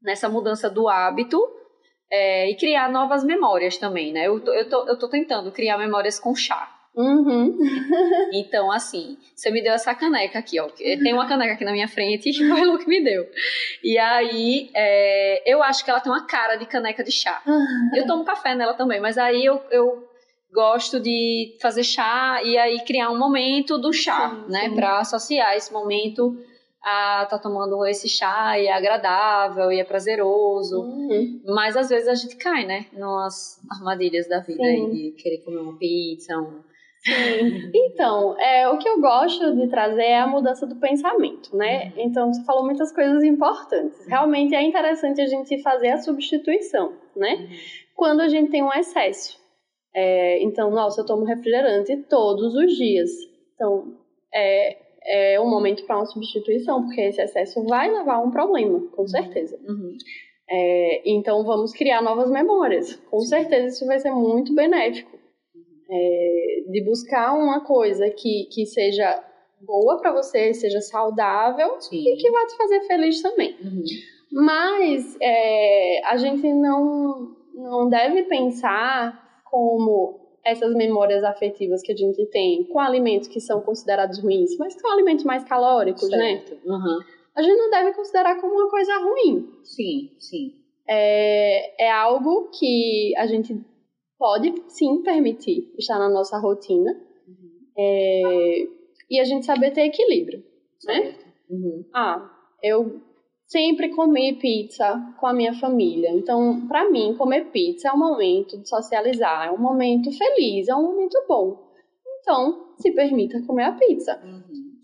nessa 0.00 0.28
mudança 0.28 0.70
do 0.70 0.88
hábito 0.88 1.40
é, 2.10 2.48
e 2.48 2.54
criar 2.54 2.90
novas 2.90 3.24
memórias 3.24 3.76
também, 3.76 4.12
né? 4.12 4.28
Eu 4.28 4.40
tô, 4.40 4.52
eu, 4.52 4.68
tô, 4.68 4.88
eu 4.88 4.98
tô 4.98 5.08
tentando 5.08 5.50
criar 5.50 5.78
memórias 5.78 6.20
com 6.20 6.34
chá. 6.34 6.75
Uhum. 6.96 7.58
Então, 8.32 8.70
assim, 8.70 9.16
você 9.34 9.50
me 9.50 9.62
deu 9.62 9.72
essa 9.72 9.94
caneca 9.94 10.38
aqui, 10.38 10.58
ó. 10.58 10.68
Tem 10.68 11.12
uma 11.12 11.28
caneca 11.28 11.52
aqui 11.52 11.64
na 11.64 11.72
minha 11.72 11.88
frente 11.88 12.32
que 12.32 12.44
foi 12.48 12.66
o 12.66 12.78
que 12.78 12.88
me 12.88 13.02
deu. 13.02 13.26
E 13.82 13.98
aí, 13.98 14.70
é, 14.74 15.42
eu 15.50 15.62
acho 15.62 15.84
que 15.84 15.90
ela 15.90 16.00
tem 16.00 16.10
uma 16.10 16.26
cara 16.26 16.56
de 16.56 16.66
caneca 16.66 17.04
de 17.04 17.12
chá. 17.12 17.42
Eu 17.94 18.06
tomo 18.06 18.24
café 18.24 18.54
nela 18.54 18.74
também, 18.74 19.00
mas 19.00 19.16
aí 19.16 19.44
eu, 19.44 19.62
eu 19.70 20.06
gosto 20.52 20.98
de 20.98 21.56
fazer 21.60 21.84
chá 21.84 22.40
e 22.42 22.56
aí 22.56 22.80
criar 22.84 23.10
um 23.10 23.18
momento 23.18 23.78
do 23.78 23.92
chá, 23.92 24.30
sim, 24.30 24.52
né? 24.52 24.68
Sim. 24.68 24.74
Pra 24.74 24.98
associar 24.98 25.54
esse 25.54 25.72
momento 25.72 26.36
a 26.82 27.26
tá 27.26 27.36
tomando 27.36 27.84
esse 27.84 28.08
chá 28.08 28.58
e 28.58 28.66
é 28.66 28.72
agradável 28.72 29.72
e 29.72 29.80
é 29.80 29.84
prazeroso. 29.84 30.82
Uhum. 30.82 31.42
Mas 31.44 31.76
às 31.76 31.88
vezes 31.88 32.08
a 32.08 32.14
gente 32.14 32.36
cai, 32.36 32.64
né? 32.64 32.86
Nas 32.92 33.60
armadilhas 33.70 34.28
da 34.28 34.38
vida 34.38 34.62
aí 34.62 34.90
de 34.90 35.10
querer 35.20 35.38
comer 35.38 35.58
uma 35.58 35.76
pizza, 35.76 36.38
um 36.38 36.62
Sim. 37.06 37.70
Então, 37.72 38.36
é, 38.40 38.68
o 38.68 38.78
que 38.78 38.88
eu 38.88 39.00
gosto 39.00 39.54
de 39.54 39.68
trazer 39.68 40.02
é 40.02 40.18
a 40.18 40.26
mudança 40.26 40.66
do 40.66 40.74
pensamento, 40.76 41.56
né? 41.56 41.92
Então, 41.96 42.32
você 42.32 42.44
falou 42.44 42.64
muitas 42.64 42.92
coisas 42.92 43.22
importantes. 43.22 44.04
Realmente 44.08 44.54
é 44.54 44.62
interessante 44.62 45.20
a 45.20 45.26
gente 45.26 45.62
fazer 45.62 45.90
a 45.90 45.98
substituição, 45.98 46.94
né? 47.14 47.48
Quando 47.94 48.20
a 48.20 48.28
gente 48.28 48.50
tem 48.50 48.62
um 48.62 48.72
excesso. 48.72 49.38
É, 49.94 50.42
então, 50.42 50.70
nossa, 50.70 51.00
eu 51.00 51.06
tomo 51.06 51.24
refrigerante 51.24 51.96
todos 52.08 52.54
os 52.56 52.76
dias. 52.76 53.10
Então, 53.54 53.94
é, 54.34 54.76
é 55.34 55.40
um 55.40 55.48
momento 55.48 55.86
para 55.86 55.96
uma 55.96 56.06
substituição, 56.06 56.82
porque 56.84 57.00
esse 57.02 57.22
excesso 57.22 57.64
vai 57.64 57.90
levar 57.90 58.16
a 58.16 58.20
um 58.20 58.30
problema, 58.32 58.80
com 58.90 59.02
uhum. 59.02 59.08
certeza. 59.08 59.56
Uhum. 59.66 59.96
É, 60.50 61.02
então, 61.08 61.44
vamos 61.44 61.72
criar 61.72 62.02
novas 62.02 62.30
memórias. 62.30 62.96
Com 63.10 63.20
certeza, 63.20 63.68
isso 63.68 63.86
vai 63.86 64.00
ser 64.00 64.10
muito 64.10 64.52
benéfico 64.54 65.15
é, 65.88 66.62
de 66.68 66.84
buscar 66.84 67.34
uma 67.34 67.64
coisa 67.64 68.10
que, 68.10 68.48
que 68.50 68.66
seja 68.66 69.22
boa 69.60 69.98
para 69.98 70.12
você, 70.12 70.52
seja 70.52 70.80
saudável 70.80 71.80
Sim. 71.80 72.04
e 72.06 72.16
que 72.16 72.30
vai 72.30 72.46
te 72.46 72.56
fazer 72.56 72.80
feliz 72.82 73.22
também. 73.22 73.56
Uhum. 73.62 73.84
Mas 74.32 75.16
é, 75.20 76.04
a 76.06 76.16
gente 76.16 76.52
não, 76.52 77.36
não 77.54 77.88
deve 77.88 78.24
pensar 78.24 79.42
como 79.44 80.20
essas 80.44 80.74
memórias 80.74 81.24
afetivas 81.24 81.82
que 81.82 81.92
a 81.92 81.96
gente 81.96 82.24
tem 82.26 82.64
com 82.64 82.78
alimentos 82.78 83.28
que 83.28 83.40
são 83.40 83.60
considerados 83.60 84.20
ruins, 84.20 84.56
mas 84.58 84.74
que 84.74 84.80
são 84.80 84.92
alimentos 84.92 85.24
mais 85.24 85.42
calóricos, 85.44 86.08
né? 86.10 86.18
certo. 86.18 86.54
né? 86.54 86.60
Uhum. 86.64 87.00
A 87.34 87.42
gente 87.42 87.56
não 87.56 87.70
deve 87.70 87.92
considerar 87.92 88.40
como 88.40 88.54
uma 88.54 88.70
coisa 88.70 88.96
ruim. 88.98 89.52
Sim, 89.62 90.10
sim. 90.18 90.54
É, 90.88 91.86
é 91.86 91.90
algo 91.90 92.48
que 92.58 93.12
a 93.16 93.26
gente 93.26 93.60
pode 94.18 94.52
sim 94.68 95.02
permitir 95.02 95.72
estar 95.78 95.98
na 95.98 96.08
nossa 96.08 96.38
rotina 96.38 96.90
uhum. 97.26 97.50
é, 97.76 98.66
e 99.10 99.20
a 99.20 99.24
gente 99.24 99.46
saber 99.46 99.72
ter 99.72 99.82
equilíbrio, 99.82 100.42
né? 100.84 101.14
Uhum. 101.50 101.84
Ah, 101.94 102.30
eu 102.62 103.00
sempre 103.46 103.94
comi 103.94 104.34
pizza 104.34 105.14
com 105.20 105.26
a 105.26 105.32
minha 105.32 105.54
família, 105.54 106.10
então 106.10 106.66
para 106.66 106.90
mim 106.90 107.14
comer 107.16 107.46
pizza 107.50 107.88
é 107.88 107.92
um 107.92 107.98
momento 107.98 108.58
de 108.58 108.68
socializar, 108.68 109.48
é 109.48 109.50
um 109.52 109.58
momento 109.58 110.10
feliz, 110.10 110.68
é 110.68 110.74
um 110.74 110.82
momento 110.82 111.22
bom. 111.28 111.66
Então 112.20 112.72
se 112.78 112.92
permita 112.92 113.42
comer 113.46 113.64
a 113.64 113.72
pizza, 113.72 114.20
uhum. 114.24 114.42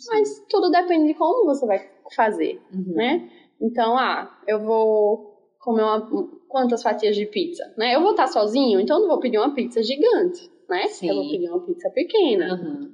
mas 0.08 0.44
tudo 0.48 0.70
depende 0.70 1.08
de 1.08 1.14
como 1.14 1.46
você 1.46 1.66
vai 1.66 1.90
fazer, 2.14 2.60
uhum. 2.72 2.94
né? 2.94 3.30
Então, 3.60 3.96
ah, 3.96 4.36
eu 4.48 4.58
vou 4.58 5.31
comer 5.62 5.82
uma, 5.82 6.28
quantas 6.48 6.82
fatias 6.82 7.16
de 7.16 7.24
pizza, 7.24 7.62
né? 7.78 7.94
Eu 7.94 8.02
vou 8.02 8.10
estar 8.10 8.26
sozinho, 8.26 8.80
então 8.80 8.96
eu 8.96 9.02
não 9.02 9.08
vou 9.08 9.20
pedir 9.20 9.38
uma 9.38 9.54
pizza 9.54 9.82
gigante, 9.82 10.50
né? 10.68 10.88
Sim. 10.88 11.08
Eu 11.08 11.14
vou 11.14 11.30
pedir 11.30 11.48
uma 11.48 11.64
pizza 11.64 11.88
pequena. 11.90 12.54
Uhum. 12.54 12.92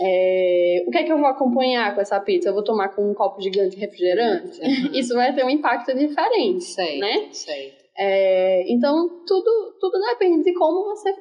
É, 0.00 0.84
o 0.86 0.90
que 0.90 0.98
é 0.98 1.02
que 1.02 1.12
eu 1.12 1.18
vou 1.18 1.26
acompanhar 1.26 1.92
com 1.92 2.00
essa 2.00 2.20
pizza? 2.20 2.48
Eu 2.48 2.54
vou 2.54 2.62
tomar 2.62 2.90
com 2.90 3.10
um 3.10 3.14
copo 3.14 3.42
gigante 3.42 3.74
de 3.74 3.80
refrigerante? 3.80 4.60
Uhum. 4.60 4.94
Isso 4.94 5.12
vai 5.12 5.34
ter 5.34 5.44
um 5.44 5.50
impacto 5.50 5.92
diferente, 5.92 6.64
Sei, 6.64 7.00
né? 7.00 7.28
sei. 7.32 7.72
É, 8.00 8.72
então, 8.72 9.24
tudo, 9.26 9.76
tudo 9.80 9.98
depende 9.98 10.44
de 10.44 10.54
como 10.54 10.84
você 10.84 11.12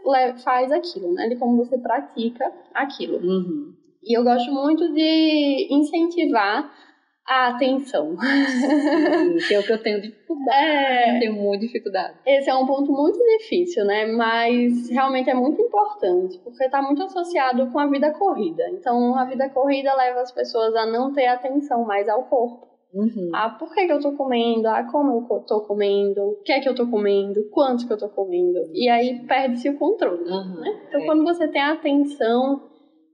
faz 0.43 0.71
aquilo, 0.71 1.11
né? 1.11 1.27
De 1.27 1.35
como 1.37 1.57
você 1.57 1.75
pratica 1.79 2.53
aquilo. 2.71 3.17
Uhum. 3.17 3.73
E 4.03 4.15
eu 4.15 4.23
gosto 4.23 4.51
muito 4.51 4.93
de 4.93 5.67
incentivar 5.71 6.71
a 7.27 7.47
atenção. 7.49 8.15
que 9.47 9.53
é 9.53 9.59
o 9.59 9.63
que 9.63 9.71
eu 9.73 9.81
tenho 9.83 10.01
dificuldade. 10.01 10.57
É, 10.57 11.15
Eu 11.15 11.19
tenho 11.19 11.33
muita 11.33 11.65
dificuldade. 11.65 12.13
esse 12.25 12.49
é 12.49 12.55
um 12.55 12.65
ponto 12.65 12.91
muito 12.91 13.19
difícil, 13.39 13.83
né? 13.85 14.05
Mas 14.05 14.89
realmente 14.89 15.29
é 15.29 15.33
muito 15.33 15.61
importante, 15.61 16.39
porque 16.43 16.63
está 16.63 16.81
muito 16.81 17.03
associado 17.03 17.67
com 17.71 17.79
a 17.79 17.87
vida 17.87 18.11
corrida. 18.11 18.63
Então, 18.71 19.15
a 19.17 19.25
vida 19.25 19.49
corrida 19.49 19.93
leva 19.95 20.21
as 20.21 20.31
pessoas 20.31 20.73
a 20.75 20.85
não 20.85 21.13
ter 21.13 21.27
atenção 21.27 21.83
mais 21.85 22.07
ao 22.07 22.23
corpo. 22.23 22.65
Uhum. 22.93 23.29
Ah, 23.35 23.49
por 23.49 23.73
que, 23.75 23.85
que 23.85 23.91
eu 23.91 23.99
tô 23.99 24.13
comendo? 24.13 24.65
Ah, 24.69 24.83
como 24.89 25.27
eu 25.29 25.39
tô 25.41 25.59
comendo? 25.61 26.21
O 26.21 26.35
que 26.43 26.53
é 26.53 26.59
que 26.61 26.69
eu 26.69 26.73
tô 26.73 26.87
comendo? 26.87 27.43
Quanto 27.51 27.85
que 27.85 27.91
eu 27.91 27.97
tô 27.97 28.07
comendo? 28.07 28.59
E 28.73 28.87
aí 28.89 29.19
perde-se 29.27 29.69
o 29.69 29.77
controle. 29.77 30.23
Uhum. 30.23 30.61
né? 30.61 30.81
Então, 30.87 31.01
É. 31.01 31.05
quando 31.05 31.23
você 31.25 31.47
tem 31.49 31.61
atenção, 31.61 32.61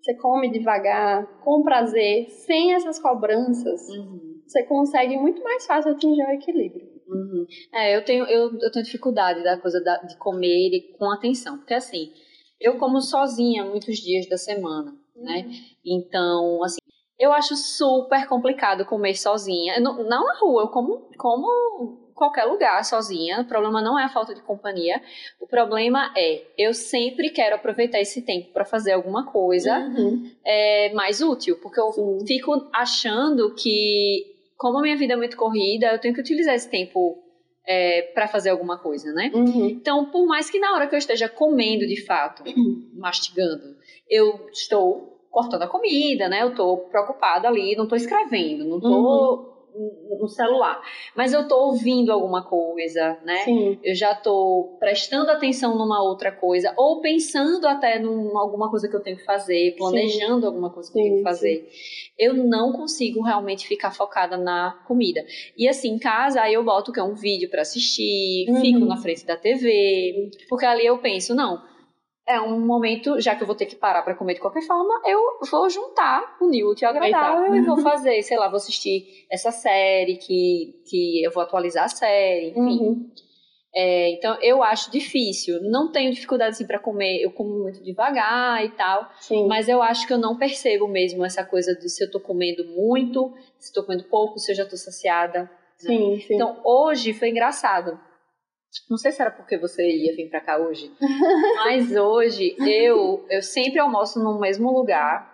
você 0.03 0.13
come 0.15 0.51
devagar, 0.51 1.25
com 1.39 1.63
prazer, 1.63 2.29
sem 2.29 2.73
essas 2.73 2.99
cobranças, 2.99 3.87
Uhum. 3.89 4.41
você 4.45 4.63
consegue 4.63 5.15
muito 5.17 5.41
mais 5.41 5.65
fácil 5.65 5.91
atingir 5.93 6.21
o 6.23 6.31
equilíbrio. 6.31 6.85
Uhum. 7.07 7.45
É, 7.73 7.95
eu 7.95 8.03
tenho, 8.03 8.25
eu, 8.25 8.51
eu 8.59 8.71
tenho 8.71 8.83
dificuldade 8.83 9.41
da 9.43 9.57
coisa 9.57 9.81
da- 9.81 9.97
de 10.01 10.17
comer 10.17 10.47
ele 10.47 10.93
com 10.97 11.09
atenção. 11.11 11.57
Porque 11.57 11.73
assim, 11.73 12.11
eu 12.59 12.77
como 12.77 12.99
sozinha 13.01 13.63
muitos 13.63 13.97
dias 13.97 14.27
da 14.27 14.37
semana, 14.37 14.93
né? 15.15 15.49
Então, 15.85 16.61
assim, 16.63 16.79
eu 17.19 17.31
acho 17.31 17.55
super 17.55 18.27
complicado 18.27 18.85
comer 18.85 19.15
sozinha. 19.15 19.79
Não, 19.79 19.97
não 20.03 20.25
na 20.25 20.37
rua, 20.39 20.63
eu 20.63 20.67
como, 20.69 21.09
como 21.17 22.02
qualquer 22.13 22.45
lugar 22.45 22.83
sozinha. 22.85 23.41
O 23.41 23.45
problema 23.45 23.81
não 23.81 23.97
é 23.99 24.03
a 24.03 24.09
falta 24.09 24.33
de 24.33 24.41
companhia. 24.41 25.01
O 25.39 25.47
problema 25.47 26.11
é, 26.15 26.43
eu 26.57 26.73
sempre 26.73 27.29
quero 27.29 27.55
aproveitar 27.55 27.99
esse 27.99 28.21
tempo 28.21 28.51
para 28.53 28.65
fazer 28.65 28.93
alguma 28.93 29.25
coisa 29.31 29.77
Uhum. 29.79 30.31
é, 30.45 30.93
mais 30.93 31.21
útil. 31.21 31.57
Porque 31.61 31.79
eu 31.79 31.91
Sim. 31.91 32.25
fico 32.25 32.69
achando 32.73 33.53
que, 33.55 34.25
como 34.57 34.79
a 34.79 34.81
minha 34.81 34.95
vida 34.97 35.13
é 35.13 35.17
muito 35.17 35.37
corrida, 35.37 35.87
eu 35.87 35.99
tenho 35.99 36.13
que 36.13 36.21
utilizar 36.21 36.55
esse 36.55 36.69
tempo 36.69 37.17
é, 37.65 38.01
para 38.13 38.27
fazer 38.27 38.49
alguma 38.49 38.77
coisa, 38.77 39.11
né? 39.13 39.31
Uhum. 39.33 39.67
Então, 39.67 40.05
por 40.11 40.25
mais 40.27 40.49
que 40.49 40.59
na 40.59 40.73
hora 40.73 40.87
que 40.87 40.95
eu 40.95 40.99
esteja 40.99 41.29
comendo 41.29 41.87
de 41.87 42.01
fato, 42.05 42.43
mastigando, 42.93 43.75
eu 44.09 44.47
estou 44.51 45.11
cortando 45.31 45.63
a 45.63 45.67
comida, 45.67 46.27
né? 46.29 46.43
Eu 46.43 46.49
estou 46.49 46.77
preocupada 46.89 47.47
ali, 47.47 47.75
não 47.75 47.85
estou 47.85 47.95
escrevendo, 47.95 48.65
não 48.65 48.77
estou 48.77 49.52
no 50.19 50.27
celular, 50.27 50.81
mas 51.15 51.33
eu 51.33 51.41
estou 51.41 51.67
ouvindo 51.67 52.11
alguma 52.11 52.43
coisa, 52.43 53.17
né? 53.23 53.37
Sim. 53.39 53.79
eu 53.83 53.95
já 53.95 54.11
estou 54.11 54.77
prestando 54.79 55.31
atenção 55.31 55.77
numa 55.77 56.01
outra 56.03 56.31
coisa, 56.31 56.73
ou 56.77 57.01
pensando 57.01 57.67
até 57.67 57.99
em 57.99 58.05
alguma 58.35 58.69
coisa 58.69 58.87
que 58.87 58.95
eu 58.95 59.01
tenho 59.01 59.17
que 59.17 59.25
fazer, 59.25 59.75
planejando 59.77 60.45
alguma 60.45 60.69
coisa 60.69 60.91
que 60.91 60.97
eu 60.97 61.01
Sim, 61.03 61.09
tenho 61.09 61.17
que 61.17 61.23
fazer. 61.23 61.69
Eu 62.17 62.33
não 62.35 62.71
consigo 62.71 63.21
realmente 63.23 63.67
ficar 63.67 63.91
focada 63.91 64.37
na 64.37 64.79
comida. 64.87 65.25
E 65.57 65.67
assim, 65.67 65.89
em 65.89 65.99
casa, 65.99 66.41
aí 66.41 66.53
eu 66.53 66.63
boto 66.63 66.91
que 66.91 66.99
é 66.99 67.03
um 67.03 67.15
vídeo 67.15 67.49
para 67.49 67.61
assistir, 67.61 68.45
Uhum. 68.49 68.61
fico 68.61 68.85
na 68.85 68.97
frente 68.97 69.25
da 69.25 69.35
TV, 69.35 70.29
porque 70.49 70.65
ali 70.65 70.85
eu 70.85 70.97
penso, 70.99 71.33
não. 71.35 71.72
É 72.25 72.39
um 72.39 72.65
momento, 72.65 73.19
já 73.19 73.35
que 73.35 73.43
eu 73.43 73.47
vou 73.47 73.55
ter 73.55 73.65
que 73.65 73.75
parar 73.75 74.01
para 74.01 74.15
comer 74.15 74.35
de 74.35 74.39
qualquer 74.39 74.61
forma, 74.61 75.01
eu 75.05 75.19
vou 75.51 75.69
juntar 75.69 76.37
o 76.39 76.45
útil 76.45 76.57
e 76.59 76.85
o 76.85 76.89
agradável 76.89 77.53
e 77.53 77.61
vou 77.61 77.77
fazer, 77.83 78.21
sei 78.21 78.37
lá, 78.37 78.47
vou 78.47 78.57
assistir 78.57 79.25
essa 79.29 79.51
série 79.51 80.15
que, 80.15 80.81
que 80.89 81.21
eu 81.21 81.31
vou 81.31 81.43
atualizar 81.43 81.83
a 81.83 81.89
série, 81.89 82.51
enfim. 82.51 82.79
Uhum. 82.79 83.11
É, 83.75 84.11
então 84.11 84.37
eu 84.41 84.61
acho 84.63 84.91
difícil. 84.91 85.59
Não 85.63 85.91
tenho 85.91 86.13
dificuldade 86.13 86.51
assim 86.51 86.67
para 86.67 86.79
comer, 86.79 87.21
eu 87.21 87.31
como 87.31 87.63
muito 87.63 87.83
devagar 87.83 88.63
e 88.63 88.69
tal, 88.69 89.09
Sim. 89.19 89.47
mas 89.47 89.67
eu 89.67 89.81
acho 89.81 90.07
que 90.07 90.13
eu 90.13 90.17
não 90.17 90.37
percebo 90.37 90.87
mesmo 90.87 91.25
essa 91.25 91.43
coisa 91.43 91.75
de 91.75 91.89
se 91.89 92.05
eu 92.05 92.11
tô 92.11 92.19
comendo 92.19 92.63
muito, 92.67 93.33
se 93.59 93.71
eu 93.71 93.81
tô 93.81 93.83
comendo 93.83 94.05
pouco, 94.05 94.39
se 94.39 94.51
eu 94.51 94.55
já 94.55 94.65
tô 94.65 94.77
saciada. 94.77 95.49
sim, 95.75 96.19
sim. 96.21 96.35
Então 96.35 96.61
hoje 96.63 97.13
foi 97.13 97.29
engraçado. 97.29 97.99
Não 98.89 98.97
sei 98.97 99.11
se 99.11 99.21
era 99.21 99.31
porque 99.31 99.57
você 99.57 99.87
ia 99.87 100.15
vir 100.15 100.29
pra 100.29 100.41
cá 100.41 100.57
hoje, 100.57 100.91
mas 101.55 101.95
hoje 101.95 102.55
eu 102.59 103.25
eu 103.29 103.41
sempre 103.41 103.79
almoço 103.79 104.23
no 104.23 104.39
mesmo 104.39 104.71
lugar 104.71 105.31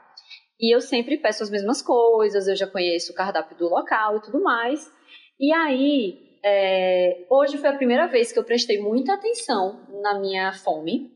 e 0.60 0.76
eu 0.76 0.82
sempre 0.82 1.18
peço 1.18 1.42
as 1.42 1.50
mesmas 1.50 1.82
coisas, 1.82 2.48
eu 2.48 2.56
já 2.56 2.68
conheço 2.68 3.14
o 3.14 3.16
cardápio 3.16 3.58
do 3.58 3.70
local 3.70 4.18
e 4.18 4.22
tudo 4.22 4.44
mais. 4.44 4.92
E 5.40 5.54
aí, 5.54 6.20
é, 6.44 7.26
hoje 7.30 7.58
foi 7.58 7.70
a 7.70 7.78
primeira 7.78 8.08
vez 8.08 8.32
que 8.32 8.40
eu 8.40 8.44
prestei 8.44 8.78
muita 8.78 9.14
atenção 9.14 9.80
na 10.02 10.20
minha 10.20 10.52
fome. 10.52 11.10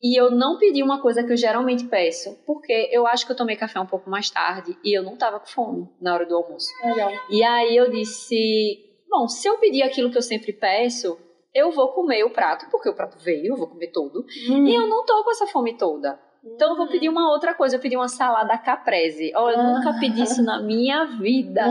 E 0.00 0.20
eu 0.20 0.30
não 0.30 0.58
pedi 0.58 0.82
uma 0.82 1.00
coisa 1.00 1.24
que 1.24 1.32
eu 1.32 1.36
geralmente 1.36 1.84
peço, 1.86 2.38
porque 2.46 2.90
eu 2.92 3.06
acho 3.06 3.24
que 3.26 3.32
eu 3.32 3.36
tomei 3.36 3.56
café 3.56 3.80
um 3.80 3.86
pouco 3.86 4.08
mais 4.08 4.30
tarde 4.30 4.76
e 4.84 4.96
eu 4.96 5.02
não 5.02 5.16
tava 5.16 5.40
com 5.40 5.46
fome 5.46 5.88
na 6.00 6.14
hora 6.14 6.26
do 6.26 6.36
almoço. 6.36 6.68
Legal. 6.84 7.10
E 7.30 7.42
aí 7.42 7.74
eu 7.74 7.90
disse: 7.90 8.93
bom, 9.18 9.28
se 9.28 9.46
eu 9.48 9.58
pedir 9.58 9.82
aquilo 9.82 10.10
que 10.10 10.18
eu 10.18 10.22
sempre 10.22 10.52
peço, 10.52 11.18
eu 11.54 11.70
vou 11.70 11.88
comer 11.92 12.24
o 12.24 12.30
prato, 12.30 12.66
porque 12.70 12.88
o 12.88 12.94
prato 12.94 13.16
veio, 13.18 13.52
eu 13.52 13.56
vou 13.56 13.68
comer 13.68 13.88
todo. 13.92 14.24
Uhum. 14.48 14.66
E 14.66 14.74
eu 14.74 14.86
não 14.88 15.04
tô 15.04 15.22
com 15.22 15.30
essa 15.30 15.46
fome 15.46 15.76
toda. 15.76 16.18
Então 16.44 16.70
eu 16.72 16.76
vou 16.76 16.86
pedir 16.88 17.08
uma 17.08 17.30
outra 17.30 17.54
coisa, 17.54 17.76
eu 17.76 17.80
pedi 17.80 17.96
uma 17.96 18.08
salada 18.08 18.58
caprese. 18.58 19.32
Olha, 19.34 19.54
eu 19.54 19.60
Ah. 19.60 19.78
nunca 19.78 19.98
pedi 19.98 20.22
isso 20.22 20.42
na 20.42 20.60
minha 20.60 21.04
vida. 21.04 21.62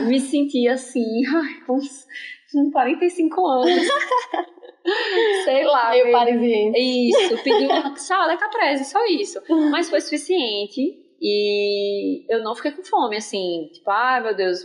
Eu 0.00 0.06
me 0.06 0.20
senti 0.20 0.68
assim, 0.68 1.26
ai, 1.26 1.64
com 1.66 1.74
uns, 1.76 2.06
com 2.52 2.70
45 2.70 3.46
anos. 3.46 3.66
Sei 5.44 5.64
lá. 5.64 5.90
Meio 5.90 6.12
parisiense. 6.12 6.78
Isso, 6.78 7.42
pedi 7.42 7.66
uma 7.66 7.94
salada 7.96 8.36
caprese, 8.36 8.84
só 8.84 9.04
isso. 9.06 9.40
Mas 9.70 9.88
foi 9.90 10.00
suficiente 10.00 10.98
e 11.20 12.24
eu 12.32 12.42
não 12.42 12.54
fiquei 12.54 12.72
com 12.72 12.82
fome, 12.84 13.16
assim, 13.16 13.70
tipo, 13.72 13.88
ai 13.90 14.20
meu 14.22 14.34
Deus, 14.36 14.60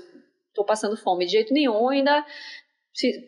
tô 0.57 0.63
passando 0.65 0.97
fome 0.97 1.25
de 1.25 1.31
jeito 1.33 1.53
nenhum, 1.53 1.87
ainda 1.89 2.25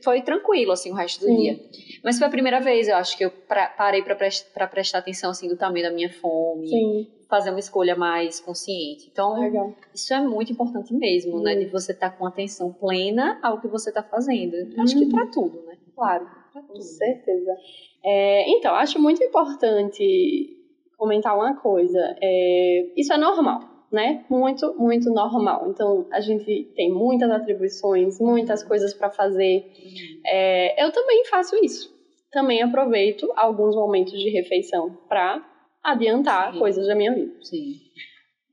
foi 0.04 0.22
tranquilo, 0.24 0.72
assim, 0.72 0.92
o 0.92 0.96
resto 0.96 1.20
do 1.20 1.28
Sim. 1.28 1.38
dia. 1.38 1.60
Mas 2.04 2.18
foi 2.18 2.26
a 2.28 2.30
primeira 2.32 2.60
vez, 2.60 2.88
eu 2.88 2.96
acho, 2.96 3.16
que 3.16 3.24
eu 3.24 3.30
pra- 3.30 3.68
parei 3.70 4.02
pra, 4.02 4.16
pres- 4.16 4.42
pra 4.42 4.66
prestar 4.68 4.98
atenção, 4.98 5.30
assim, 5.30 5.48
do 5.48 5.56
tamanho 5.56 5.84
da 5.84 5.92
minha 5.92 6.12
fome, 6.12 6.68
Sim, 6.68 7.08
fazer 7.30 7.52
uma 7.52 7.60
escolha 7.60 7.96
mais 7.96 8.40
consciente. 8.40 9.08
Então, 9.12 9.40
legal. 9.40 9.72
isso 9.94 10.12
é 10.12 10.20
muito 10.20 10.52
importante 10.52 10.92
mesmo, 10.92 11.40
né? 11.44 11.54
Hum. 11.56 11.60
De 11.60 11.66
você 11.68 11.92
estar 11.92 12.10
com 12.10 12.26
atenção 12.26 12.74
plena 12.74 13.38
ao 13.44 13.62
que 13.62 13.68
você 13.68 13.92
tá 13.92 14.02
fazendo. 14.02 14.56
Acho 14.82 14.98
que 14.98 15.04
Uhum. 15.06 15.12
pra 15.12 15.28
tudo, 15.28 15.62
né? 15.68 15.78
Claro, 15.96 16.26
Pra 16.52 16.62
com 16.64 16.74
tudo. 16.74 16.82
certeza. 16.82 17.52
É, 18.04 18.50
então, 18.50 18.74
acho 18.74 19.00
muito 19.00 19.24
importante 19.24 20.58
comentar 20.98 21.36
uma 21.36 21.56
coisa. 21.56 22.00
É, 22.20 22.88
isso 22.98 23.14
é 23.14 23.18
normal, 23.18 23.60
né? 23.92 24.24
Muito, 24.30 24.74
muito 24.78 25.10
normal. 25.12 25.68
Então, 25.70 26.06
a 26.12 26.20
gente 26.22 26.72
tem 26.76 26.92
muitas 26.92 27.30
atribuições, 27.32 28.20
muitas 28.20 28.64
coisas 28.64 28.94
para 28.94 29.10
fazer. 29.10 29.66
É, 30.26 30.84
eu 30.84 30.92
também 30.92 31.26
faço 31.26 31.56
isso. 31.64 31.94
Também 32.32 32.62
aproveito 32.62 33.28
alguns 33.36 33.76
momentos 33.76 34.14
de 34.14 34.30
refeição 34.30 34.96
para 35.08 35.44
adiantar 35.84 36.54
Sim. 36.54 36.60
coisas 36.60 36.88
da 36.88 36.96
minha 36.96 37.14
vida. 37.14 37.34
Sim. 37.42 37.74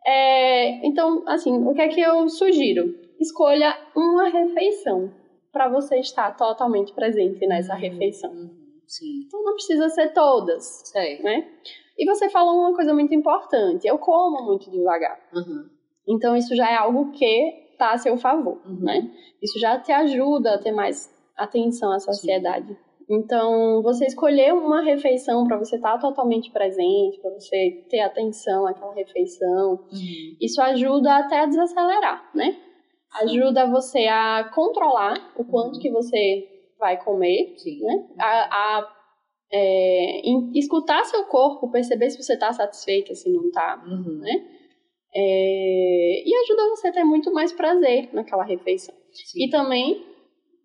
É, 0.07 0.87
então, 0.87 1.25
assim, 1.27 1.53
o 1.67 1.75
que 1.75 1.83
é 1.83 1.89
que 1.89 2.01
eu 2.01 2.29
sugiro? 2.29 2.95
Escolha 3.21 3.77
uma 3.95 4.29
refeição 4.29 5.13
para 5.53 5.69
você 5.69 5.99
estar 5.99 6.37
totalmente 6.37 6.93
presente 6.93 7.47
nessa 7.47 7.75
Uhum. 7.75 7.81
refeição. 7.81 8.51
Uhum. 8.87 8.89
Sim. 8.89 9.21
Então 9.27 9.43
não 9.43 9.55
precisa 9.55 9.89
ser 9.89 10.13
todas, 10.13 10.83
Sei. 10.85 11.23
né? 11.23 11.49
E 11.99 12.05
você 12.07 12.29
falou 12.29 12.55
uma 12.61 12.75
coisa 12.75 12.95
muito 12.95 13.15
importante. 13.15 13.87
Eu 13.87 13.99
como 13.99 14.45
muito 14.47 14.71
devagar. 14.71 15.19
Uhum. 15.35 15.69
Então 16.09 16.37
isso 16.37 16.55
já 16.55 16.71
é 16.71 16.77
algo 16.77 17.11
que 17.11 17.67
está 17.73 17.93
a 17.93 17.99
seu 17.99 18.17
favor, 18.17 18.61
Uhum. 18.67 18.81
né? 18.81 19.11
Isso 19.43 19.59
já 19.59 19.79
te 19.79 19.93
ajuda 19.93 20.55
a 20.55 20.59
ter 20.59 20.73
mais 20.73 21.11
atenção 21.37 21.93
à 21.93 21.99
sociedade. 21.99 22.77
Então, 23.09 23.83
você 23.83 24.05
escolher 24.07 24.53
uma 24.53 24.83
refeição 24.83 25.45
para 25.47 25.57
você 25.59 25.77
estar 25.77 25.97
totalmente 25.99 26.51
presente, 26.51 27.21
para 27.21 27.31
você 27.31 27.85
ter 27.89 28.01
atenção 28.01 28.67
àquela 28.67 28.93
refeição, 28.95 29.73
Uhum. 29.93 30.37
isso 30.41 30.61
ajuda 30.61 31.17
até 31.19 31.41
a 31.41 31.47
desacelerar, 31.47 32.29
né? 32.35 32.57
Ajuda 33.23 33.67
você 33.71 34.07
a 34.09 34.51
controlar 34.53 35.33
o 35.37 35.45
quanto 35.45 35.79
que 35.79 35.89
você 35.91 36.56
vai 36.79 37.03
comer, 37.03 37.55
Sim. 37.59 37.81
né? 37.83 38.07
A, 38.19 38.79
a, 38.79 38.93
é, 39.53 40.21
escutar 40.55 41.05
seu 41.05 41.25
corpo, 41.25 41.71
perceber 41.71 42.11
se 42.11 42.23
você 42.23 42.35
está 42.35 42.53
satisfeita, 42.53 43.15
se 43.15 43.31
não 43.33 43.47
está, 43.49 43.83
Uhum. 43.87 44.19
né? 44.21 44.45
É, 45.15 46.23
e 46.29 46.35
ajuda 46.45 46.69
você 46.71 46.89
a 46.89 46.93
ter 46.93 47.05
muito 47.05 47.33
mais 47.33 47.53
prazer 47.53 48.11
naquela 48.13 48.45
refeição. 48.45 48.95
Sim. 49.13 49.45
E 49.45 49.51
também 49.51 50.05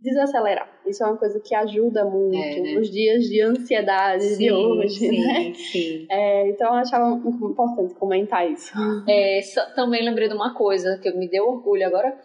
desacelerar. 0.02 0.68
Isso 0.86 1.04
é 1.04 1.08
uma 1.08 1.16
coisa 1.18 1.40
que 1.40 1.54
ajuda 1.54 2.04
muito 2.04 2.36
É, 2.36 2.60
né? 2.60 2.74
nos 2.74 2.90
dias 2.90 3.24
de 3.26 3.40
ansiedade 3.42 4.36
de 4.38 4.52
hoje, 4.52 4.90
sim, 4.98 5.22
né? 5.22 5.54
sim. 5.54 6.08
É, 6.10 6.50
então 6.50 6.68
eu 6.70 6.74
achava 6.74 7.14
importante 7.24 7.94
comentar 7.94 8.50
isso. 8.52 8.74
É, 9.08 9.42
só- 9.44 9.74
também 9.76 10.04
lembrei 10.04 10.28
de 10.28 10.34
uma 10.34 10.56
coisa 10.56 10.98
que 11.02 11.12
me 11.12 11.30
deu 11.30 11.48
orgulho 11.48 11.86
agora. 11.86 12.18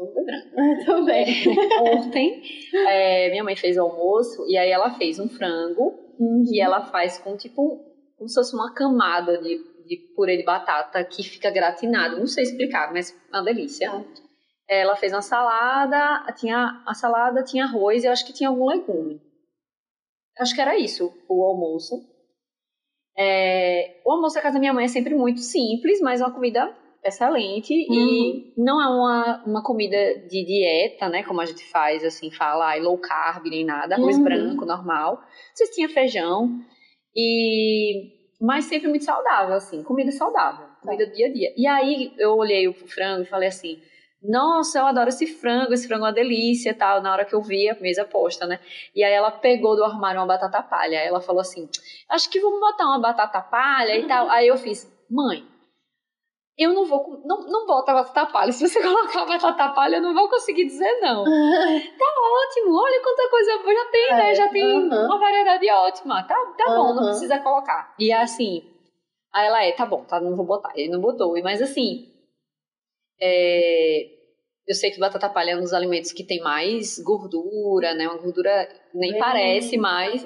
Lembrando. 0.00 0.84
Também. 0.86 1.26
Ontem, 1.82 2.42
é, 2.88 3.30
minha 3.30 3.44
mãe 3.44 3.56
fez 3.56 3.76
o 3.76 3.82
almoço 3.82 4.46
e 4.48 4.56
aí 4.56 4.70
ela 4.70 4.90
fez 4.94 5.18
um 5.18 5.28
frango 5.28 5.98
que 6.48 6.60
ela 6.60 6.86
faz 6.86 7.18
com 7.18 7.36
tipo 7.36 7.90
como 8.16 8.28
se 8.28 8.34
fosse 8.34 8.54
uma 8.54 8.74
camada 8.74 9.38
de, 9.38 9.56
de 9.86 9.96
purê 10.14 10.36
de 10.36 10.44
batata 10.44 11.02
que 11.04 11.22
fica 11.22 11.50
gratinado. 11.50 12.18
Não 12.18 12.26
sei 12.26 12.44
explicar, 12.44 12.92
mas 12.92 13.12
é 13.32 13.36
uma 13.36 13.44
delícia. 13.44 13.90
Tá. 13.90 14.04
Ela 14.68 14.94
fez 14.94 15.12
uma 15.12 15.22
salada, 15.22 16.30
tinha 16.34 16.82
a 16.86 16.94
salada, 16.94 17.42
tinha 17.42 17.64
arroz 17.64 18.04
e 18.04 18.06
eu 18.06 18.12
acho 18.12 18.26
que 18.26 18.32
tinha 18.32 18.50
algum 18.50 18.66
legume. 18.66 19.20
Acho 20.38 20.54
que 20.54 20.60
era 20.60 20.78
isso, 20.78 21.12
o 21.28 21.42
almoço. 21.42 21.94
É, 23.16 24.00
o 24.04 24.12
almoço 24.12 24.34
da 24.34 24.42
casa 24.42 24.54
da 24.54 24.60
minha 24.60 24.72
mãe 24.72 24.84
é 24.84 24.88
sempre 24.88 25.14
muito 25.14 25.40
simples, 25.40 26.00
mas 26.00 26.20
é 26.20 26.24
uma 26.24 26.32
comida 26.32 26.74
excelente 27.04 27.72
e 27.72 28.52
não 28.56 28.80
é 28.80 28.88
uma, 28.88 29.42
uma 29.46 29.62
comida 29.62 29.96
de 30.28 30.44
dieta, 30.44 31.08
né, 31.08 31.22
como 31.22 31.40
a 31.40 31.46
gente 31.46 31.64
faz, 31.70 32.04
assim, 32.04 32.30
fala, 32.30 32.68
ai, 32.70 32.80
low 32.80 32.98
carb 32.98 33.46
nem 33.46 33.64
nada, 33.64 33.94
arroz 33.94 34.16
Uhum. 34.18 34.24
branco, 34.24 34.66
normal. 34.66 35.20
Vocês 35.54 35.70
tinham 35.74 35.88
feijão 35.90 36.60
e... 37.16 38.18
Mas 38.40 38.64
sempre 38.64 38.88
muito 38.88 39.04
saudável, 39.04 39.54
assim, 39.54 39.82
comida 39.82 40.10
saudável, 40.10 40.66
comida 40.82 41.04
do 41.06 41.12
dia 41.12 41.26
a 41.26 41.32
dia. 41.32 41.52
E 41.56 41.66
aí 41.66 42.12
eu 42.18 42.36
olhei 42.36 42.66
o 42.68 42.72
frango 42.72 43.22
e 43.22 43.26
falei 43.26 43.48
assim, 43.50 43.78
nossa, 44.22 44.78
eu 44.78 44.86
adoro 44.86 45.10
esse 45.10 45.26
frango, 45.26 45.74
esse 45.74 45.86
frango 45.86 46.04
é 46.04 46.08
uma 46.08 46.12
delícia 46.12 46.70
e 46.70 46.74
tal, 46.74 47.02
na 47.02 47.12
hora 47.12 47.24
que 47.26 47.34
eu 47.34 47.42
vi 47.42 47.68
a 47.68 47.74
mesa 47.78 48.02
posta, 48.04 48.46
né? 48.46 48.58
E 48.94 49.04
aí 49.04 49.12
ela 49.12 49.30
pegou 49.30 49.76
do 49.76 49.84
armário 49.84 50.20
uma 50.20 50.26
batata 50.26 50.62
palha, 50.62 51.00
aí 51.00 51.06
ela 51.06 51.20
falou 51.20 51.42
assim, 51.42 51.68
acho 52.08 52.30
que 52.30 52.40
vamos 52.40 52.60
botar 52.60 52.86
uma 52.86 52.98
batata 52.98 53.42
palha 53.42 53.94
e 53.98 54.06
tal. 54.06 54.30
Aí 54.30 54.48
eu 54.48 54.56
fiz, 54.56 54.90
mãe, 55.10 55.44
eu 56.62 56.74
não 56.74 56.84
vou, 56.84 57.22
não, 57.24 57.40
não 57.46 57.66
bota 57.66 57.94
batata 57.94 58.30
palha, 58.30 58.52
se 58.52 58.68
você 58.68 58.80
colocar 58.82 59.24
batata 59.24 59.68
palha 59.70 59.96
eu 59.96 60.02
não 60.02 60.12
vou 60.14 60.28
conseguir 60.28 60.66
dizer 60.66 61.00
não. 61.00 61.22
Ótimo, 61.24 62.76
olha 62.78 63.02
quanta 63.02 63.30
coisa 63.30 63.58
boa, 63.58 63.74
já 63.74 63.84
tem, 63.86 64.10
né? 64.10 64.30
É, 64.30 64.34
Já 64.34 64.48
tem 64.48 64.62
aham. 64.62 65.06
uma 65.06 65.18
variedade 65.18 65.70
ótima, 65.70 66.22
tá, 66.24 66.34
tá 66.56 66.66
bom, 66.74 66.94
não 66.94 67.04
precisa 67.06 67.38
colocar. 67.38 67.94
E 67.98 68.12
assim, 68.12 68.62
aí 69.32 69.46
ela 69.46 69.64
é, 69.64 69.72
tá 69.72 69.86
bom, 69.86 70.04
tá, 70.04 70.20
não 70.20 70.36
vou 70.36 70.44
botar. 70.44 70.72
Ele 70.74 70.90
não 70.90 71.00
botou, 71.00 71.40
mas 71.42 71.62
assim, 71.62 72.08
é, 73.20 74.19
eu 74.68 74.74
sei 74.74 74.90
que 74.90 75.00
batata 75.00 75.28
palha 75.28 75.52
é 75.52 75.56
um 75.56 75.60
dos 75.60 75.72
alimentos 75.72 76.12
que 76.12 76.22
tem 76.22 76.40
mais 76.40 76.98
gordura, 77.00 77.92
né? 77.94 78.06
Uma 78.06 78.18
gordura 78.18 78.68
nem 78.94 79.12
Bem 79.12 79.18
parece 79.20 79.76
mais. 79.76 80.24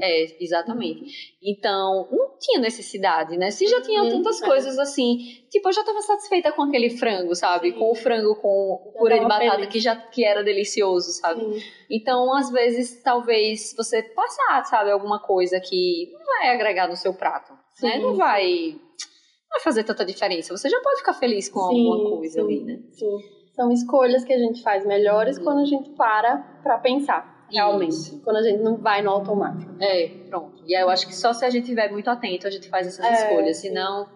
É, 0.00 0.42
exatamente. 0.42 1.36
Então, 1.42 2.08
não 2.10 2.36
tinha 2.38 2.60
necessidade, 2.60 3.36
né? 3.36 3.50
Se 3.50 3.66
já 3.66 3.80
tinha 3.82 4.02
Uhum, 4.02 4.10
tantas 4.10 4.42
é. 4.42 4.46
coisas 4.46 4.78
assim, 4.78 5.18
tipo, 5.50 5.68
eu 5.68 5.72
já 5.72 5.84
tava 5.84 6.00
satisfeita 6.02 6.50
com 6.52 6.62
aquele 6.62 6.90
frango, 6.90 7.34
sabe? 7.36 7.70
Sim. 7.72 7.78
Com 7.78 7.90
o 7.90 7.94
frango 7.94 8.34
com 8.36 8.72
o 8.84 8.92
purê 8.98 9.20
de 9.20 9.26
batata 9.26 9.56
feliz. 9.56 9.68
que 9.72 9.80
já 9.80 9.94
que 9.94 10.24
era 10.24 10.42
delicioso, 10.42 11.12
sabe? 11.12 11.40
Sim. 11.40 11.66
Então, 11.90 12.34
às 12.34 12.50
vezes, 12.50 13.00
talvez 13.02 13.74
você 13.76 14.02
passar, 14.02 14.64
sabe, 14.64 14.90
alguma 14.90 15.20
coisa 15.20 15.60
que 15.60 16.10
não 16.12 16.24
vai 16.24 16.54
agregar 16.54 16.88
no 16.88 16.96
seu 16.96 17.14
prato, 17.14 17.52
né? 17.52 17.92
Sim, 17.92 17.98
Não 18.02 18.12
sim. 18.12 18.18
vai, 18.18 18.70
não 18.72 19.48
vai 19.50 19.60
fazer 19.60 19.84
tanta 19.84 20.04
diferença. 20.04 20.56
Você 20.56 20.68
já 20.68 20.80
pode 20.80 20.98
ficar 20.98 21.14
feliz 21.14 21.48
com 21.48 21.60
alguma 21.60 22.10
coisa 22.16 22.40
ali, 22.40 22.60
né? 22.64 22.80
Sim. 22.92 23.18
São 23.54 23.70
escolhas 23.70 24.24
que 24.24 24.32
a 24.32 24.38
gente 24.38 24.62
faz 24.62 24.84
melhores 24.86 25.38
Uhum. 25.38 25.44
quando 25.44 25.60
a 25.60 25.64
gente 25.64 25.90
para 25.90 26.38
pra 26.62 26.78
pensar, 26.78 27.46
realmente. 27.50 27.90
Isso. 27.92 28.20
Quando 28.22 28.36
a 28.36 28.42
gente 28.42 28.60
não 28.62 28.76
vai 28.76 29.00
no 29.02 29.10
automático. 29.10 29.72
É, 29.80 30.08
pronto. 30.28 30.62
E 30.66 30.74
aí 30.74 30.82
eu 30.82 30.90
acho 30.90 31.06
que 31.06 31.14
só 31.14 31.32
se 31.32 31.44
a 31.44 31.50
gente 31.50 31.64
estiver 31.64 31.90
muito 31.92 32.08
atento 32.10 32.46
a 32.46 32.50
gente 32.50 32.68
faz 32.68 32.86
essas 32.86 33.04
É, 33.04 33.12
escolhas, 33.28 33.58
senão 33.58 34.08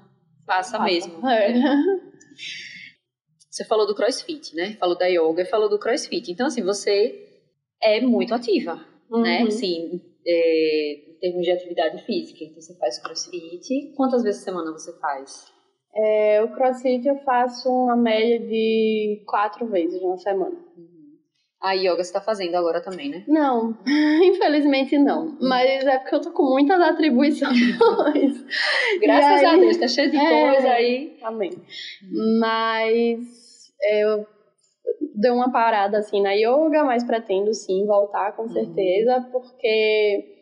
passa 0.46 0.78
mesmo. 0.80 1.26
É. 1.28 1.52
Você 3.50 3.64
falou 3.64 3.86
do 3.86 3.94
crossfit, 3.94 4.54
né? 4.54 4.76
Falou 4.78 4.96
da 4.96 5.06
yoga 5.06 5.42
e 5.42 5.46
falou 5.46 5.68
do 5.68 5.78
crossfit. 5.78 6.30
Então, 6.30 6.46
assim, 6.46 6.62
você 6.62 7.26
é 7.82 8.00
muito 8.00 8.32
ativa, 8.34 8.76
né? 9.10 9.40
Uhum. 9.42 9.48
Assim, 9.48 10.00
é, 10.26 11.10
em 11.10 11.18
termos 11.20 11.42
de 11.42 11.50
atividade 11.50 12.04
física. 12.04 12.44
Então, 12.44 12.60
você 12.60 12.76
faz 12.76 12.98
crossfit. 13.02 13.92
Quantas 13.96 14.22
vezes 14.22 14.40
por 14.40 14.50
semana 14.50 14.72
você 14.72 14.96
faz? 15.00 15.46
É, 16.00 16.40
o 16.44 16.48
crossfit 16.54 17.06
eu 17.08 17.16
faço 17.24 17.68
uma 17.68 17.96
média 17.96 18.38
de 18.38 19.20
quatro 19.26 19.66
vezes 19.66 20.00
na 20.02 20.16
semana. 20.16 20.56
A 21.60 21.72
yoga 21.72 22.04
você 22.04 22.12
tá 22.12 22.20
fazendo 22.20 22.54
agora 22.54 22.80
também, 22.80 23.10
né? 23.10 23.24
Não, 23.26 23.76
infelizmente 24.22 24.96
não. 24.96 25.36
Mas 25.40 25.84
é 25.84 25.98
porque 25.98 26.14
eu 26.14 26.20
tô 26.20 26.30
com 26.30 26.44
muitas 26.44 26.80
atribuições. 26.80 27.76
Graças 29.02 29.42
E 29.42 29.44
a 29.44 29.50
aí- 29.52 29.60
Deus, 29.60 29.76
tá 29.76 29.88
cheio 29.88 30.08
de 30.08 30.16
É. 30.16 30.52
coisa 30.52 30.68
aí. 30.68 31.18
Amém. 31.20 31.50
Mas 32.38 33.72
eu 34.00 34.24
dei 35.16 35.32
uma 35.32 35.50
parada 35.50 35.98
assim 35.98 36.22
na 36.22 36.30
yoga, 36.32 36.84
mas 36.84 37.02
pretendo 37.02 37.52
sim 37.52 37.84
voltar 37.86 38.36
com 38.36 38.48
certeza, 38.48 39.28
porque 39.32 40.37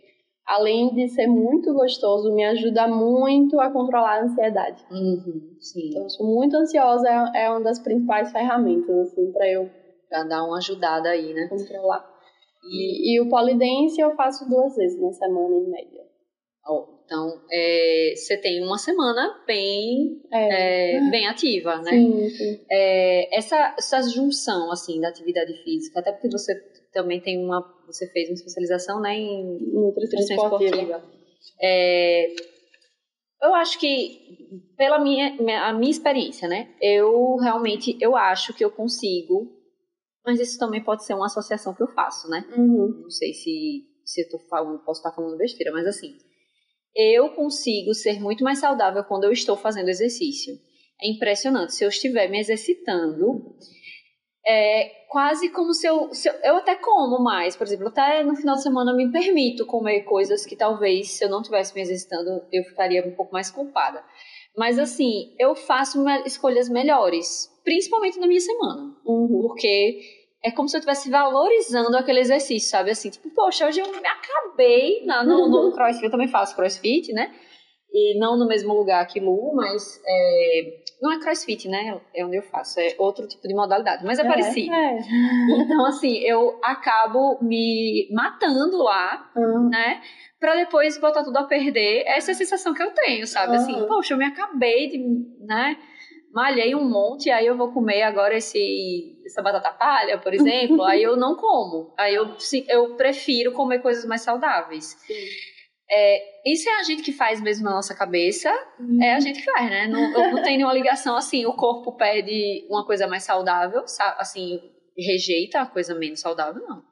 além 0.46 0.94
de 0.94 1.08
ser 1.08 1.26
muito 1.26 1.72
gostoso, 1.74 2.32
me 2.34 2.44
ajuda 2.44 2.86
muito 2.86 3.58
a 3.58 3.70
controlar 3.70 4.20
a 4.20 4.24
ansiedade. 4.24 4.84
Uhum, 4.90 5.56
sim. 5.60 5.88
Então, 5.88 6.02
eu 6.04 6.10
sou 6.10 6.26
muito 6.26 6.56
ansiosa, 6.56 7.08
é 7.34 7.44
é 7.44 7.50
uma 7.50 7.60
das 7.62 7.78
principais 7.78 8.30
ferramentas 8.30 8.96
assim 9.10 9.32
para 9.32 9.48
eu 9.48 9.68
Pra 10.08 10.22
dar 10.22 10.44
uma 10.44 10.58
ajudada 10.58 11.08
aí, 11.08 11.34
né? 11.34 11.48
controlar. 11.48 12.08
E, 12.64 13.14
e 13.14 13.20
o 13.20 13.28
polidense 13.28 14.00
eu 14.00 14.14
faço 14.14 14.48
duas 14.48 14.74
vezes 14.76 15.00
na 15.00 15.12
semana 15.12 15.56
em 15.56 15.68
média. 15.68 16.02
Ó, 16.64 16.86
então, 17.04 17.40
é, 17.50 18.12
você 18.16 18.36
tem 18.36 18.62
uma 18.62 18.78
semana 18.78 19.42
bem, 19.46 20.20
É. 20.32 20.96
é, 20.96 21.10
bem 21.10 21.26
ativa, 21.26 21.76
né? 21.78 21.90
Sim, 21.90 22.28
sim. 22.30 22.60
É, 22.70 23.36
essa, 23.36 23.74
essa 23.78 24.02
junção, 24.10 24.70
assim, 24.72 25.00
da 25.00 25.08
atividade 25.08 25.52
física, 25.64 26.00
até 26.00 26.12
porque 26.12 26.28
você 26.30 26.54
também 26.96 27.20
tem 27.20 27.38
uma, 27.44 27.60
você 27.86 28.06
fez 28.08 28.28
uma 28.30 28.34
especialização, 28.34 29.00
né, 29.00 29.14
em 29.14 29.58
Nutrição 29.72 30.18
esportiva. 30.20 30.64
esportiva. 30.76 31.04
É, 31.60 32.34
eu 33.42 33.54
acho 33.54 33.78
que, 33.78 34.48
pela 34.76 34.98
minha, 34.98 35.34
minha- 35.40 35.66
a 35.66 35.72
minha 35.74 35.90
experiência, 35.90 36.48
né, 36.48 36.74
eu 36.80 37.36
realmente, 37.36 37.96
eu 38.00 38.16
acho 38.16 38.54
que 38.54 38.64
eu 38.64 38.70
consigo, 38.70 39.52
mas 40.24 40.40
isso 40.40 40.58
também 40.58 40.82
pode 40.82 41.04
ser 41.04 41.12
uma 41.14 41.26
associação 41.26 41.74
que 41.74 41.82
eu 41.82 41.88
faço, 41.88 42.28
né? 42.30 42.44
Uhum. 42.56 43.02
não 43.02 43.10
sei 43.10 43.32
se, 43.34 43.84
se 44.04 44.22
eu 44.22 44.28
tô 44.30 44.38
falando, 44.48 44.78
posso 44.84 45.00
estar 45.00 45.12
falando 45.12 45.36
besteira, 45.36 45.70
mas 45.70 45.86
assim, 45.86 46.16
eu 46.94 47.28
consigo 47.34 47.92
ser 47.92 48.18
muito 48.20 48.42
mais 48.42 48.58
saudável 48.58 49.04
quando 49.04 49.24
eu 49.24 49.32
estou 49.32 49.54
fazendo 49.56 49.88
exercício. 49.90 50.54
É 51.00 51.10
impressionante. 51.10 51.74
Se 51.74 51.84
eu 51.84 51.90
estiver 51.90 52.26
me 52.30 52.40
exercitando, 52.40 53.54
é 54.46 54.88
quase 55.08 55.48
como 55.50 55.72
se 55.74 55.86
eu, 55.86 56.12
se 56.14 56.28
eu. 56.28 56.34
Eu 56.44 56.56
até 56.56 56.76
como 56.76 57.18
mais, 57.22 57.56
por 57.56 57.66
exemplo, 57.66 57.88
até 57.88 58.22
no 58.22 58.36
final 58.36 58.54
de 58.54 58.62
semana 58.62 58.92
eu 58.92 58.96
me 58.96 59.10
permito 59.10 59.66
comer 59.66 60.02
coisas 60.02 60.46
que 60.46 60.54
talvez, 60.54 61.10
se 61.10 61.24
eu 61.24 61.28
não 61.28 61.40
estivesse 61.40 61.74
me 61.74 61.80
exercitando, 61.80 62.42
eu 62.52 62.62
ficaria 62.64 63.04
um 63.06 63.14
pouco 63.14 63.32
mais 63.32 63.50
culpada. 63.50 64.02
Mas 64.56 64.78
assim, 64.78 65.34
eu 65.38 65.54
faço 65.54 66.02
escolhas 66.24 66.68
melhores, 66.68 67.48
principalmente 67.64 68.18
na 68.18 68.26
minha 68.26 68.40
semana 68.40 68.94
Uhum. 69.04 69.42
porque 69.42 70.00
é 70.44 70.50
como 70.50 70.68
se 70.68 70.76
eu 70.76 70.78
estivesse 70.78 71.10
valorizando 71.10 71.96
aquele 71.96 72.20
exercício, 72.20 72.70
sabe? 72.70 72.90
Assim, 72.90 73.10
tipo, 73.10 73.28
poxa, 73.34 73.66
hoje 73.66 73.80
eu 73.80 73.90
me 73.90 74.06
acabei 74.06 75.04
na, 75.04 75.24
no, 75.24 75.48
no 75.48 75.72
crossfit, 75.72 76.04
eu 76.04 76.10
também 76.10 76.28
faço 76.28 76.54
crossfit, 76.54 77.12
né? 77.12 77.34
E 77.92 78.18
não 78.18 78.38
no 78.38 78.46
mesmo 78.46 78.72
lugar 78.74 79.06
que 79.06 79.18
Lu, 79.18 79.54
mas 79.54 80.00
é, 80.06 80.84
não 81.00 81.12
é 81.12 81.20
crossfit, 81.20 81.68
né? 81.68 82.00
É 82.14 82.24
onde 82.24 82.36
eu 82.36 82.42
faço, 82.42 82.80
é 82.80 82.94
outro 82.98 83.26
tipo 83.28 83.46
de 83.46 83.54
modalidade, 83.54 84.04
mas 84.04 84.18
é, 84.18 84.24
parecido. 84.24 84.72
É. 84.72 84.98
Então, 85.58 85.86
assim, 85.86 86.16
eu 86.18 86.58
acabo 86.62 87.38
me 87.42 88.08
matando 88.12 88.78
lá, 88.78 89.30
Uhum. 89.36 89.68
né? 89.68 90.00
Pra 90.40 90.54
depois 90.54 90.98
botar 90.98 91.24
tudo 91.24 91.36
a 91.38 91.44
perder. 91.44 92.02
Essa 92.06 92.30
é 92.30 92.32
a 92.32 92.36
sensação 92.36 92.74
que 92.74 92.82
eu 92.82 92.90
tenho, 92.92 93.26
sabe? 93.26 93.56
Assim, 93.56 93.74
Aham. 93.74 93.86
poxa, 93.86 94.14
eu 94.14 94.18
me 94.18 94.24
acabei 94.24 94.88
de, 94.88 94.98
né? 95.46 95.76
Malhei 96.32 96.74
um 96.74 96.84
monte, 96.86 97.30
aí 97.30 97.46
eu 97.46 97.56
vou 97.56 97.72
comer 97.72 98.02
agora 98.02 98.36
esse, 98.36 99.22
essa 99.24 99.40
batata 99.40 99.70
palha, 99.70 100.18
por 100.18 100.34
exemplo, 100.34 100.82
aí 100.84 101.02
eu 101.02 101.16
não 101.16 101.34
como. 101.34 101.94
Aí 101.96 102.14
eu, 102.14 102.36
eu 102.68 102.94
prefiro 102.96 103.52
comer 103.52 103.78
coisas 103.80 104.04
mais 104.04 104.20
saudáveis. 104.20 104.96
É, 105.90 106.50
isso 106.52 106.68
é 106.68 106.80
a 106.80 106.82
gente 106.82 107.02
que 107.02 107.12
faz 107.12 107.40
mesmo 107.40 107.64
na 107.64 107.70
nossa 107.72 107.94
cabeça, 107.94 108.50
é 109.00 109.14
a 109.14 109.20
gente 109.20 109.38
que 109.40 109.44
faz, 109.44 109.70
né? 109.70 109.86
Não, 109.86 110.10
não 110.32 110.42
tem 110.42 110.56
nenhuma 110.56 110.74
ligação 110.74 111.16
assim, 111.16 111.46
o 111.46 111.52
corpo 111.54 111.92
pede 111.96 112.66
uma 112.68 112.84
coisa 112.84 113.06
mais 113.06 113.22
saudável, 113.22 113.86
sa- 113.86 114.16
assim, 114.18 114.60
rejeita 114.98 115.60
a 115.60 115.66
coisa 115.66 115.94
menos 115.94 116.20
saudável, 116.20 116.60
não. 116.66 116.82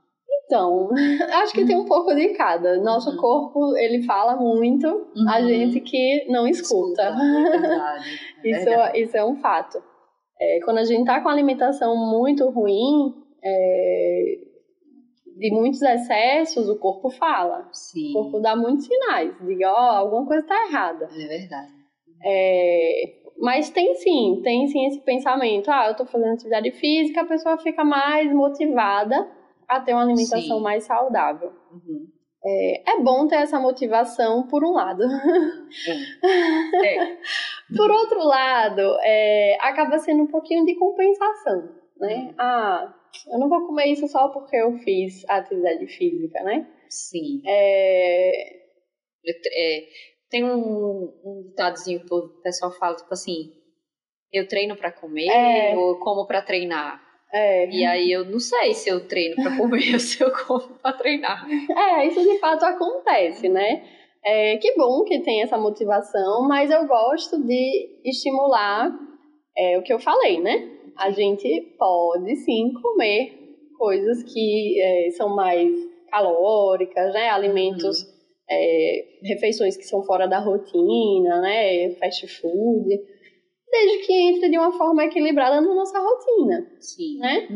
Então, 0.46 0.90
acho 1.42 1.52
que 1.54 1.64
tem 1.64 1.76
um 1.76 1.86
pouco 1.86 2.14
de 2.14 2.28
cada. 2.34 2.76
Nosso 2.82 3.10
Uhum. 3.10 3.16
corpo, 3.16 3.76
ele 3.78 4.02
fala 4.04 4.36
muito, 4.36 4.86
a 5.28 5.38
Uhum. 5.40 5.48
gente 5.48 5.80
que 5.80 6.26
não 6.28 6.46
escuta. 6.46 7.02
é 7.02 7.58
verdade. 7.58 8.04
é 8.44 8.50
Isso, 8.50 8.64
verdade. 8.64 9.00
isso 9.00 9.16
é 9.16 9.24
um 9.24 9.36
fato. 9.40 9.82
É, 10.40 10.60
quando 10.64 10.78
a 10.78 10.84
gente 10.84 11.04
tá 11.06 11.20
com 11.20 11.28
a 11.28 11.32
alimentação 11.32 11.96
muito 11.96 12.48
ruim, 12.50 13.14
é, 13.42 14.34
de 15.36 15.50
muitos 15.50 15.82
excessos, 15.82 16.68
o 16.68 16.78
corpo 16.78 17.10
fala. 17.10 17.68
Sim. 17.72 18.10
O 18.10 18.12
corpo 18.14 18.40
dá 18.40 18.54
muitos 18.56 18.86
sinais. 18.86 19.34
Diga, 19.40 19.70
ó, 19.70 19.74
oh, 19.74 19.96
alguma 19.96 20.26
coisa 20.26 20.46
tá 20.46 20.66
errada. 20.68 21.08
É 21.12 21.26
verdade. 21.26 21.72
É, 22.24 23.24
mas 23.38 23.68
tem 23.70 23.94
sim, 23.96 24.40
tem 24.42 24.66
sim 24.68 24.86
esse 24.86 25.00
pensamento. 25.00 25.70
Ah, 25.70 25.88
eu 25.88 25.96
tô 25.96 26.06
fazendo 26.06 26.34
atividade 26.34 26.70
física, 26.72 27.22
a 27.22 27.26
pessoa 27.26 27.58
fica 27.58 27.84
mais 27.84 28.32
motivada 28.32 29.28
a 29.68 29.80
ter 29.80 29.92
uma 29.92 30.02
alimentação 30.02 30.58
Sim. 30.58 30.62
mais 30.62 30.84
saudável. 30.84 31.52
Uhum. 31.72 32.06
É, 32.46 32.92
é 32.92 33.00
bom 33.00 33.26
ter 33.26 33.36
essa 33.36 33.58
motivação, 33.58 34.46
por 34.46 34.62
um 34.64 34.72
lado. 34.72 35.02
É. 36.84 37.16
Por 37.74 37.90
outro 37.90 38.22
lado, 38.22 38.98
é, 39.02 39.56
acaba 39.60 39.98
sendo 39.98 40.24
um 40.24 40.26
pouquinho 40.26 40.66
de 40.66 40.74
compensação, 40.74 41.70
né? 41.98 42.16
Uhum. 42.16 42.34
Ah, 42.38 42.94
eu 43.32 43.38
não 43.38 43.48
vou 43.48 43.66
comer 43.66 43.86
isso 43.86 44.06
só 44.08 44.28
porque 44.28 44.56
eu 44.56 44.72
fiz 44.78 45.24
atividade 45.28 45.86
física, 45.86 46.42
né? 46.42 46.66
Sim. 46.88 47.42
É, 47.46 48.56
é, 49.26 49.84
tem 50.30 50.44
um, 50.44 51.12
um 51.24 51.42
ditadozinho 51.48 52.00
que 52.04 52.14
o 52.14 52.28
pessoal 52.42 52.70
fala, 52.72 52.96
tipo 52.96 53.12
assim, 53.12 53.52
eu 54.32 54.46
treino 54.48 54.76
pra 54.76 54.90
comer 54.92 55.28
É. 55.30 55.76
ou 55.76 55.90
eu 55.90 55.98
como 56.00 56.26
pra 56.26 56.42
treinar. 56.42 57.00
é, 57.32 57.68
E 57.70 57.84
aí 57.84 58.10
eu 58.10 58.24
não 58.24 58.38
sei 58.40 58.74
se 58.74 58.88
eu 58.88 59.06
treino 59.06 59.36
pra 59.42 59.56
comer 59.56 59.78
ou 59.94 59.98
se 60.00 60.22
eu 60.22 60.30
como 60.32 60.74
pra 60.80 60.92
treinar. 60.92 61.46
é, 61.76 62.06
isso 62.06 62.20
de 62.22 62.38
fato 62.38 62.64
acontece, 62.64 63.48
né? 63.48 63.84
É, 64.26 64.56
que 64.56 64.74
bom 64.74 65.04
que 65.04 65.20
tem 65.20 65.42
essa 65.42 65.58
motivação, 65.58 66.48
mas 66.48 66.70
eu 66.70 66.86
gosto 66.86 67.38
de 67.44 68.00
estimular 68.04 68.90
é, 69.56 69.78
o 69.78 69.82
que 69.82 69.92
eu 69.92 69.98
falei, 70.00 70.40
né? 70.40 70.70
A 70.96 71.10
gente 71.10 71.74
pode 71.78 72.36
sim 72.36 72.72
comer 72.80 73.32
coisas 73.78 74.22
que 74.22 74.80
é, 74.80 75.10
são 75.10 75.34
mais 75.34 75.72
calóricas, 76.10 77.12
né? 77.12 77.28
Alimentos, 77.30 78.06
é, 78.48 79.04
refeições 79.22 79.76
que 79.76 79.84
são 79.84 80.02
fora 80.04 80.26
da 80.26 80.38
rotina, 80.38 81.40
né? 81.40 81.90
Fast 81.96 82.26
food, 82.40 82.88
desde 83.70 84.06
que 84.06 84.12
entre 84.12 84.48
de 84.48 84.58
uma 84.58 84.72
forma 84.72 85.04
equilibrada 85.04 85.60
na 85.60 85.74
nossa 85.74 85.98
rotina, 85.98 86.66
Sim. 86.78 87.18
né? 87.18 87.48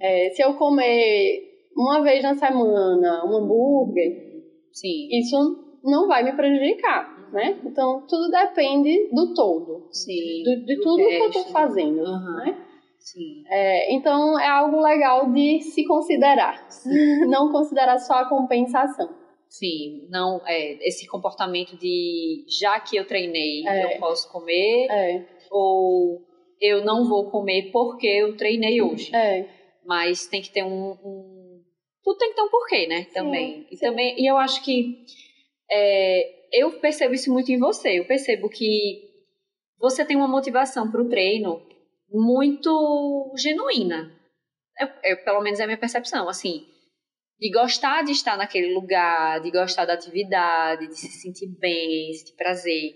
É, 0.00 0.30
se 0.30 0.42
eu 0.42 0.54
comer 0.54 1.48
uma 1.76 2.02
vez 2.02 2.22
na 2.22 2.34
semana 2.34 3.24
um 3.24 3.36
hambúrguer, 3.36 4.42
Sim. 4.72 5.08
isso 5.10 5.78
não 5.82 6.06
vai 6.06 6.22
me 6.22 6.32
prejudicar, 6.36 7.30
né? 7.32 7.58
Então, 7.64 8.04
tudo 8.06 8.28
depende 8.30 9.08
do 9.12 9.32
todo, 9.34 9.88
Sim. 9.90 10.42
do- 10.44 10.64
de 10.66 10.76
Do 10.76 10.82
tudo 10.82 10.96
que 11.08 11.14
eu 11.14 11.28
resto. 11.30 11.52
fazendo, 11.52 12.00
Aham. 12.04 12.36
né? 12.44 12.66
Sim. 13.02 13.42
É, 13.48 13.92
então, 13.94 14.38
é 14.40 14.46
algo 14.48 14.80
legal 14.80 15.30
de 15.32 15.60
se 15.60 15.84
considerar, 15.84 16.66
não 17.28 17.50
considerar 17.50 17.98
só 17.98 18.14
a 18.14 18.28
compensação. 18.28 19.08
Sim. 19.48 20.06
Não, 20.08 20.40
é, 20.46 20.78
esse 20.86 21.06
comportamento 21.06 21.76
de 21.76 22.44
já 22.48 22.78
que 22.80 22.96
eu 22.96 23.06
treinei, 23.06 23.66
É. 23.66 23.94
eu 23.96 23.98
posso 24.00 24.30
comer, 24.32 24.86
É, 24.90 25.26
ou 25.50 26.22
eu 26.60 26.84
não 26.84 27.06
vou 27.08 27.30
comer 27.30 27.70
porque 27.72 28.06
eu 28.06 28.36
treinei 28.36 28.80
hoje. 28.80 29.14
é, 29.14 29.46
Mas 29.84 30.26
tem 30.26 30.40
que 30.40 30.50
ter 30.50 30.62
um. 30.62 30.92
um- 31.04 31.60
Tudo 32.04 32.16
tem 32.18 32.30
que 32.30 32.36
ter 32.36 32.42
um 32.42 32.48
porquê, 32.50 32.86
né? 32.86 33.04
Também. 33.12 33.66
e 33.70 33.76
sim. 33.76 33.84
também. 33.84 34.14
E 34.18 34.26
eu 34.30 34.36
acho 34.38 34.62
que 34.64 35.04
é, 35.70 36.22
eu 36.52 36.72
percebo 36.80 37.14
isso 37.14 37.32
muito 37.32 37.50
em 37.50 37.58
você. 37.58 37.98
Eu 37.98 38.06
percebo 38.06 38.48
que 38.48 39.02
você 39.80 40.04
tem 40.04 40.16
uma 40.16 40.28
motivação 40.28 40.90
para 40.90 41.02
o 41.02 41.08
treino 41.08 41.60
muito 42.12 43.34
genuína. 43.36 44.10
Eu, 44.78 44.88
eu- 45.04 45.24
pelo 45.24 45.40
menos 45.40 45.60
é 45.60 45.64
a 45.64 45.66
minha 45.66 45.78
percepção, 45.78 46.28
assim. 46.28 46.66
De 47.38 47.50
gostar 47.50 48.02
de 48.04 48.12
estar 48.12 48.36
naquele 48.36 48.72
lugar, 48.74 49.40
de 49.40 49.50
gostar 49.50 49.84
da 49.84 49.94
atividade, 49.94 50.86
de 50.86 50.94
se 50.96 51.08
sentir 51.20 51.48
bem, 51.58 52.12
sentir 52.14 52.36
prazer. 52.36 52.94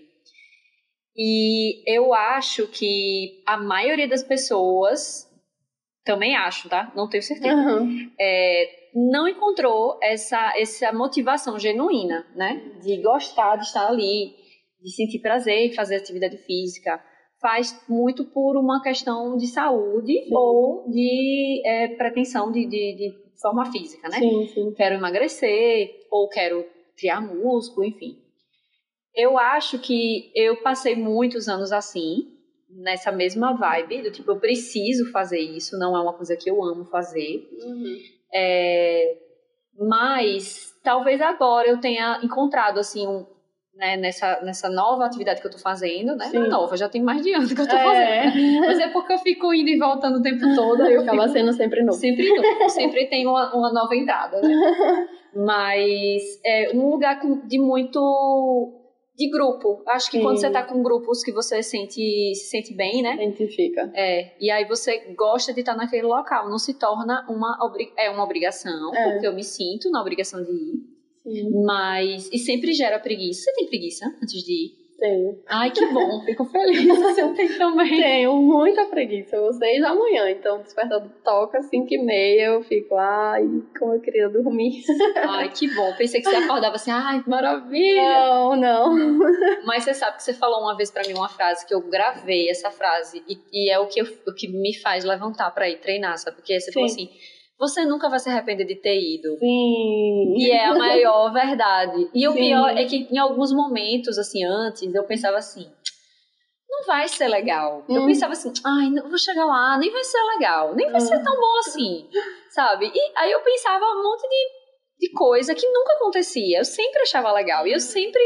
E 1.15 1.83
eu 1.91 2.13
acho 2.13 2.67
que 2.67 3.41
a 3.45 3.57
maioria 3.57 4.07
das 4.07 4.23
pessoas, 4.23 5.25
também 6.05 6.35
acho, 6.35 6.69
tá? 6.69 6.91
Não 6.95 7.09
tenho 7.09 7.23
certeza, 7.23 7.53
aham, 7.55 8.09
é, 8.19 8.89
não 8.93 9.27
encontrou 9.27 9.99
essa, 10.01 10.53
essa 10.57 10.91
motivação 10.93 11.59
genuína, 11.59 12.25
né? 12.35 12.71
De 12.81 13.01
gostar 13.01 13.55
de 13.57 13.65
estar 13.65 13.87
ali, 13.87 14.35
de 14.81 14.91
sentir 14.95 15.19
prazer 15.19 15.57
em 15.65 15.73
fazer 15.73 15.95
atividade 15.97 16.37
física. 16.37 17.03
Faz 17.39 17.83
muito 17.87 18.25
por 18.25 18.57
uma 18.57 18.81
questão 18.81 19.37
de 19.37 19.47
saúde 19.47 20.13
Sim. 20.23 20.33
ou 20.33 20.89
de 20.89 21.61
é, 21.65 21.87
pretensão 21.89 22.51
de, 22.51 22.65
de, 22.65 22.95
de 22.95 23.27
forma 23.39 23.71
física, 23.71 24.09
né? 24.09 24.17
sim, 24.17 24.47
sim. 24.47 24.73
quero 24.73 24.95
emagrecer 24.95 26.07
ou 26.09 26.27
quero 26.27 26.65
criar 26.97 27.21
músculo, 27.21 27.85
enfim. 27.85 28.17
Eu 29.13 29.37
acho 29.37 29.79
que 29.79 30.31
eu 30.35 30.61
passei 30.61 30.95
muitos 30.95 31.47
anos 31.47 31.71
assim, 31.71 32.37
nessa 32.69 33.11
mesma 33.11 33.53
vibe, 33.53 34.03
do 34.03 34.11
tipo, 34.11 34.31
eu 34.31 34.39
preciso 34.39 35.11
fazer 35.11 35.39
isso, 35.39 35.77
não 35.77 35.95
é 35.95 36.01
uma 36.01 36.13
coisa 36.13 36.35
que 36.35 36.49
eu 36.49 36.63
amo 36.63 36.85
fazer. 36.85 37.47
Uhum. 37.61 37.97
É, 38.33 39.17
mas 39.79 40.73
talvez 40.83 41.21
agora 41.21 41.67
eu 41.67 41.79
tenha 41.79 42.19
encontrado 42.23 42.79
assim 42.79 43.07
um, 43.07 43.25
né, 43.77 43.95
nessa, 43.95 44.41
nessa 44.41 44.69
nova 44.69 45.05
atividade 45.05 45.39
que 45.39 45.47
eu 45.47 45.51
tô 45.51 45.59
fazendo, 45.59 46.15
né? 46.15 46.29
Não 46.33 46.41
é 46.41 46.45
Sim. 46.45 46.49
nova, 46.49 46.75
já 46.75 46.89
tem 46.89 47.01
mais 47.01 47.21
de 47.21 47.31
ano 47.33 47.47
que 47.47 47.61
eu 47.61 47.67
tô 47.67 47.75
É. 47.75 47.83
fazendo. 48.31 48.59
Mas 48.61 48.79
é 48.79 48.87
porque 48.89 49.13
eu 49.13 49.19
fico 49.19 49.53
indo 49.53 49.69
e 49.69 49.77
voltando 49.77 50.17
o 50.17 50.21
tempo 50.21 50.43
todo, 50.55 50.81
eu 50.85 51.01
Acaba 51.01 51.21
fico 51.23 51.33
sendo 51.33 51.53
sempre 51.53 51.83
novo. 51.83 51.97
Sempre 51.97 52.27
novo, 52.35 52.69
sempre 52.69 53.05
tem 53.07 53.27
uma, 53.27 53.53
uma 53.55 53.71
nova 53.71 53.95
entrada, 53.95 54.41
né? 54.41 54.49
Mas 55.35 56.21
é 56.45 56.71
um 56.73 56.89
lugar 56.89 57.19
de 57.45 57.59
muito 57.59 58.73
de 59.15 59.29
grupo. 59.31 59.81
Acho 59.87 60.11
que 60.11 60.17
Sim. 60.17 60.23
quando 60.23 60.39
você 60.39 60.49
tá 60.49 60.61
com 60.63 60.81
grupos 60.83 61.23
que 61.23 61.31
você 61.31 61.63
sente, 61.63 61.95
se 62.35 62.49
sente 62.49 62.75
bem, 62.75 63.01
né? 63.01 63.15
Identifica. 63.15 63.91
É, 63.95 64.35
e 64.39 64.51
aí 64.51 64.65
você 64.65 65.13
gosta 65.17 65.51
de 65.53 65.61
estar 65.61 65.75
naquele 65.75 66.03
local, 66.03 66.47
não 66.49 66.59
se 66.59 66.77
torna 66.77 67.25
uma, 67.29 67.57
obri- 67.65 67.91
é 67.97 68.09
uma 68.11 68.23
obrigação, 68.23 68.93
É. 68.95 69.11
porque 69.13 69.27
eu 69.27 69.33
me 69.33 69.43
sinto 69.43 69.89
na 69.89 70.01
obrigação 70.01 70.43
de 70.43 70.51
ir, 70.51 70.73
Mas, 71.65 72.29
e 72.31 72.37
sempre 72.37 72.73
gera 72.73 72.99
preguiça. 72.99 73.41
Você 73.43 73.53
tem 73.53 73.67
preguiça 73.67 74.05
antes 74.21 74.43
de 74.43 74.51
ir? 74.51 74.87
tenho. 74.97 75.37
Ai, 75.47 75.69
que 75.69 75.85
bom, 75.85 76.21
fico 76.25 76.43
feliz 76.45 77.17
eu 77.19 77.31
tenho 77.35 77.55
também. 77.55 78.01
Tenho 78.01 78.35
muita 78.41 78.85
preguiça. 78.85 79.35
Eu 79.35 79.43
vou 79.43 79.53
seis 79.53 79.79
da 79.79 79.93
manhã, 79.93 80.27
então 80.31 80.59
o 80.59 80.63
despertador 80.63 81.07
toca 81.23 81.59
às 81.59 81.67
cinco 81.69 81.93
e 81.93 81.99
meia, 82.03 82.45
eu 82.47 82.63
fico, 82.63 82.95
ai, 82.95 83.43
como 83.77 83.93
eu 83.93 83.99
queria 84.01 84.27
dormir. 84.27 84.83
Ai, 85.29 85.49
que 85.49 85.67
bom, 85.75 85.93
pensei 85.95 86.19
que 86.19 86.27
você 86.27 86.37
acordava 86.37 86.75
assim, 86.77 86.89
ai, 86.89 87.21
que 87.21 87.29
maravilha. 87.29 88.01
Não, 88.01 88.55
não. 88.55 89.19
Mas 89.65 89.83
você 89.83 89.93
sabe 89.93 90.17
que 90.17 90.23
você 90.23 90.33
falou 90.33 90.61
uma 90.61 90.75
vez 90.75 90.89
pra 90.89 91.03
mim 91.07 91.13
uma 91.13 91.29
frase 91.29 91.63
que 91.67 91.73
eu 91.75 91.81
gravei 91.81 92.49
essa 92.49 92.71
frase 92.71 93.23
e, 93.29 93.37
e 93.53 93.69
é 93.69 93.77
o 93.77 93.85
que, 93.87 94.01
eu- 94.01 94.17
o 94.27 94.33
que 94.33 94.47
me 94.47 94.73
faz 94.75 95.03
levantar 95.03 95.51
pra 95.51 95.69
ir 95.69 95.77
treinar, 95.77 96.17
sabe? 96.17 96.37
Porque 96.37 96.59
você 96.59 96.71
falou 96.71 96.89
Sim. 96.89 97.03
assim: 97.05 97.09
você 97.59 97.85
nunca 97.85 98.09
vai 98.09 98.19
se 98.19 98.29
arrepender 98.29 98.65
de 98.65 98.75
ter 98.75 98.99
ido. 98.99 99.37
Sim. 99.39 100.35
E 100.37 100.51
é 100.51 100.65
a 100.65 100.75
maior 100.75 101.31
verdade. 101.33 102.09
E 102.13 102.27
o 102.27 102.31
Sim. 102.31 102.37
pior 102.37 102.69
é 102.77 102.85
que 102.85 103.07
em 103.11 103.17
alguns 103.17 103.51
momentos, 103.51 104.17
assim, 104.17 104.43
antes, 104.45 104.93
eu 104.93 105.03
pensava 105.05 105.37
assim. 105.37 105.69
Não 106.69 106.85
vai 106.85 107.07
ser 107.07 107.27
legal. 107.27 107.83
Eu 107.89 108.03
Hum. 108.03 108.05
pensava 108.05 108.33
assim, 108.33 108.51
ai, 108.63 108.89
não 108.89 109.09
vou 109.09 109.17
chegar 109.17 109.45
lá, 109.45 109.77
nem 109.79 109.89
vai 109.89 110.03
ser 110.03 110.21
legal, 110.35 110.75
nem 110.75 110.91
vai 110.91 111.01
ser 111.01 111.23
tão 111.23 111.35
bom 111.35 111.57
assim, 111.59 112.07
sabe? 112.51 112.91
E 112.93 113.11
aí 113.15 113.31
eu 113.31 113.39
pensava 113.41 113.83
um 113.83 114.03
monte 114.03 114.27
de, 114.27 115.07
de 115.07 115.13
coisa 115.13 115.55
que 115.55 115.67
nunca 115.67 115.93
acontecia. 115.93 116.59
Eu 116.59 116.65
sempre 116.65 117.01
achava 117.01 117.31
legal. 117.31 117.65
E 117.65 117.73
eu 117.73 117.79
sempre 117.79 118.21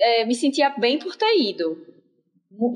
é, 0.00 0.24
me 0.24 0.34
sentia 0.34 0.70
bem 0.70 0.98
por 0.98 1.14
ter 1.16 1.36
ido. 1.38 1.76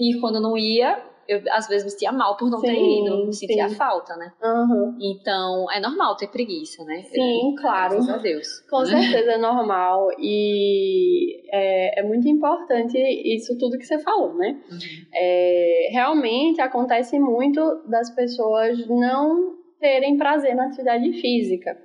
E 0.00 0.18
quando 0.20 0.40
não 0.40 0.58
ia, 0.58 1.02
eu 1.28 1.42
às 1.50 1.68
vezes 1.68 1.84
me 1.84 1.90
sentia 1.90 2.10
mal 2.10 2.36
por 2.36 2.50
não 2.50 2.60
ter 2.60 2.74
Sim, 2.74 3.04
ido. 3.04 3.26
Me 3.26 3.34
sentia 3.34 3.68
sim. 3.68 3.74
falta, 3.74 4.16
né? 4.16 4.32
Aham. 4.42 4.96
Então, 4.98 5.70
é 5.70 5.78
normal 5.78 6.16
ter 6.16 6.28
preguiça, 6.28 6.82
né? 6.84 7.02
Sim, 7.02 7.54
claro. 7.60 7.96
Graças 7.96 8.08
a 8.08 8.16
Deus. 8.16 8.60
Com 8.70 8.80
né? 8.80 8.86
certeza 8.86 9.32
é 9.32 9.38
normal 9.38 10.08
e 10.18 11.42
é, 11.52 12.00
é 12.00 12.02
muito 12.02 12.26
importante 12.28 12.96
isso 12.98 13.58
tudo 13.58 13.76
que 13.78 13.84
você 13.84 13.98
falou, 13.98 14.34
né? 14.34 14.58
Uhum. 14.70 14.78
É, 15.14 15.88
realmente 15.92 16.60
acontece 16.60 17.18
muito 17.18 17.60
das 17.86 18.08
pessoas 18.10 18.88
não 18.88 19.54
terem 19.78 20.16
prazer 20.16 20.56
na 20.56 20.66
atividade 20.66 21.12
física. 21.20 21.76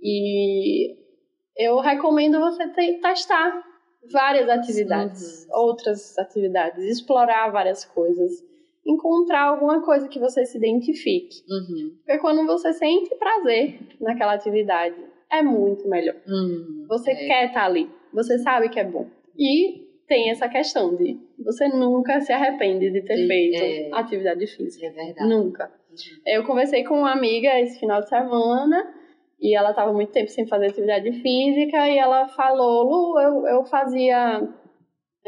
E 0.00 0.94
eu 1.56 1.78
recomendo 1.80 2.38
você 2.38 2.68
te- 2.68 3.00
testar 3.00 3.64
várias 4.12 4.48
atividades, 4.48 5.46
outras 5.50 6.16
atividades, 6.18 6.84
explorar 6.84 7.50
várias 7.50 7.84
coisas, 7.84 8.30
encontrar 8.88 9.42
alguma 9.48 9.82
coisa 9.84 10.08
que 10.08 10.18
você 10.18 10.44
se 10.46 10.56
identifique. 10.56 11.36
Uhum. 11.48 11.92
Porque 12.04 12.18
quando 12.18 12.46
você 12.46 12.72
sente 12.72 13.14
prazer 13.16 13.78
naquela 14.00 14.32
atividade, 14.34 14.96
é 15.30 15.42
muito 15.42 15.86
melhor. 15.88 16.16
Uhum. 16.26 16.86
Você 16.88 17.10
É. 17.12 17.26
quer 17.26 17.46
estar 17.48 17.64
ali, 17.66 17.88
você 18.12 18.38
sabe 18.38 18.68
que 18.70 18.80
é 18.80 18.84
bom. 18.84 19.06
E 19.38 19.86
tem 20.06 20.30
essa 20.30 20.48
questão 20.48 20.96
de 20.96 21.18
você 21.44 21.68
nunca 21.68 22.18
se 22.20 22.32
arrepende 22.32 22.90
de 22.90 23.02
ter 23.02 23.16
Sim, 23.16 23.26
feito 23.26 23.62
é. 23.62 23.90
atividade 23.92 24.46
física. 24.46 24.86
É 24.86 24.90
verdade. 24.90 25.28
Nunca. 25.28 25.70
Eu 26.26 26.44
conversei 26.46 26.82
com 26.84 26.94
uma 27.00 27.12
amiga 27.12 27.60
esse 27.60 27.78
final 27.78 28.00
de 28.00 28.08
semana 28.08 28.94
E 29.40 29.56
ela 29.56 29.70
estava 29.70 29.92
muito 29.92 30.10
tempo 30.10 30.28
sem 30.30 30.46
fazer 30.48 30.66
atividade 30.66 31.12
física 31.22 31.88
e 31.88 31.96
ela 31.96 32.26
falou, 32.28 32.82
Lu, 32.82 33.20
eu, 33.20 33.46
eu 33.46 33.64
fazia 33.66 34.42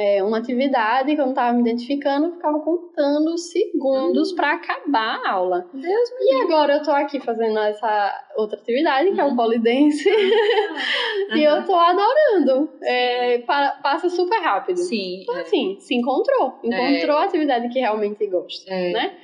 é, 0.03 0.23
uma 0.25 0.39
atividade 0.39 1.15
que 1.15 1.21
eu 1.21 1.27
não 1.27 1.33
estava 1.33 1.53
me 1.53 1.61
identificando, 1.61 2.27
eu 2.29 2.33
ficava 2.33 2.59
contando 2.61 3.37
segundos 3.37 4.33
para 4.33 4.53
acabar 4.55 5.21
a 5.27 5.31
aula. 5.33 5.69
Deus 5.75 6.11
E 6.21 6.43
agora 6.43 6.77
eu 6.77 6.83
tô 6.83 6.91
aqui 6.91 7.21
fazendo 7.21 7.59
essa 7.59 8.25
outra 8.37 8.59
atividade, 8.59 9.13
que 9.13 9.21
é 9.21 9.25
o 9.25 9.37
polidense, 9.37 10.09
e 11.37 11.43
eu 11.43 11.65
tô 11.67 11.75
adorando. 11.75 12.71
É, 12.83 13.39
pa- 13.39 13.79
passa 13.83 14.09
super 14.09 14.41
rápido. 14.41 14.79
Sim. 14.79 15.21
Então, 15.23 15.37
assim, 15.37 15.77
se 15.81 15.95
encontrou. 15.95 16.59
Encontrou 16.65 17.19
a 17.19 17.25
atividade 17.25 17.69
que 17.69 17.79
realmente 17.79 18.27
gosta, 18.27 18.73
É. 18.73 18.93
né? 18.93 19.17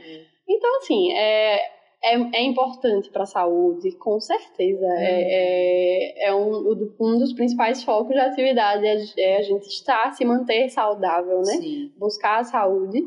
Então, 0.48 0.76
assim, 0.76 1.12
é, 1.12 1.58
é, 2.02 2.14
é 2.14 2.42
importante 2.44 3.10
para 3.10 3.24
a 3.24 3.26
saúde, 3.26 3.92
com 3.96 4.20
certeza. 4.20 4.86
É, 4.98 6.24
é, 6.24 6.28
é 6.28 6.34
um, 6.34 6.90
um 7.00 7.18
dos 7.18 7.32
principais 7.32 7.82
focos 7.82 8.14
da 8.14 8.26
atividade 8.26 8.84
é, 8.86 9.20
é 9.20 9.38
a 9.38 9.42
gente 9.42 9.66
estar, 9.66 10.12
se 10.12 10.24
manter 10.24 10.68
saudável, 10.68 11.38
né? 11.38 11.54
Sim. 11.54 11.92
Buscar 11.98 12.40
a 12.40 12.44
saúde. 12.44 13.02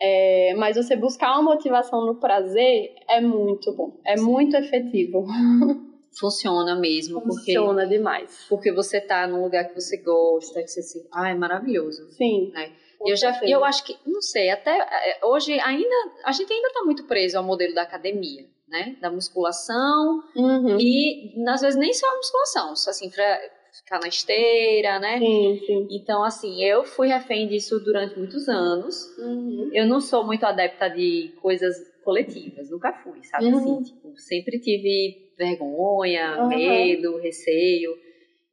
É, 0.00 0.54
mas 0.56 0.76
você 0.76 0.94
buscar 0.94 1.32
uma 1.32 1.54
motivação 1.54 2.06
no 2.06 2.20
prazer 2.20 2.94
é 3.10 3.20
muito 3.20 3.74
bom, 3.74 3.98
é 4.06 4.16
muito 4.16 4.56
efetivo. 4.56 5.26
Funciona 6.18 6.74
mesmo, 6.76 7.20
porque, 7.20 7.52
Funciona 7.52 7.86
demais. 7.86 8.46
porque 8.48 8.72
você 8.72 9.00
tá 9.00 9.26
num 9.26 9.42
lugar 9.42 9.68
que 9.68 9.74
você 9.74 9.96
gosta, 9.98 10.62
que 10.62 10.68
você 10.68 10.82
se. 10.82 11.06
Ah, 11.12 11.30
é 11.30 11.34
maravilhoso. 11.34 12.08
Sim. 12.12 12.50
Né? 12.52 12.72
Eu 13.06 13.16
já, 13.16 13.32
certeza. 13.32 13.52
eu 13.52 13.64
acho 13.64 13.84
que, 13.84 13.96
não 14.06 14.20
sei, 14.20 14.50
até 14.50 14.70
é, 14.76 15.20
hoje 15.24 15.58
ainda, 15.60 15.94
a 16.24 16.32
gente 16.32 16.52
ainda 16.52 16.70
tá 16.72 16.82
muito 16.84 17.04
preso 17.04 17.38
ao 17.38 17.44
modelo 17.44 17.74
da 17.74 17.82
academia, 17.82 18.44
né? 18.68 18.96
Da 19.00 19.10
musculação 19.10 20.22
Uhum. 20.34 20.76
e, 20.80 21.34
às 21.48 21.60
vezes, 21.60 21.78
nem 21.78 21.92
só 21.92 22.06
a 22.08 22.16
musculação, 22.16 22.76
só 22.76 22.90
assim, 22.90 23.08
pra 23.10 23.40
ficar 23.72 24.00
na 24.00 24.08
esteira, 24.08 24.98
né? 24.98 25.18
Sim, 25.18 25.60
sim. 25.64 25.86
Então, 25.90 26.24
assim, 26.24 26.62
eu 26.64 26.84
fui 26.84 27.08
refém 27.08 27.46
disso 27.46 27.78
durante 27.80 28.18
muitos 28.18 28.48
anos. 28.48 29.16
Uhum. 29.18 29.70
Eu 29.72 29.86
não 29.86 30.00
sou 30.00 30.24
muito 30.24 30.44
adepta 30.44 30.88
de 30.88 31.32
coisas 31.40 31.76
coletivas, 32.04 32.70
nunca 32.70 32.92
fui, 32.92 33.22
sabe? 33.24 33.46
Uhum. 33.46 33.56
Assim, 33.58 33.82
tipo, 33.84 34.18
sempre 34.18 34.58
tive 34.58 35.30
vergonha, 35.38 36.46
medo, 36.46 37.16
receio. 37.18 37.96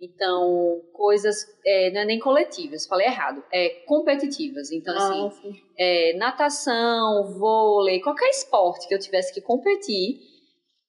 Então, 0.05 0.81
coisas, 0.93 1.35
é, 1.65 1.91
não 1.91 2.01
é 2.01 2.05
nem 2.05 2.19
coletivas, 2.19 2.85
falei 2.85 3.07
errado, 3.07 3.43
é 3.51 3.69
competitivas. 3.85 4.71
Então, 4.71 4.95
assim, 4.95 5.25
Ah, 5.25 5.31
sim. 5.31 5.53
é, 5.77 6.13
natação, 6.17 7.33
vôlei, 7.37 7.99
qualquer 7.99 8.29
esporte 8.29 8.87
que 8.87 8.93
eu 8.93 8.99
tivesse 8.99 9.33
que 9.33 9.41
competir, 9.41 10.19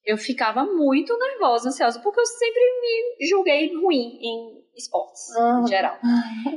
eu 0.05 0.17
ficava 0.17 0.65
muito 0.65 1.19
nervosa, 1.19 1.69
ansiosa, 1.69 2.01
porque 2.01 2.21
eu 2.21 2.27
sempre 2.27 2.61
me 2.81 3.27
julguei 3.29 3.75
ruim 3.75 4.19
em 4.23 4.63
esportes, 4.77 5.35
Aham. 5.37 5.63
em 5.63 5.67
geral. 5.67 5.99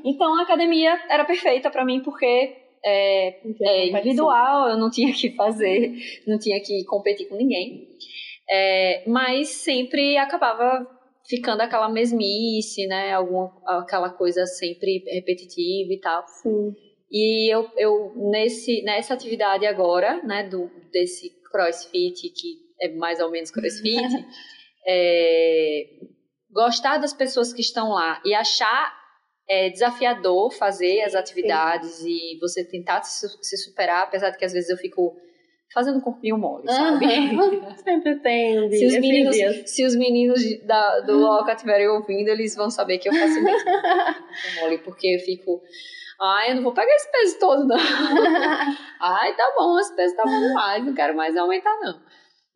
Então, 0.04 0.36
a 0.36 0.44
academia 0.44 1.00
era 1.10 1.26
perfeita 1.26 1.72
pra 1.72 1.86
mim, 1.86 2.02
porque 2.02 2.56
é, 2.84 3.40
é 3.62 3.88
individual, 3.88 4.70
eu 4.70 4.78
não 4.78 4.90
tinha 4.92 5.12
que 5.14 5.32
fazer, 5.32 5.94
não 6.28 6.38
tinha 6.38 6.62
que 6.62 6.84
competir 6.86 7.28
com 7.28 7.36
ninguém. 7.36 7.88
É, 8.52 9.04
mas 9.08 9.50
sempre 9.50 10.18
acabava 10.18 10.86
ficando 11.30 11.62
aquela 11.62 11.88
mesmice, 11.88 12.88
né? 12.88 13.14
Alguma, 13.14 13.54
aquela 13.66 14.10
coisa 14.10 14.46
sempre 14.48 15.04
repetitiva 15.08 15.94
e 15.94 16.00
tal. 16.02 16.28
Sim. 16.28 16.74
E 17.12 17.54
eu, 17.54 17.70
eu 17.78 18.14
nesse, 18.16 18.82
nessa 18.84 19.14
atividade 19.14 19.66
agora, 19.66 20.22
né, 20.24 20.48
do, 20.48 20.70
desse 20.92 21.30
crossfit, 21.52 22.30
que 22.30 22.58
é 22.82 22.90
mais 22.96 23.20
ou 23.20 23.30
menos 23.30 23.52
crossfit, 23.52 24.26
é, 24.88 25.86
gostar 26.52 26.98
das 26.98 27.14
pessoas 27.14 27.54
que 27.54 27.62
estão 27.62 27.90
lá 27.90 28.22
e 28.26 28.34
achar 28.34 28.96
é, 29.48 29.70
desafiador 29.70 30.52
fazer 30.52 31.02
as 31.02 31.16
atividades 31.16 32.02
e 32.04 32.38
você 32.40 32.64
tentar 32.64 33.02
se, 33.04 33.28
se 33.42 33.58
superar, 33.58 34.04
apesar 34.04 34.30
de 34.30 34.38
que 34.38 34.46
às 34.46 34.54
vezes 34.54 34.70
eu 34.70 34.78
fico 34.78 35.16
fazendo 35.74 36.02
corpinho 36.02 36.38
mole, 36.38 36.66
sabe? 36.68 37.06
Sempre 37.84 38.20
tem 38.20 38.72
Se 38.72 38.86
os 38.86 38.94
meninos, 38.94 39.36
se 39.66 39.86
os 39.86 39.96
meninos 39.96 40.42
da, 40.66 41.02
do 41.02 41.24
Oca 41.24 41.54
estiverem 41.54 41.88
ouvindo, 41.88 42.28
eles 42.28 42.56
vão 42.56 42.70
saber 42.70 42.98
que 42.98 43.10
eu 43.10 43.14
faço 43.14 43.42
mesmo 43.42 43.66
corpinho 43.66 44.62
mole, 44.62 44.78
porque 44.80 45.16
eu 45.16 45.20
fico. 45.20 45.62
Ai, 46.22 46.52
eu 46.52 46.56
não 46.56 46.64
vou 46.64 46.74
pegar 46.74 46.94
esse 46.96 47.10
peso 47.12 47.40
todo, 47.40 47.66
não. 47.66 47.78
Ai, 49.00 49.36
tá 49.36 49.54
bom, 49.56 49.80
esse 49.80 49.96
peso 49.96 50.16
tá 50.16 50.24
bom 50.24 50.48
demais, 50.48 50.86
não 50.86 50.94
quero 50.94 51.16
mais 51.16 51.38
aumentar, 51.38 51.80
não. 51.80 52.02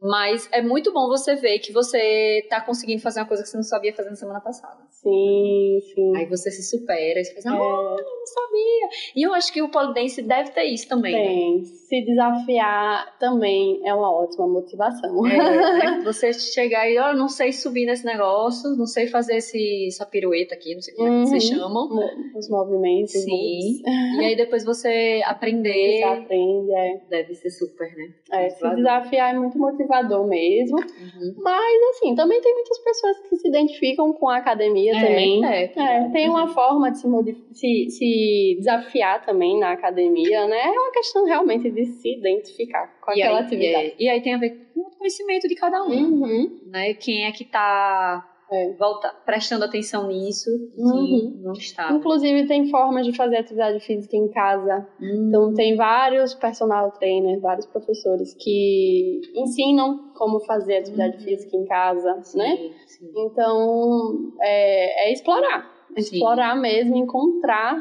Mas 0.01 0.49
é 0.51 0.61
muito 0.61 0.91
bom 0.91 1.07
você 1.07 1.33
ver 1.35 1.59
que 1.59 1.71
você 1.71 2.45
tá 2.49 2.59
conseguindo 2.59 3.01
fazer 3.01 3.21
uma 3.21 3.27
coisa 3.27 3.41
que 3.41 3.47
você 3.47 3.55
não 3.55 3.63
sabia 3.63 3.93
fazer 3.93 4.09
na 4.09 4.17
semana 4.17 4.41
passada. 4.41 4.82
Sim, 5.03 5.79
sim. 5.93 6.15
Aí 6.17 6.25
você 6.27 6.49
se 6.49 6.63
supera 6.63 7.19
e 7.19 7.25
você 7.25 7.33
faz, 7.33 7.45
ah, 7.45 7.51
É. 7.55 7.59
eu 7.59 7.59
não 7.59 8.25
sabia. 8.25 8.89
E 9.15 9.21
eu 9.27 9.33
acho 9.33 9.51
que 9.51 9.61
o 9.61 9.69
polidense 9.69 10.21
deve 10.21 10.51
ter 10.51 10.63
isso 10.63 10.87
também. 10.87 11.13
né? 11.13 11.23
Tem. 11.23 11.65
Se 11.65 12.01
desafiar 12.05 13.17
também 13.19 13.81
é 13.85 13.93
uma 13.93 14.11
ótima 14.11 14.47
motivação. 14.47 15.27
É, 15.27 15.37
né? 15.37 16.01
Você 16.05 16.33
chegar 16.33 16.89
e, 16.89 16.97
ó, 16.97 17.13
não 17.13 17.27
sei 17.27 17.51
subir 17.51 17.85
nesse 17.85 18.05
negócio, 18.05 18.69
não 18.77 18.85
sei 18.87 19.07
fazer 19.07 19.35
esse, 19.37 19.87
essa 19.87 20.05
pirueta 20.05 20.55
aqui, 20.55 20.73
não 20.73 20.81
sei 20.81 20.93
como 20.95 21.07
é 21.07 21.23
que 21.23 21.29
vocês 21.29 21.49
Uhum. 21.51 21.57
chamam. 21.57 21.89
Os 22.35 22.49
movimentos. 22.49 23.13
os 23.13 23.23
Sim. 23.23 23.81
E 24.21 24.25
aí 24.25 24.35
depois 24.35 24.63
você 24.65 25.21
aprender. 25.25 25.97
Você 25.99 26.03
aprende, 26.03 26.73
é. 26.73 27.01
Deve 27.09 27.35
ser 27.35 27.49
super, 27.51 27.87
né? 27.95 28.13
É, 28.31 28.49
se 28.49 28.67
desafiar 28.75 29.35
é 29.35 29.37
muito 29.37 29.57
motivador 29.57 30.25
mesmo. 30.27 30.77
Uhum. 30.77 31.35
Mas, 31.37 31.81
assim, 31.91 32.15
também 32.15 32.41
tem 32.41 32.53
muitas 32.53 32.79
pessoas 32.79 33.17
que 33.29 33.35
se 33.35 33.47
identificam 33.47 34.13
com 34.13 34.29
a 34.29 34.37
academia 34.37 34.92
também. 35.01 35.45
É, 35.45 35.63
É, 35.75 36.09
tem 36.09 36.29
uma 36.29 36.43
Uhum. 36.45 36.53
forma 36.53 36.91
de 36.91 36.97
se, 36.97 37.07
se, 37.53 37.89
se 37.89 38.55
desafiar 38.59 39.25
também 39.25 39.59
na 39.59 39.71
academia, 39.71 40.47
né? 40.47 40.59
É 40.59 40.69
uma 40.71 40.91
questão 40.91 41.25
realmente 41.25 41.69
de 41.69 41.85
se 41.85 42.13
identificar 42.17 42.87
com 43.01 43.11
E 43.11 43.21
aquela 43.21 43.39
aí, 43.39 43.45
atividade. 43.45 43.87
é, 43.87 43.95
e 43.99 44.09
aí 44.09 44.21
tem 44.21 44.33
a 44.33 44.37
ver 44.37 44.51
com 44.73 44.81
o 44.81 44.91
conhecimento 44.97 45.47
de 45.47 45.55
cada 45.55 45.83
um, 45.83 45.89
Uhum. 45.91 46.59
né? 46.67 46.93
Quem 46.93 47.25
é 47.25 47.31
que 47.31 47.45
tá 47.45 48.29
É. 48.53 48.73
volta, 48.73 49.09
prestando 49.25 49.65
atenção 49.65 50.07
nisso, 50.07 50.49
Uhum. 50.77 51.39
não 51.41 51.53
está. 51.53 51.91
Inclusive, 51.91 52.45
tem 52.47 52.69
formas 52.69 53.05
de 53.05 53.15
fazer 53.15 53.37
atividade 53.37 53.79
física 53.79 54.15
em 54.15 54.29
casa. 54.29 54.87
Hum, 55.01 55.25
Então, 55.27 55.53
tem 55.53 55.75
vários 55.75 56.33
personal 56.35 56.91
trainers, 56.91 57.41
vários 57.41 57.65
professores 57.65 58.33
que 58.35 59.21
ensinam 59.35 60.11
como 60.15 60.39
fazer 60.41 60.77
atividade 60.77 61.17
Uhum. 61.17 61.23
física 61.23 61.57
em 61.57 61.65
casa, 61.65 62.19
sim, 62.23 62.37
né? 62.37 62.57
sim. 62.85 63.11
Então, 63.15 64.31
é, 64.41 65.09
é 65.09 65.13
explorar. 65.13 65.71
Sim. 65.95 65.99
explorar 66.15 66.55
mesmo, 66.55 66.95
encontrar 66.95 67.75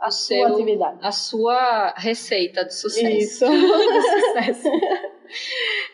a 0.00 0.08
O 0.08 0.10
sua 0.10 0.36
seu- 0.36 0.46
atividade. 0.48 0.98
A 1.02 1.10
sua 1.10 1.94
receita 1.96 2.62
de 2.64 2.74
sucesso. 2.74 3.08
Isso. 3.08 3.44
De 3.48 4.52
sucesso. 4.52 4.68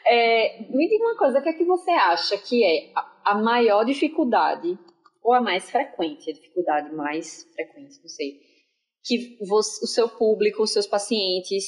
É, 0.07 0.67
me 0.71 0.89
diga 0.89 1.05
uma 1.05 1.17
coisa, 1.17 1.39
o 1.39 1.43
que 1.43 1.49
é 1.49 1.53
que 1.53 1.65
você 1.65 1.91
acha 1.93 2.37
que 2.37 2.65
é 2.65 2.91
a, 3.25 3.35
maior 3.35 3.85
dificuldade, 3.85 4.79
ou 5.23 5.33
a 5.33 5.41
mais 5.41 5.71
frequente, 5.71 6.31
a 6.31 6.35
dificuldade 6.35 6.95
mais 6.95 7.45
frequente, 7.55 8.01
não 8.01 8.09
sei, 8.09 8.41
que 9.05 9.39
você- 9.47 9.85
o 9.85 9.89
seu 9.89 10.09
público, 10.09 10.63
os 10.63 10.73
seus 10.73 10.87
pacientes 10.87 11.65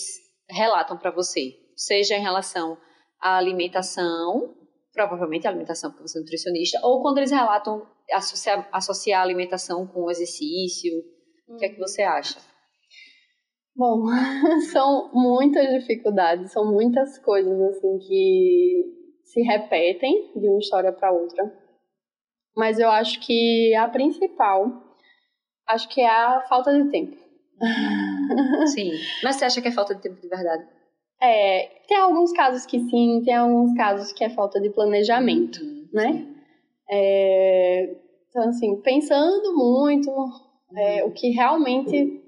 relatam 0.49 0.97
para 0.99 1.11
você? 1.11 1.55
Seja 1.77 2.17
em 2.17 2.23
relação 2.23 2.77
à 3.21 3.37
alimentação, 3.37 4.55
provavelmente 4.93 5.47
a 5.47 5.51
alimentação, 5.51 5.91
porque 5.91 6.09
você 6.09 6.19
é 6.19 6.21
nutricionista, 6.21 6.79
ou 6.83 7.01
quando 7.01 7.19
eles 7.19 7.31
relatam 7.31 7.87
associar, 8.13 8.69
associar 8.73 9.21
a 9.21 9.25
alimentação 9.25 9.87
com 9.87 10.03
o 10.05 10.11
exercício, 10.11 10.93
o 11.49 11.57
que 11.57 11.65
é 11.65 11.69
que 11.71 11.79
você 11.79 12.03
acha? 12.03 12.39
Bom, 13.75 14.05
são 14.73 15.11
muitas 15.15 15.67
dificuldades, 15.71 16.53
são 16.53 16.71
muitas 16.71 17.19
coisas 17.19 17.59
assim 17.61 17.99
que 17.99 19.02
se 19.33 19.41
repetem 19.41 20.31
de 20.37 20.47
uma 20.47 20.59
história 20.59 20.93
para 20.93 21.11
outra. 21.11 21.51
Mas 22.55 22.79
eu 22.79 22.91
acho 22.91 23.19
que 23.21 23.75
a 23.75 23.89
principal, 23.89 24.71
acho 25.67 25.89
que 25.89 26.03
é 26.03 26.09
a 26.09 26.43
falta 26.49 26.71
de 26.71 26.91
tempo. 26.91 27.17
Sim. 28.67 28.93
Mas 29.25 29.37
você 29.37 29.47
acha 29.47 29.63
que 29.63 29.69
é 29.69 29.73
falta 29.73 29.95
de 29.95 30.03
tempo 30.03 30.21
de 30.21 30.29
verdade? 30.29 30.67
É, 31.21 31.83
tem 31.89 31.97
alguns 31.97 32.33
casos 32.33 32.67
que 32.67 32.79
sim, 32.79 33.23
tem 33.25 33.35
alguns 33.35 33.73
casos 33.75 34.13
que 34.13 34.23
é 34.23 34.29
falta 34.29 34.61
de 34.61 34.69
planejamento. 34.69 35.61
né? 35.95 36.27
É, 36.91 37.97
então, 38.29 38.49
assim, 38.49 38.81
pensando 38.83 39.57
muito 39.57 40.11
é, 40.77 41.05
o 41.05 41.11
que 41.11 41.31
realmente 41.31 42.22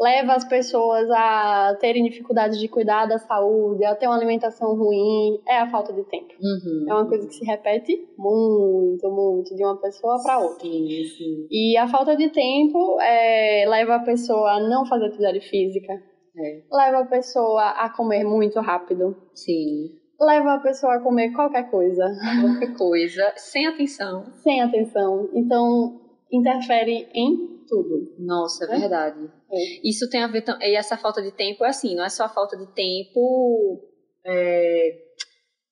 leva 0.00 0.34
as 0.34 0.44
pessoas 0.44 1.10
a 1.10 1.76
terem 1.80 2.04
dificuldades 2.04 2.58
de 2.58 2.68
cuidar 2.68 3.06
da 3.06 3.18
saúde, 3.18 3.84
a 3.84 3.94
ter 3.94 4.06
uma 4.06 4.16
alimentação 4.16 4.76
ruim, 4.76 5.40
é 5.46 5.58
a 5.58 5.70
falta 5.70 5.92
de 5.92 6.04
tempo. 6.04 6.32
Uhum. 6.40 6.86
É 6.88 6.94
uma 6.94 7.08
coisa 7.08 7.26
que 7.26 7.34
se 7.34 7.44
repete 7.44 8.08
muito, 8.16 9.10
muito, 9.10 9.54
de 9.54 9.64
uma 9.64 9.76
pessoa 9.80 10.22
para 10.22 10.38
outra. 10.38 10.60
Sim, 10.60 11.04
sim. 11.16 11.46
E 11.50 11.76
a 11.76 11.88
falta 11.88 12.16
de 12.16 12.30
tempo 12.30 13.00
é, 13.00 13.64
leva 13.68 13.96
a 13.96 14.04
pessoa 14.04 14.52
a 14.52 14.60
não 14.60 14.86
fazer 14.86 15.06
atividade 15.06 15.40
física, 15.40 15.92
É. 16.36 16.62
leva 16.70 16.98
a 17.00 17.06
pessoa 17.06 17.70
a 17.70 17.88
comer 17.90 18.22
muito 18.24 18.60
rápido, 18.60 19.16
Sim. 19.34 19.90
leva 20.20 20.54
a 20.54 20.60
pessoa 20.60 20.94
a 20.94 21.00
comer 21.00 21.32
qualquer 21.32 21.68
coisa. 21.68 22.04
Qualquer 22.40 22.76
coisa, 22.76 23.32
sem 23.36 23.66
atenção. 23.66 24.26
Sem 24.34 24.62
atenção. 24.62 25.28
Então, 25.34 26.00
interfere 26.32 27.08
em 27.14 27.64
tudo. 27.66 28.14
Nossa, 28.18 28.64
é, 28.64 28.76
é? 28.76 28.80
verdade. 28.80 29.30
É. 29.50 29.88
Isso 29.88 30.08
tem 30.08 30.22
a 30.22 30.26
ver. 30.26 30.44
E 30.60 30.76
essa 30.76 30.96
falta 30.96 31.22
de 31.22 31.30
tempo 31.30 31.64
é 31.64 31.68
assim, 31.68 31.94
não 31.94 32.04
é 32.04 32.08
só 32.08 32.24
a 32.24 32.28
falta 32.28 32.56
de 32.56 32.66
tempo. 32.72 33.80
É, 34.24 34.98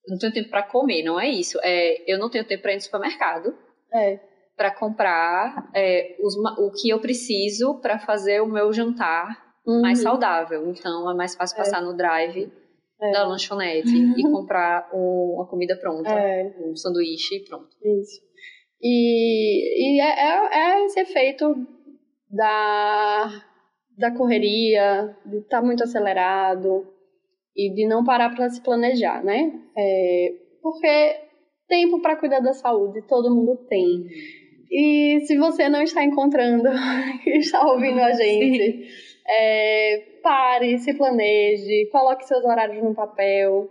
não 0.09 0.19
tenho 0.19 0.33
tempo 0.33 0.51
para 0.51 0.63
comer, 0.63 1.03
não 1.03 1.19
é 1.19 1.29
isso. 1.29 1.59
É, 1.63 2.11
eu 2.11 2.19
não 2.19 2.31
tenho 2.31 2.47
tempo 2.47 2.63
para 2.63 2.73
ir 2.73 2.77
no 2.77 2.81
supermercado. 2.83 3.55
É. 3.93 4.21
Para 4.57 4.71
comprar 4.71 5.71
é, 5.75 6.17
os, 6.21 6.35
o 6.37 6.71
que 6.71 6.89
eu 6.89 7.01
preciso 7.01 7.79
para 7.81 7.99
fazer 7.99 8.41
o 8.41 8.47
meu 8.47 8.73
jantar 8.73 9.47
uhum. 9.67 9.83
mais 9.83 10.01
saudável. 10.01 10.69
Então 10.71 11.11
é 11.11 11.15
mais 11.15 11.35
fácil 11.35 11.57
é. 11.57 11.59
passar 11.59 11.83
no 11.83 11.95
drive 11.95 12.51
da 13.13 13.27
lanchonete 13.27 13.95
e 14.17 14.23
comprar 14.23 14.89
uma 14.93 15.47
comida 15.47 15.77
pronta, 15.77 16.11
um 16.65 16.75
sanduíche 16.75 17.37
e 17.37 17.45
pronto. 17.45 17.69
Isso. 17.83 18.26
E, 18.83 19.97
e 19.97 20.01
é, 20.01 20.05
é, 20.05 20.59
é 20.59 20.85
esse 20.85 21.01
efeito 21.01 21.55
da, 22.31 23.43
da 23.97 24.11
correria, 24.11 25.17
de 25.25 25.39
estar 25.39 25.61
tá 25.61 25.67
muito 25.67 25.83
acelerado 25.83 26.87
e 27.57 27.73
de 27.73 27.87
não 27.87 28.05
parar 28.05 28.35
para 28.35 28.49
se 28.51 28.61
planejar, 28.61 29.25
né? 29.25 29.53
É, 29.77 30.35
porque 30.63 31.21
tempo 31.69 32.01
para 32.01 32.17
cuidar 32.17 32.41
da 32.41 32.53
saúde 32.53 33.03
todo 33.03 33.35
mundo 33.35 33.57
tem. 33.69 34.07
E 34.71 35.21
se 35.27 35.39
você 35.39 35.69
não 35.69 35.83
está 35.83 36.05
encontrando, 36.05 36.69
está 37.27 37.67
ouvindo 37.67 38.01
a 38.01 38.13
gente, 38.13 38.89
é, 39.27 40.05
pare, 40.23 40.79
se 40.79 40.95
planeje, 40.95 41.89
coloque 41.91 42.27
seus 42.27 42.45
horários 42.45 42.83
no 42.83 42.95
papel. 42.95 43.71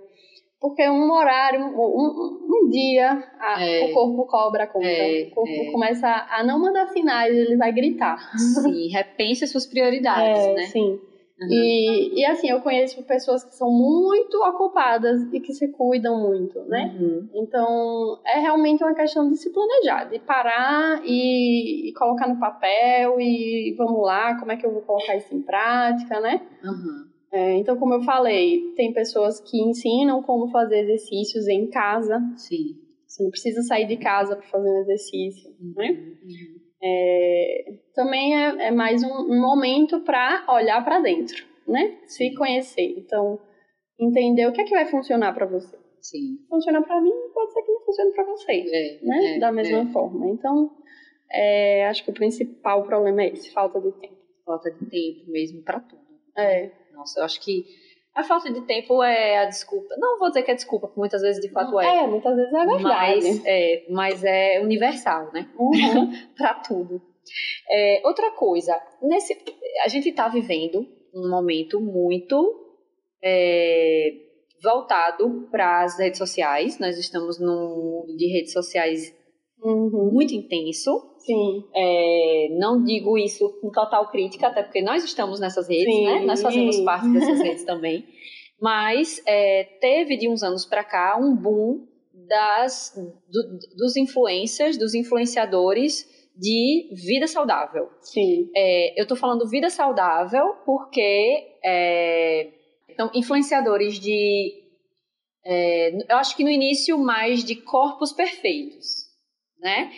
Porque 0.60 0.88
um 0.90 1.12
horário, 1.12 1.62
um, 1.62 2.66
um 2.66 2.70
dia, 2.70 3.24
a, 3.40 3.64
é, 3.64 3.86
o 3.86 3.94
corpo 3.94 4.26
cobra 4.26 4.64
a 4.64 4.68
conta. 4.68 4.88
É, 4.88 5.28
o 5.30 5.36
corpo 5.36 5.52
é. 5.52 5.72
começa 5.72 6.08
a 6.08 6.44
não 6.44 6.60
mandar 6.60 6.88
sinais, 6.88 7.36
ele 7.36 7.58
vai 7.58 7.72
gritar. 7.72 8.18
Sim, 8.38 8.88
repense 8.90 9.44
as 9.44 9.52
suas 9.52 9.66
prioridades, 9.66 10.46
é, 10.46 10.54
né? 10.54 10.66
Sim. 10.68 11.00
Uhum. 11.40 11.50
E, 11.52 12.22
e 12.22 12.26
assim, 12.26 12.50
eu 12.50 12.62
conheço 12.62 13.04
pessoas 13.04 13.44
que 13.44 13.54
são 13.54 13.70
muito 13.70 14.38
ocupadas 14.38 15.22
e 15.34 15.42
que 15.42 15.54
se 15.54 15.68
cuidam 15.68 16.18
muito, 16.18 16.60
né? 16.64 16.96
Uhum. 16.98 17.30
Então, 17.34 18.22
é 18.26 18.40
realmente 18.40 18.82
uma 18.82 18.96
questão 18.96 19.30
de 19.30 19.36
se 19.36 19.52
planejar, 19.52 20.06
de 20.06 20.20
parar 20.20 21.02
e, 21.04 21.90
e, 21.90 21.94
colocar 21.94 22.30
no 22.30 22.40
papel 22.40 23.20
e 23.20 23.76
vamos 23.78 24.02
lá, 24.02 24.40
como 24.40 24.54
é 24.54 24.56
que 24.56 24.66
eu 24.66 24.72
vou 24.72 24.82
colocar 24.84 25.18
isso 25.18 25.36
em 25.36 25.42
prática, 25.42 26.22
né? 26.22 26.42
Uhum. 26.64 27.15
É, 27.36 27.58
então, 27.58 27.76
como 27.76 27.96
eu 27.96 28.02
falei, 28.04 28.72
tem 28.78 28.94
pessoas 28.94 29.42
que 29.42 29.62
ensinam 29.62 30.24
como 30.24 30.50
fazer 30.52 30.84
exercícios 30.84 31.50
em 31.50 31.70
casa. 31.70 32.18
Sim. 32.38 32.78
Você 33.06 33.24
não 33.24 33.30
precisa 33.30 33.62
sair 33.64 33.86
de 33.86 33.98
casa 33.98 34.38
para 34.38 34.48
fazer 34.48 34.70
um 34.70 34.80
exercício, 34.80 35.50
uhum. 35.60 35.74
né? 35.76 35.90
Uhum. 35.90 36.62
É, 36.82 37.74
também 37.94 38.38
é, 38.38 38.68
é, 38.68 38.72
mais 38.72 39.04
um, 39.04 39.12
um 39.12 39.42
momento 39.42 40.00
para 40.00 40.46
olhar 40.48 40.82
para 40.86 41.02
dentro, 41.02 41.46
né? 41.68 41.98
Se 42.06 42.34
conhecer. 42.36 42.96
Então, 43.00 43.38
entender 44.00 44.48
o 44.48 44.54
que 44.54 44.62
é 44.62 44.64
que 44.64 44.74
vai 44.74 44.86
funcionar 44.86 45.34
para 45.34 45.46
você. 45.46 45.78
Sim. 46.00 46.38
Funciona 46.48 46.82
para 46.84 47.02
mim, 47.02 47.12
pode 47.34 47.52
ser 47.52 47.64
que 47.64 47.72
não 47.74 47.82
funcione 47.82 48.14
para 48.14 48.24
você, 48.28 48.54
é, 48.54 49.06
né? 49.06 49.36
É, 49.36 49.40
da 49.40 49.52
mesma 49.52 49.80
é. 49.80 49.86
forma. 49.88 50.30
Então, 50.30 50.72
acho 51.90 52.02
que 52.06 52.12
o 52.12 52.14
principal 52.14 52.86
problema 52.86 53.24
é 53.24 53.34
esse, 53.34 53.52
falta 53.52 53.82
de 53.82 53.92
tempo. 53.92 54.16
Falta 54.46 54.72
de 54.72 54.86
tempo 54.86 55.30
mesmo 55.30 55.62
para 55.64 55.82
tudo. 55.82 56.02
É. 56.38 56.85
Nossa, 56.96 57.20
eu 57.20 57.26
acho 57.26 57.40
que 57.42 57.66
a 58.16 58.24
falta 58.24 58.52
de 58.52 58.62
tempo 58.62 59.04
é 59.04 59.40
a 59.40 59.46
desculpa. 59.46 59.94
Não 59.98 60.18
vou 60.18 60.30
dizer 60.30 60.44
que 60.44 60.52
é 60.52 60.56
desculpa, 60.56 60.88
porque 60.88 61.00
muitas 61.00 61.22
vezes 61.22 61.42
de 61.42 61.52
fato 61.52 61.78
é. 61.80 62.04
É, 62.04 62.08
muitas 62.08 62.36
vezes 62.36 62.54
é 62.54 62.66
verdade. 62.66 62.82
Mas 62.84 63.46
é, 63.46 63.86
mas 63.90 64.24
é 64.24 64.62
universal, 64.62 65.32
né? 65.34 65.50
Uhum. 65.60 66.12
para 66.38 66.54
tudo. 66.56 67.02
É, 67.70 68.02
outra 68.06 68.32
coisa, 68.32 68.80
nesse, 69.02 69.38
a 69.84 69.90
gente 69.90 70.10
está 70.10 70.30
vivendo 70.30 70.88
um 71.14 71.30
momento 71.30 71.82
muito 71.82 72.78
é, 73.22 74.12
voltado 74.64 75.48
para 75.52 75.84
as 75.84 76.00
redes 76.00 76.18
sociais. 76.18 76.80
Nós 76.80 76.98
estamos 76.98 77.40
num 77.40 78.06
mundo 78.06 78.16
de 78.16 78.28
redes 78.28 78.54
sociais 78.54 79.14
uhum. 79.62 80.12
muito 80.14 80.34
intenso. 80.34 81.16
Sim. 81.20 81.64
É, 81.76 82.50
não 82.58 82.84
digo 82.84 83.18
isso 83.18 83.50
com 83.62 83.72
total 83.72 84.10
crítica, 84.12 84.48
até 84.48 84.64
porque 84.64 84.82
nós 84.82 85.04
estamos 85.04 85.40
nessas 85.40 85.68
redes, 85.68 85.94
Sim. 85.94 86.06
né? 86.06 86.26
Nós 86.26 86.42
fazemos 86.42 86.80
parte 86.82 87.12
dessas 87.12 87.40
redes 87.42 87.64
também. 87.66 88.06
Mas 88.62 89.22
é, 89.26 89.64
teve 89.82 90.18
de 90.18 90.30
uns 90.30 90.44
anos 90.44 90.66
para 90.66 90.84
cá 90.84 91.18
um 91.20 91.36
boom 91.36 91.88
das, 92.28 92.94
do, 93.30 93.60
dos 93.76 93.96
influencers, 93.96 94.78
dos 94.78 94.94
influenciadores 94.94 96.08
de 96.38 96.90
vida 96.94 97.28
saudável. 97.28 97.90
Sim. 98.02 98.50
É, 98.56 99.00
eu 99.00 99.04
estou 99.04 99.18
falando 99.18 99.48
vida 99.48 99.70
saudável 99.70 100.56
porque 100.66 101.58
é, 101.64 102.52
então, 102.90 103.12
influenciadores 103.14 104.00
de. 104.00 104.64
É, 105.46 105.92
eu 106.10 106.18
acho 106.18 106.36
que 106.36 106.44
no 106.44 106.50
início 106.50 106.98
mais 106.98 107.44
de 107.44 107.56
corpos 107.56 108.12
perfeitos 108.12 109.05
né? 109.66 109.92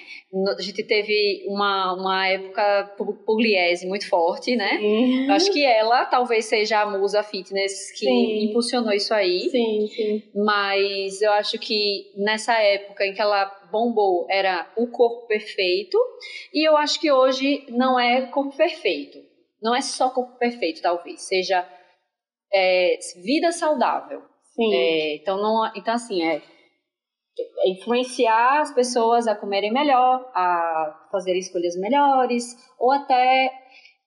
A 0.58 0.62
gente 0.62 0.82
teve 0.82 1.44
uma, 1.46 1.94
uma 1.94 2.28
época 2.28 2.96
Pugliese 3.26 3.86
muito 3.86 4.08
forte, 4.08 4.56
né? 4.56 4.80
Eu 5.28 5.34
acho 5.34 5.52
que 5.52 5.64
ela 5.64 6.06
talvez 6.06 6.46
seja 6.46 6.82
a 6.82 6.86
musa 6.86 7.22
fitness 7.22 7.92
que 7.92 8.06
sim. 8.06 8.46
impulsionou 8.46 8.94
isso 8.94 9.14
aí. 9.14 9.50
Sim, 9.50 9.88
sim. 9.88 10.24
Mas 10.34 11.22
eu 11.22 11.34
acho 11.34 11.60
que 11.60 12.14
nessa 12.16 12.54
época 12.54 13.06
em 13.06 13.14
que 13.14 13.22
ela 13.22 13.46
bombou 13.70 14.26
era 14.30 14.72
o 14.78 14.88
corpo 14.88 15.28
perfeito. 15.28 15.98
E 16.54 16.66
eu 16.68 16.78
acho 16.78 17.02
que 17.02 17.12
hoje 17.12 17.66
não 17.68 18.00
é 18.00 18.22
corpo 18.28 18.56
perfeito. 18.56 19.20
Não 19.62 19.76
é 19.76 19.82
só 19.82 20.10
corpo 20.10 20.38
perfeito, 20.40 20.82
talvez. 20.82 21.24
Seja 21.24 21.68
é, 22.54 22.98
vida 23.22 23.52
saudável. 23.52 24.22
Sim. 24.56 24.74
É, 24.74 25.16
então, 25.16 25.38
não, 25.38 25.70
então, 25.76 25.94
assim, 25.94 26.24
é 26.24 26.42
influenciar 27.66 28.62
as 28.62 28.74
pessoas 28.74 29.28
a 29.28 29.36
comerem 29.36 29.72
melhor, 29.72 30.30
a 30.34 31.08
fazer 31.12 31.36
escolhas 31.38 31.76
melhores, 31.76 32.56
ou 32.80 32.92
até 32.92 33.52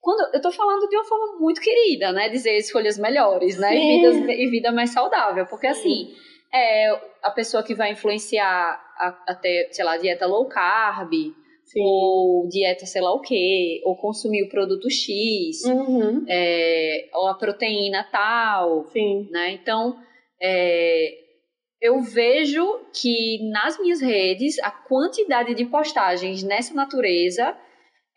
quando 0.00 0.34
eu 0.34 0.40
tô 0.40 0.50
falando 0.50 0.88
de 0.88 0.96
uma 0.96 1.04
forma 1.04 1.38
muito 1.38 1.60
querida, 1.60 2.12
né, 2.12 2.28
dizer 2.28 2.56
escolhas 2.56 2.98
melhores, 2.98 3.58
né, 3.58 3.76
e, 3.76 3.96
vidas, 3.96 4.16
e 4.38 4.46
vida 4.50 4.72
mais 4.72 4.90
saudável, 4.90 5.46
porque 5.46 5.66
assim, 5.66 6.08
é 6.52 6.90
a 7.22 7.30
pessoa 7.30 7.62
que 7.62 7.74
vai 7.74 7.92
influenciar 7.92 8.80
a, 8.98 9.24
até, 9.28 9.68
sei 9.70 9.84
lá, 9.84 9.96
dieta 9.96 10.26
low 10.26 10.48
carb, 10.48 11.12
Sim. 11.64 11.80
ou 11.84 12.48
dieta 12.48 12.86
sei 12.86 13.02
lá 13.02 13.12
o 13.12 13.20
que, 13.20 13.80
ou 13.84 13.94
consumir 13.96 14.42
o 14.44 14.48
produto 14.48 14.90
X, 14.90 15.64
uhum. 15.66 16.24
é, 16.28 17.08
ou 17.14 17.28
a 17.28 17.34
proteína 17.34 18.02
tal, 18.10 18.86
Sim. 18.86 19.28
né, 19.30 19.52
então, 19.52 19.96
é, 20.42 21.29
eu 21.80 22.00
vejo 22.02 22.80
que 22.92 23.50
nas 23.50 23.78
minhas 23.78 24.00
redes 24.00 24.58
a 24.60 24.70
quantidade 24.70 25.54
de 25.54 25.64
postagens 25.64 26.42
nessa 26.42 26.74
natureza 26.74 27.56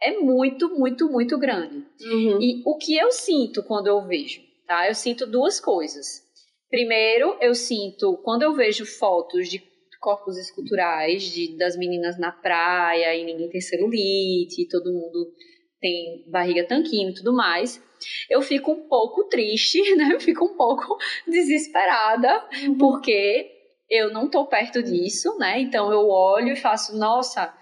é 0.01 0.19
muito, 0.19 0.69
muito, 0.77 1.09
muito 1.09 1.37
grande. 1.39 1.85
Uhum. 2.01 2.41
E 2.41 2.61
o 2.65 2.77
que 2.77 2.97
eu 2.97 3.11
sinto 3.11 3.63
quando 3.63 3.87
eu 3.87 4.05
vejo, 4.05 4.41
tá? 4.67 4.87
Eu 4.87 4.93
sinto 4.93 5.25
duas 5.25 5.61
coisas. 5.61 6.21
Primeiro, 6.69 7.37
eu 7.39 7.55
sinto 7.55 8.17
quando 8.23 8.43
eu 8.43 8.53
vejo 8.53 8.85
fotos 8.85 9.47
de 9.47 9.59
corpos 10.01 10.37
esculturais 10.37 11.23
de, 11.23 11.57
das 11.57 11.77
meninas 11.77 12.19
na 12.19 12.31
praia 12.31 13.15
e 13.15 13.23
ninguém 13.23 13.49
tem 13.49 13.61
celulite, 13.61 14.61
e 14.61 14.67
todo 14.67 14.91
mundo 14.91 15.31
tem 15.79 16.25
barriga 16.27 16.67
tanquinho 16.67 17.11
e 17.11 17.13
tudo 17.13 17.33
mais, 17.33 17.81
eu 18.29 18.41
fico 18.41 18.71
um 18.71 18.87
pouco 18.87 19.25
triste, 19.25 19.79
né? 19.95 20.09
Eu 20.13 20.19
fico 20.19 20.45
um 20.45 20.57
pouco 20.57 20.97
desesperada, 21.25 22.45
uhum. 22.65 22.77
porque 22.77 23.52
eu 23.93 24.11
não 24.11 24.27
tô 24.27 24.47
perto 24.47 24.81
disso, 24.81 25.37
né? 25.37 25.61
Então 25.61 25.91
eu 25.91 26.09
olho 26.09 26.53
e 26.53 26.55
faço, 26.55 26.97
nossa, 26.97 27.53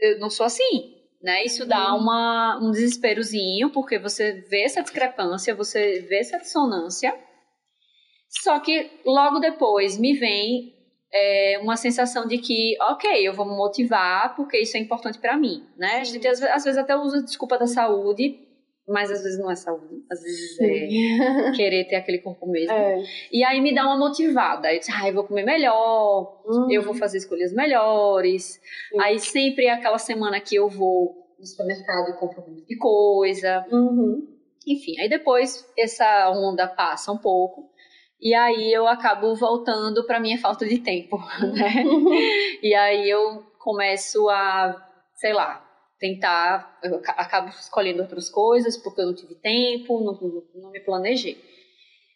eu 0.00 0.18
não 0.18 0.30
sou 0.30 0.46
assim, 0.46 0.94
né? 1.22 1.44
Isso 1.44 1.66
dá 1.66 1.92
uhum. 1.92 2.00
uma, 2.00 2.58
um 2.62 2.70
desesperozinho, 2.70 3.70
porque 3.70 3.98
você 3.98 4.32
vê 4.48 4.64
essa 4.64 4.82
discrepância, 4.82 5.54
você 5.54 6.00
vê 6.00 6.20
essa 6.20 6.38
dissonância. 6.38 7.14
Só 8.42 8.58
que 8.58 8.90
logo 9.04 9.38
depois 9.38 9.98
me 9.98 10.14
vem 10.14 10.72
é, 11.12 11.58
uma 11.60 11.76
sensação 11.76 12.26
de 12.26 12.38
que, 12.38 12.74
ok, 12.80 13.28
eu 13.28 13.34
vou 13.34 13.44
me 13.44 13.54
motivar 13.54 14.34
porque 14.34 14.58
isso 14.58 14.78
é 14.78 14.80
importante 14.80 15.18
para 15.18 15.36
mim, 15.36 15.62
né? 15.76 16.00
A 16.00 16.04
gente 16.04 16.26
às, 16.26 16.42
às 16.42 16.64
vezes 16.64 16.78
até 16.78 16.96
usa 16.96 17.18
a 17.18 17.22
desculpa 17.22 17.58
da 17.58 17.66
saúde 17.66 18.38
mas 18.86 19.10
às 19.10 19.22
vezes 19.22 19.38
não 19.38 19.50
é 19.50 19.56
saúde, 19.56 20.04
às 20.10 20.22
vezes 20.22 20.56
Sim. 20.56 21.20
é 21.20 21.52
querer 21.56 21.84
ter 21.88 21.96
aquele 21.96 22.18
corpo 22.18 22.46
mesmo. 22.46 22.74
É. 22.74 23.02
E 23.32 23.42
aí 23.42 23.60
me 23.60 23.74
dá 23.74 23.84
uma 23.84 23.96
motivada. 23.96 24.72
Eu 24.72 24.80
ah, 24.94 25.08
eu 25.08 25.14
vou 25.14 25.24
comer 25.24 25.44
melhor, 25.44 26.42
uhum. 26.44 26.70
eu 26.70 26.82
vou 26.82 26.94
fazer 26.94 27.18
escolhas 27.18 27.52
melhores. 27.52 28.60
Aí 29.00 29.18
sempre 29.18 29.66
é 29.66 29.72
aquela 29.72 29.98
semana 29.98 30.40
que 30.40 30.54
eu 30.54 30.68
vou 30.68 31.24
no 31.38 31.46
supermercado 31.46 32.10
e 32.10 32.18
compro 32.18 32.42
muito 32.46 32.66
de 32.66 32.76
coisa. 32.76 33.66
Uhum. 33.70 34.28
Enfim, 34.66 34.98
aí 35.00 35.08
depois 35.08 35.66
essa 35.78 36.30
onda 36.30 36.66
passa 36.66 37.10
um 37.12 37.18
pouco. 37.18 37.70
E 38.20 38.34
aí 38.34 38.72
eu 38.72 38.86
acabo 38.86 39.34
voltando 39.34 40.06
para 40.06 40.20
minha 40.20 40.38
falta 40.38 40.66
de 40.66 40.78
tempo, 40.78 41.18
né? 41.52 41.84
e 42.62 42.74
aí 42.74 43.08
eu 43.08 43.42
começo 43.58 44.28
a, 44.28 44.74
sei 45.14 45.32
lá, 45.32 45.62
tentar, 46.04 46.78
eu 46.82 47.00
acabo 47.16 47.48
escolhendo 47.48 48.02
outras 48.02 48.28
coisas 48.28 48.76
porque 48.76 49.00
eu 49.00 49.06
não 49.06 49.14
tive 49.14 49.34
tempo, 49.36 50.00
não, 50.00 50.42
não 50.62 50.70
me 50.70 50.80
planejei. 50.80 51.42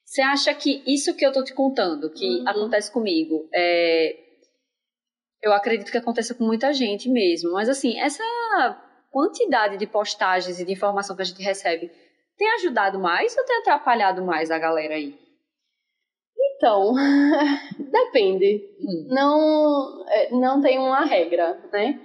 Você 0.04 0.20
acha 0.20 0.52
que 0.52 0.82
isso 0.86 1.16
que 1.16 1.24
eu 1.24 1.32
tô 1.32 1.42
te 1.42 1.54
contando, 1.54 2.10
que 2.10 2.26
uhum. 2.26 2.48
acontece 2.48 2.92
comigo, 2.92 3.48
é, 3.54 4.14
eu 5.42 5.54
acredito 5.54 5.90
que 5.90 5.96
aconteça 5.96 6.34
com 6.34 6.44
muita 6.44 6.70
gente 6.74 7.08
mesmo, 7.08 7.52
mas 7.52 7.66
assim, 7.70 7.98
essa 7.98 8.22
quantidade 9.10 9.78
de 9.78 9.86
postagens 9.86 10.60
e 10.60 10.66
de 10.66 10.72
informação 10.72 11.16
que 11.16 11.22
a 11.22 11.24
gente 11.24 11.42
recebe 11.42 11.90
tem 12.36 12.50
ajudado 12.56 12.98
mais 12.98 13.34
ou 13.38 13.44
tem 13.44 13.56
atrapalhado 13.56 14.22
mais 14.22 14.50
a 14.50 14.58
galera 14.58 14.96
aí? 14.96 15.18
Então, 16.56 16.92
depende. 17.90 18.68
Hum. 18.80 19.06
Não, 19.08 20.04
é, 20.08 20.30
não 20.30 20.60
tem 20.60 20.78
uma 20.78 21.06
regra, 21.06 21.58
né? 21.72 21.98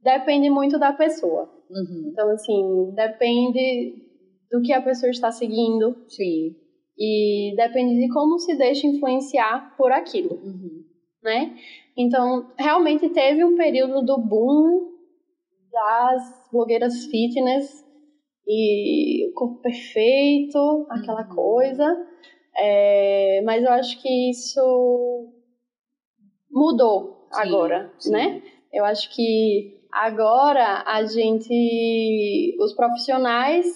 Depende 0.00 0.48
muito 0.50 0.78
da 0.78 0.92
pessoa. 0.92 1.50
Uhum. 1.70 2.10
Então, 2.10 2.30
assim, 2.30 2.92
depende 2.94 4.06
do 4.50 4.62
que 4.62 4.72
a 4.72 4.82
pessoa 4.82 5.10
está 5.10 5.30
seguindo. 5.30 5.96
Sim. 6.08 6.54
E 6.98 7.54
depende 7.56 8.00
de 8.00 8.12
como 8.12 8.38
se 8.38 8.56
deixa 8.56 8.86
influenciar 8.86 9.76
por 9.76 9.92
aquilo, 9.92 10.34
uhum. 10.34 10.84
né? 11.22 11.54
Então, 11.96 12.50
realmente 12.58 13.08
teve 13.10 13.44
um 13.44 13.56
período 13.56 14.02
do 14.02 14.18
boom 14.18 14.92
das 15.70 16.48
blogueiras 16.50 17.04
fitness 17.06 17.84
e 18.46 19.28
o 19.28 19.34
corpo 19.34 19.60
perfeito, 19.60 20.86
aquela 20.88 21.28
uhum. 21.28 21.34
coisa. 21.34 22.06
É, 22.56 23.42
mas 23.44 23.62
eu 23.62 23.70
acho 23.72 24.00
que 24.00 24.30
isso 24.30 25.32
mudou 26.50 27.28
sim, 27.30 27.40
agora, 27.42 27.92
sim. 27.98 28.10
né? 28.10 28.42
Eu 28.72 28.84
acho 28.86 29.14
que 29.14 29.85
agora 29.96 30.82
a 30.86 31.04
gente, 31.04 32.56
os 32.60 32.74
profissionais, 32.74 33.66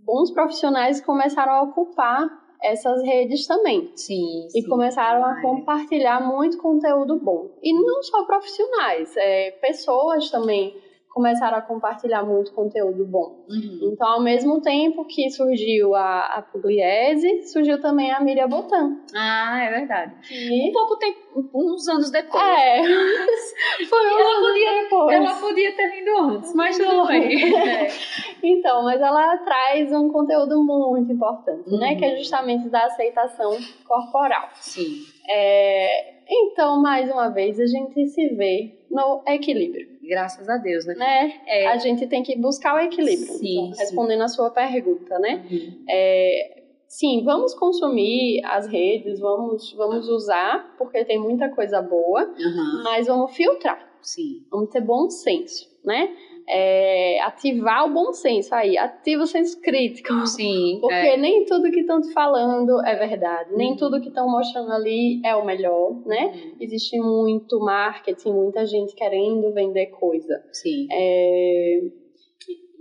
bons 0.00 0.30
profissionais 0.32 1.00
começaram 1.00 1.52
a 1.52 1.62
ocupar 1.62 2.28
essas 2.62 3.02
redes 3.04 3.46
também. 3.46 3.92
Sim. 3.96 4.46
E 4.48 4.62
sim, 4.62 4.68
começaram 4.68 5.24
a 5.24 5.40
compartilhar 5.40 6.20
muito 6.20 6.58
conteúdo 6.58 7.18
bom. 7.18 7.50
E 7.62 7.72
não 7.72 8.02
só 8.02 8.24
profissionais, 8.24 9.16
é, 9.16 9.52
pessoas 9.52 10.30
também 10.30 10.74
começaram 11.10 11.58
a 11.58 11.60
compartilhar 11.60 12.22
muito 12.22 12.52
conteúdo 12.52 13.04
bom. 13.04 13.44
Uhum. 13.48 13.90
Então, 13.92 14.08
ao 14.08 14.22
mesmo 14.22 14.60
tempo 14.60 15.04
que 15.04 15.28
surgiu 15.30 15.94
a, 15.94 16.36
a 16.36 16.42
Pugliese, 16.42 17.42
surgiu 17.48 17.80
também 17.80 18.12
a 18.12 18.20
Miriam 18.20 18.48
Botan. 18.48 18.96
Ah, 19.14 19.60
é 19.60 19.70
verdade. 19.70 20.14
E... 20.30 20.68
Um 20.68 20.72
pouco 20.72 20.96
tempo, 20.96 21.18
uns 21.52 21.88
anos 21.88 22.10
depois. 22.10 22.42
É. 22.42 22.80
Foi 23.88 24.06
um 24.06 24.18
ela 24.20 24.40
podia, 24.40 24.82
depois. 24.82 25.16
Ela 25.16 25.34
podia 25.34 25.76
ter 25.76 25.88
vindo 25.90 26.18
antes, 26.18 26.54
mas 26.54 26.78
tudo 26.78 27.06
bem. 27.06 27.54
É. 27.54 27.88
Então, 28.42 28.82
mas 28.84 28.98
ela 28.98 29.36
traz 29.38 29.92
um 29.92 30.08
conteúdo 30.10 30.64
muito 30.64 31.12
importante, 31.12 31.68
uhum. 31.68 31.78
né? 31.78 31.94
Que 31.94 32.06
é 32.06 32.16
justamente 32.16 32.70
da 32.70 32.86
aceitação 32.86 33.54
corporal. 33.86 34.48
Sim. 34.54 35.04
É, 35.28 36.20
então, 36.26 36.80
mais 36.80 37.10
uma 37.10 37.28
vez, 37.28 37.58
a 37.60 37.66
gente 37.66 38.06
se 38.08 38.28
vê 38.34 38.78
no 38.90 39.22
equilíbrio. 39.26 39.88
Graças 40.02 40.48
a 40.48 40.56
Deus, 40.56 40.86
né? 40.86 40.94
né? 40.94 41.40
É, 41.46 41.66
a 41.68 41.76
gente 41.76 42.06
tem 42.06 42.22
que 42.22 42.36
buscar 42.36 42.74
o 42.74 42.78
equilíbrio. 42.78 43.34
Sim, 43.34 43.66
então, 43.66 43.78
respondendo 43.78 44.22
a 44.22 44.28
sua 44.28 44.50
pergunta, 44.50 45.18
né? 45.18 45.46
Uhum. 45.50 45.84
É, 45.88 46.62
sim, 46.88 47.22
vamos 47.24 47.54
consumir 47.54 48.44
as 48.44 48.66
redes, 48.66 49.20
vamos, 49.20 49.72
vamos 49.74 50.08
usar, 50.08 50.74
porque 50.78 51.04
tem 51.04 51.18
muita 51.18 51.50
coisa 51.50 51.82
boa, 51.82 52.24
uhum. 52.24 52.82
mas 52.82 53.06
vamos 53.06 53.36
filtrar. 53.36 53.88
Sim. 54.00 54.44
Vamos 54.50 54.70
ter 54.70 54.80
bom 54.80 55.10
senso, 55.10 55.68
né? 55.84 56.16
É, 56.52 57.20
ativar 57.22 57.86
o 57.86 57.94
bom 57.94 58.12
senso 58.12 58.52
aí, 58.52 58.76
ativa 58.76 59.22
o 59.22 59.26
senso 59.26 59.60
crítico. 59.60 60.26
Sim. 60.26 60.78
Porque 60.80 60.94
é. 60.94 61.16
nem 61.16 61.44
tudo 61.44 61.70
que 61.70 61.80
estão 61.80 62.00
te 62.00 62.12
falando 62.12 62.84
é 62.84 62.96
verdade, 62.96 63.54
nem 63.54 63.70
uhum. 63.70 63.76
tudo 63.76 64.00
que 64.00 64.08
estão 64.08 64.28
mostrando 64.28 64.72
ali 64.72 65.20
é 65.24 65.34
o 65.36 65.46
melhor, 65.46 66.02
né? 66.04 66.26
Uhum. 66.26 66.56
Existe 66.60 66.98
muito 66.98 67.60
marketing, 67.60 68.32
muita 68.32 68.66
gente 68.66 68.94
querendo 68.96 69.52
vender 69.52 69.86
coisa. 69.86 70.44
Sim. 70.52 70.88
É... 70.90 71.80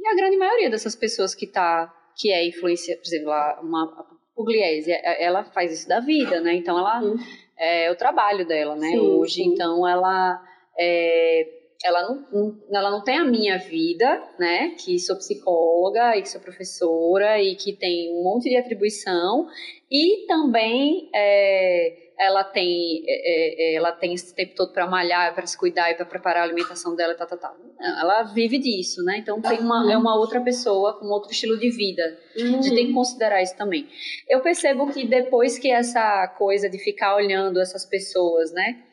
E 0.01 0.07
a 0.07 0.15
grande 0.15 0.37
maioria 0.37 0.69
dessas 0.69 0.95
pessoas 0.95 1.35
que 1.35 1.45
tá, 1.45 1.93
que 2.17 2.31
é 2.31 2.47
influência, 2.47 2.97
por 2.97 3.05
exemplo, 3.05 3.31
uma 3.61 4.07
Pugliese, 4.33 4.91
é, 4.91 5.23
ela 5.23 5.43
faz 5.43 5.71
isso 5.71 5.87
da 5.87 5.99
vida, 5.99 6.39
né? 6.39 6.55
Então 6.55 6.79
ela 6.79 7.03
uhum. 7.03 7.15
é 7.57 7.91
o 7.91 7.95
trabalho 7.95 8.47
dela, 8.47 8.75
né? 8.75 8.87
Sim, 8.87 8.99
Hoje, 8.99 9.43
sim. 9.43 9.49
então 9.49 9.87
ela 9.87 10.41
é, 10.79 11.58
ela 11.83 12.01
não, 12.03 12.27
não, 12.31 12.77
ela 12.77 12.91
não 12.91 13.03
tem 13.03 13.17
a 13.17 13.23
minha 13.23 13.57
vida, 13.57 14.21
né? 14.37 14.71
Que 14.71 14.99
sou 14.99 15.15
psicóloga 15.15 16.17
e 16.17 16.21
que 16.21 16.29
sou 16.29 16.41
professora 16.41 17.41
e 17.41 17.55
que 17.55 17.73
tem 17.73 18.13
um 18.13 18.23
monte 18.23 18.49
de 18.49 18.57
atribuição 18.57 19.47
e 19.89 20.25
também 20.27 21.09
é, 21.15 22.09
ela 22.19 22.43
tem 22.43 23.01
é, 23.07 23.73
é 23.73 23.75
ela 23.75 23.93
tem 23.93 24.13
esse 24.13 24.35
tempo 24.35 24.55
todo 24.55 24.73
para 24.73 24.87
malhar, 24.87 25.33
para 25.33 25.45
se 25.45 25.57
cuidar 25.57 25.89
e 25.89 25.95
para 25.95 26.05
preparar 26.05 26.41
a 26.41 26.43
alimentação 26.43 26.97
dela, 26.97 27.15
tá, 27.15 27.25
tá, 27.25 27.37
tá. 27.37 27.55
Ela 27.79 28.23
vive 28.23 28.57
disso, 28.57 29.01
né? 29.05 29.19
Então 29.19 29.41
tem 29.41 29.59
uma 29.59 29.89
é 29.89 29.95
uma 29.95 30.17
outra 30.17 30.41
pessoa 30.41 30.99
com 30.99 31.05
outro 31.05 31.31
estilo 31.31 31.57
de 31.57 31.69
vida. 31.69 32.03
A 32.35 32.39
gente 32.39 32.75
tem 32.75 32.87
que 32.87 32.93
considerar 32.93 33.41
isso 33.41 33.55
também. 33.55 33.87
Eu 34.27 34.41
percebo 34.41 34.91
que 34.91 35.07
depois 35.07 35.57
que 35.57 35.71
essa 35.71 36.27
coisa 36.37 36.69
de 36.69 36.77
ficar 36.77 37.15
olhando 37.15 37.57
essas 37.61 37.85
pessoas, 37.85 38.51
né, 38.51 38.83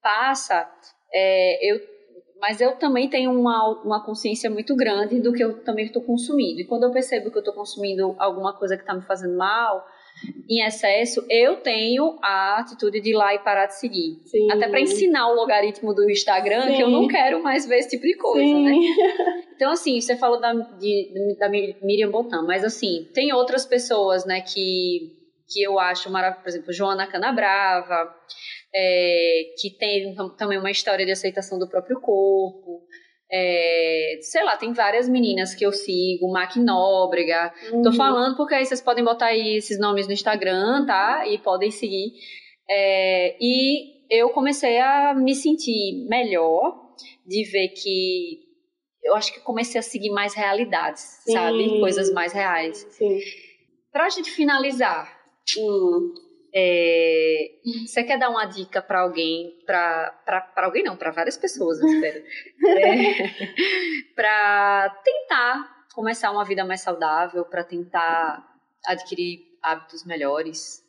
passa, 0.00 0.70
é, 1.12 1.72
eu 1.72 1.98
mas 2.40 2.60
eu 2.60 2.76
também 2.76 3.08
tenho 3.08 3.30
uma, 3.32 3.82
uma 3.84 4.04
consciência 4.04 4.48
muito 4.50 4.74
grande 4.74 5.20
do 5.20 5.32
que 5.32 5.44
eu 5.44 5.62
também 5.62 5.84
estou 5.84 6.02
consumindo. 6.02 6.60
E 6.60 6.64
quando 6.64 6.84
eu 6.84 6.90
percebo 6.90 7.30
que 7.30 7.36
eu 7.36 7.40
estou 7.40 7.54
consumindo 7.54 8.14
alguma 8.18 8.56
coisa 8.56 8.76
que 8.76 8.82
está 8.82 8.94
me 8.94 9.02
fazendo 9.02 9.36
mal, 9.36 9.86
em 10.48 10.66
excesso, 10.66 11.24
eu 11.30 11.56
tenho 11.58 12.18
a 12.22 12.58
atitude 12.60 13.00
de 13.00 13.10
ir 13.10 13.14
lá 13.14 13.34
e 13.34 13.38
parar 13.38 13.66
de 13.66 13.78
seguir. 13.78 14.20
Sim. 14.24 14.50
Até 14.50 14.68
para 14.68 14.80
ensinar 14.80 15.28
o 15.28 15.34
logaritmo 15.34 15.94
do 15.94 16.10
Instagram 16.10 16.62
Sim. 16.62 16.76
que 16.76 16.82
eu 16.82 16.88
não 16.88 17.06
quero 17.06 17.42
mais 17.42 17.66
ver 17.66 17.78
esse 17.78 17.90
tipo 17.90 18.02
de 18.02 18.16
coisa, 18.16 18.44
Sim. 18.44 18.64
né? 18.64 18.72
Então, 19.60 19.72
assim, 19.72 20.00
você 20.00 20.16
falou 20.16 20.40
da, 20.40 20.54
de, 20.54 21.36
da 21.38 21.46
Miriam 21.50 22.10
Botan, 22.10 22.40
mas 22.46 22.64
assim, 22.64 23.06
tem 23.12 23.30
outras 23.34 23.66
pessoas, 23.66 24.24
né, 24.24 24.40
que, 24.40 25.19
que 25.50 25.62
eu 25.62 25.78
acho 25.78 26.10
maravilhosas, 26.10 26.42
por 26.42 26.48
exemplo, 26.48 26.72
Joana 26.72 27.06
Canabrava, 27.06 28.14
é, 28.74 29.42
que 29.58 29.70
tem 29.76 30.14
também 30.36 30.58
uma 30.58 30.70
história 30.70 31.04
de 31.04 31.12
aceitação 31.12 31.58
do 31.58 31.68
próprio 31.68 32.00
corpo. 32.00 32.82
É, 33.32 34.18
sei 34.22 34.42
lá, 34.42 34.56
tem 34.56 34.72
várias 34.72 35.08
meninas 35.08 35.54
que 35.54 35.64
eu 35.64 35.72
sigo, 35.72 36.32
Mac 36.32 36.56
Nóbrega. 36.56 37.52
Uhum. 37.72 37.82
Tô 37.82 37.92
falando 37.92 38.36
porque 38.36 38.54
aí 38.54 38.64
vocês 38.64 38.80
podem 38.80 39.04
botar 39.04 39.26
aí 39.26 39.56
esses 39.56 39.78
nomes 39.78 40.06
no 40.06 40.12
Instagram, 40.12 40.84
tá? 40.86 41.26
E 41.26 41.38
podem 41.38 41.70
seguir. 41.70 42.12
É, 42.68 43.36
e 43.40 44.00
eu 44.10 44.30
comecei 44.30 44.78
a 44.78 45.14
me 45.14 45.34
sentir 45.34 46.06
melhor 46.08 46.90
de 47.26 47.44
ver 47.44 47.68
que 47.68 48.50
eu 49.02 49.14
acho 49.14 49.32
que 49.32 49.40
comecei 49.40 49.78
a 49.78 49.82
seguir 49.82 50.10
mais 50.10 50.34
realidades, 50.34 51.00
Sim. 51.24 51.32
sabe? 51.32 51.80
Coisas 51.80 52.12
mais 52.12 52.32
reais. 52.32 52.86
Sim. 52.90 53.18
Pra 53.92 54.08
gente 54.08 54.30
finalizar, 54.30 55.19
hum. 55.58 56.14
É, 56.52 57.60
você 57.86 58.02
quer 58.02 58.18
dar 58.18 58.28
uma 58.28 58.44
dica 58.44 58.82
para 58.82 59.02
alguém, 59.02 59.56
para 59.64 60.52
alguém 60.56 60.82
não, 60.82 60.96
para 60.96 61.12
várias 61.12 61.36
pessoas, 61.36 61.80
eu 61.80 61.86
espero, 61.86 62.24
é, 62.66 63.30
para 64.16 64.90
tentar 65.04 65.86
começar 65.94 66.30
uma 66.32 66.44
vida 66.44 66.64
mais 66.64 66.80
saudável, 66.80 67.44
para 67.44 67.62
tentar 67.62 68.44
adquirir 68.84 69.40
hábitos 69.62 70.04
melhores? 70.04 70.84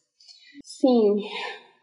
Sim, 0.63 1.21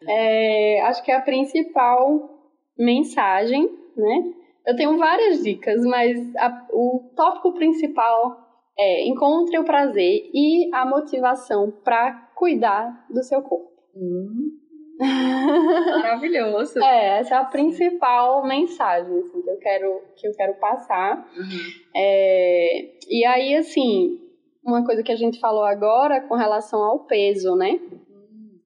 é, 0.08 0.82
acho 0.82 1.02
que 1.04 1.12
é 1.12 1.16
a 1.16 1.22
principal 1.22 2.52
mensagem, 2.76 3.68
né? 3.96 4.32
Eu 4.66 4.76
tenho 4.76 4.98
várias 4.98 5.42
dicas, 5.42 5.82
mas 5.84 6.18
a, 6.36 6.66
o 6.72 7.12
tópico 7.16 7.54
principal 7.54 8.48
é 8.78 9.06
encontre 9.08 9.58
o 9.58 9.64
prazer 9.64 10.30
e 10.32 10.70
a 10.74 10.84
motivação 10.84 11.70
para 11.70 12.27
cuidar 12.38 13.04
do 13.10 13.22
seu 13.22 13.42
corpo. 13.42 13.72
Hum. 13.96 14.56
Maravilhoso. 14.98 16.82
é, 16.82 17.18
essa 17.18 17.34
é 17.34 17.38
a 17.38 17.44
principal 17.44 18.44
mensagem 18.46 19.18
assim, 19.18 19.42
que, 19.42 19.50
eu 19.50 19.58
quero, 19.58 20.02
que 20.16 20.28
eu 20.28 20.32
quero 20.34 20.54
passar. 20.54 21.28
Uhum. 21.36 21.58
É, 21.94 22.90
e 23.08 23.24
aí, 23.24 23.56
assim, 23.56 24.20
uma 24.64 24.84
coisa 24.84 25.02
que 25.02 25.12
a 25.12 25.16
gente 25.16 25.40
falou 25.40 25.64
agora 25.64 26.20
com 26.20 26.34
relação 26.34 26.80
ao 26.80 27.00
peso, 27.00 27.56
né? 27.56 27.72
Uhum. 27.72 28.60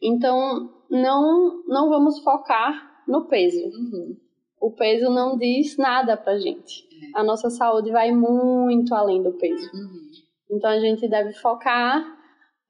Então, 0.00 0.70
não, 0.88 1.62
não 1.66 1.88
vamos 1.88 2.20
focar 2.22 3.02
no 3.06 3.26
peso. 3.26 3.64
Uhum. 3.64 4.16
O 4.60 4.70
peso 4.70 5.10
não 5.10 5.36
diz 5.36 5.76
nada 5.76 6.16
pra 6.16 6.38
gente. 6.38 6.84
É. 7.14 7.20
A 7.20 7.24
nossa 7.24 7.50
saúde 7.50 7.90
vai 7.90 8.10
muito 8.12 8.94
além 8.94 9.22
do 9.22 9.32
peso. 9.32 9.68
Uhum. 9.72 10.10
Então, 10.50 10.70
a 10.70 10.80
gente 10.80 11.08
deve 11.08 11.32
focar 11.34 12.16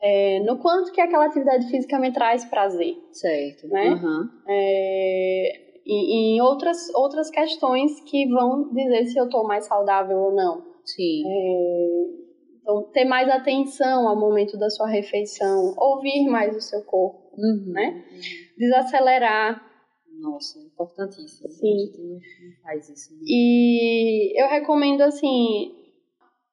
é, 0.02 0.40
no 0.40 0.58
quanto 0.58 0.92
que 0.92 1.00
aquela 1.00 1.26
atividade 1.26 1.68
física 1.70 1.98
me 1.98 2.12
traz 2.12 2.44
prazer. 2.44 2.94
Certo. 3.12 3.66
Né? 3.68 3.90
Uhum. 3.90 4.28
É, 4.48 5.66
e, 5.86 6.34
em 6.36 6.40
outras, 6.40 6.92
outras 6.94 7.30
questões 7.30 8.00
que 8.02 8.26
vão 8.28 8.72
dizer 8.72 9.06
se 9.06 9.18
eu 9.18 9.24
estou 9.24 9.44
mais 9.46 9.66
saudável 9.66 10.18
ou 10.18 10.34
não. 10.34 10.62
Sim. 10.84 11.22
É, 11.26 12.26
então, 12.60 12.82
ter 12.92 13.04
mais 13.04 13.28
atenção 13.28 14.08
ao 14.08 14.18
momento 14.18 14.58
da 14.58 14.68
sua 14.68 14.88
refeição, 14.88 15.74
ouvir 15.78 16.28
mais 16.28 16.56
o 16.56 16.60
seu 16.60 16.82
corpo, 16.82 17.26
Uhum. 17.38 17.72
né? 17.72 18.04
Desacelerar. 18.58 19.62
Nossa, 20.20 20.58
importantíssimo. 20.58 21.48
Sim. 21.50 21.74
A 21.74 21.78
gente 21.78 21.98
não, 22.02 22.14
não 22.14 22.62
faz 22.62 22.88
isso. 22.88 23.12
né? 23.14 23.20
E 23.26 24.42
eu 24.42 24.48
recomendo, 24.48 25.02
assim, 25.02 25.74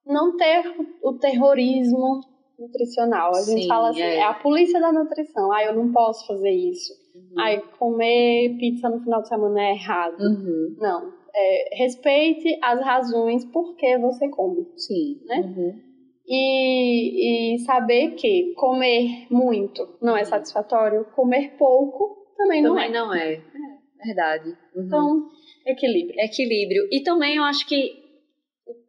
não 0.06 0.36
ter 0.36 0.64
o 1.02 1.14
terrorismo 1.18 2.20
nutricional. 2.64 3.36
A 3.36 3.42
gente 3.42 3.64
Sim, 3.64 3.68
fala 3.68 3.90
assim, 3.90 4.02
é. 4.02 4.18
é. 4.18 4.24
a 4.24 4.34
polícia 4.34 4.80
da 4.80 4.92
nutrição. 4.92 5.52
Ah, 5.52 5.64
eu 5.64 5.76
não 5.76 5.92
posso 5.92 6.26
fazer 6.26 6.52
isso. 6.52 6.94
Uhum. 7.16 7.40
Ai, 7.40 7.62
comer 7.78 8.58
pizza 8.58 8.90
no 8.90 9.02
final 9.02 9.22
de 9.22 9.28
semana 9.28 9.62
é 9.62 9.72
errado. 9.72 10.20
Uhum. 10.20 10.76
Não. 10.80 11.14
É, 11.36 11.76
respeite 11.78 12.58
as 12.62 12.80
razões 12.82 13.46
por 13.46 13.76
que 13.76 13.98
você 13.98 14.30
come. 14.30 14.68
Sim. 14.78 15.20
Né? 15.26 15.40
Uhum. 15.40 15.82
E, 16.26 17.56
e 17.56 17.60
saber 17.60 18.12
que 18.12 18.54
comer 18.56 19.28
muito 19.30 19.98
não 20.02 20.16
é 20.16 20.24
satisfatório, 20.24 21.06
comer 21.16 21.58
pouco 21.58 22.24
também, 22.38 22.62
não 22.62 22.76
Também 22.76 22.90
é. 22.90 22.92
não 22.92 23.14
é. 23.14 23.34
É 23.34 24.06
verdade. 24.06 24.50
Uhum. 24.76 24.86
Então, 24.86 25.30
equilíbrio. 25.66 26.20
equilíbrio. 26.20 26.88
E 26.92 27.04
também 27.04 27.38
eu 27.38 27.44
acho 27.44 27.68
que 27.68 28.04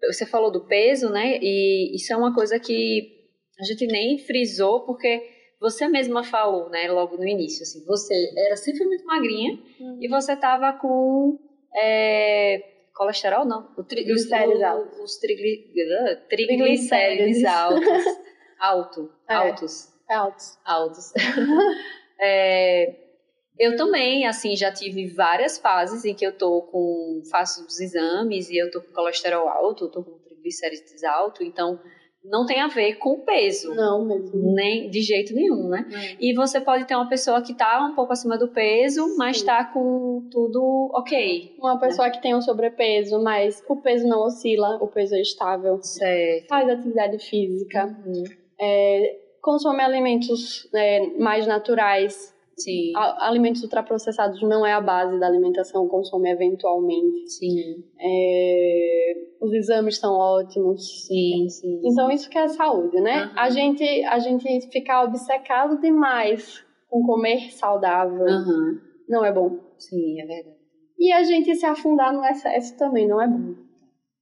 você 0.06 0.26
falou 0.26 0.50
do 0.50 0.66
peso, 0.66 1.10
né? 1.10 1.38
E 1.40 1.94
isso 1.94 2.12
é 2.12 2.16
uma 2.16 2.34
coisa 2.34 2.58
que 2.58 3.23
a 3.58 3.64
gente 3.64 3.86
nem 3.86 4.18
frisou, 4.18 4.80
porque 4.84 5.22
você 5.60 5.88
mesma 5.88 6.22
falou, 6.24 6.68
né, 6.68 6.90
logo 6.90 7.16
no 7.16 7.26
início, 7.26 7.62
assim, 7.62 7.84
você 7.86 8.14
era 8.46 8.56
sempre 8.56 8.84
muito 8.84 9.04
magrinha 9.06 9.58
e 10.00 10.08
você 10.08 10.36
tava 10.36 10.72
com 10.78 11.38
é, 11.76 12.62
colesterol, 12.94 13.44
não, 13.44 13.72
o 13.76 13.82
tri, 13.82 14.10
os, 14.12 14.30
altos. 14.32 14.98
os 15.00 15.16
trigli, 15.18 15.72
Triglicérides. 16.28 17.44
altos, 17.44 18.04
alto, 18.60 19.10
É. 19.28 19.34
altos, 19.34 19.88
Altos. 20.08 20.58
altos. 20.64 21.12
É, 22.20 22.94
eu 23.58 23.76
também, 23.76 24.24
assim, 24.24 24.54
já 24.56 24.72
tive 24.72 25.06
várias 25.08 25.58
fases 25.58 26.04
em 26.04 26.14
que 26.14 26.24
eu 26.24 26.32
tô 26.36 26.62
com, 26.62 27.22
faço 27.30 27.66
os 27.66 27.80
exames 27.80 28.48
e 28.50 28.56
eu 28.56 28.70
tô 28.70 28.80
com 28.80 28.92
colesterol 28.92 29.48
alto, 29.48 29.84
eu 29.86 29.90
tô 29.90 30.02
com 30.04 30.18
triglicérides 30.20 31.02
alto, 31.02 31.42
então 31.42 31.80
não 32.24 32.46
tem 32.46 32.60
a 32.60 32.68
ver 32.68 32.94
com 32.94 33.10
o 33.14 33.18
peso, 33.18 33.74
Não 33.74 34.04
mesmo. 34.04 34.54
nem 34.54 34.88
de 34.90 35.00
jeito 35.02 35.34
nenhum, 35.34 35.68
né? 35.68 35.86
E 36.18 36.32
você 36.34 36.60
pode 36.60 36.84
ter 36.86 36.94
uma 36.94 37.08
pessoa 37.08 37.42
que 37.42 37.54
tá 37.54 37.86
um 37.86 37.94
pouco 37.94 38.12
acima 38.12 38.38
do 38.38 38.48
peso, 38.48 39.14
mas 39.16 39.40
Sim. 39.40 39.46
tá 39.46 39.64
com 39.66 40.26
tudo 40.30 40.90
ok. 40.94 41.54
Uma 41.58 41.78
pessoa 41.78 42.10
que 42.10 42.20
tem 42.22 42.34
um 42.34 42.40
sobrepeso, 42.40 43.22
mas 43.22 43.62
o 43.68 43.76
peso 43.76 44.06
não 44.08 44.20
oscila, 44.24 44.78
o 44.82 44.88
peso 44.88 45.14
é 45.14 45.20
estável. 45.20 45.78
Certo. 45.82 46.48
Faz 46.48 46.68
atividade 46.68 47.18
física, 47.18 47.86
Uhum. 48.04 48.24
consome 49.40 49.82
alimentos 49.82 50.68
né, 50.72 51.00
mais 51.18 51.46
naturais. 51.46 52.33
Sim, 52.56 52.92
alimentos 52.94 53.62
ultraprocessados 53.62 54.40
não 54.42 54.64
é 54.64 54.72
a 54.72 54.80
base 54.80 55.18
da 55.18 55.26
alimentação, 55.26 55.88
consome 55.88 56.30
eventualmente. 56.30 57.28
sim, 57.28 57.84
É, 57.98 59.14
os 59.40 59.52
exames 59.52 59.98
são 59.98 60.14
ótimos. 60.14 61.06
sim, 61.06 61.48
sim. 61.48 61.80
Então 61.84 62.10
isso 62.10 62.30
que 62.30 62.38
é 62.38 62.48
saúde, 62.48 63.00
né? 63.00 63.24
Uhum. 63.26 63.32
A 63.36 63.50
gente 63.50 64.04
a 64.04 64.18
gente 64.18 64.70
ficar 64.70 65.04
obcecado 65.04 65.80
demais 65.80 66.64
com 66.88 67.02
comer 67.04 67.52
saudável 67.52 68.26
Aham, 68.26 68.80
não 69.08 69.24
é 69.24 69.32
bom. 69.32 69.58
Sim, 69.78 70.20
é 70.20 70.26
verdade. 70.26 70.56
E 70.98 71.12
a 71.12 71.22
gente 71.24 71.54
se 71.56 71.66
afundar 71.66 72.12
no 72.12 72.24
excesso 72.24 72.76
também 72.76 73.06
não 73.08 73.20
é 73.20 73.26
bom. 73.26 73.54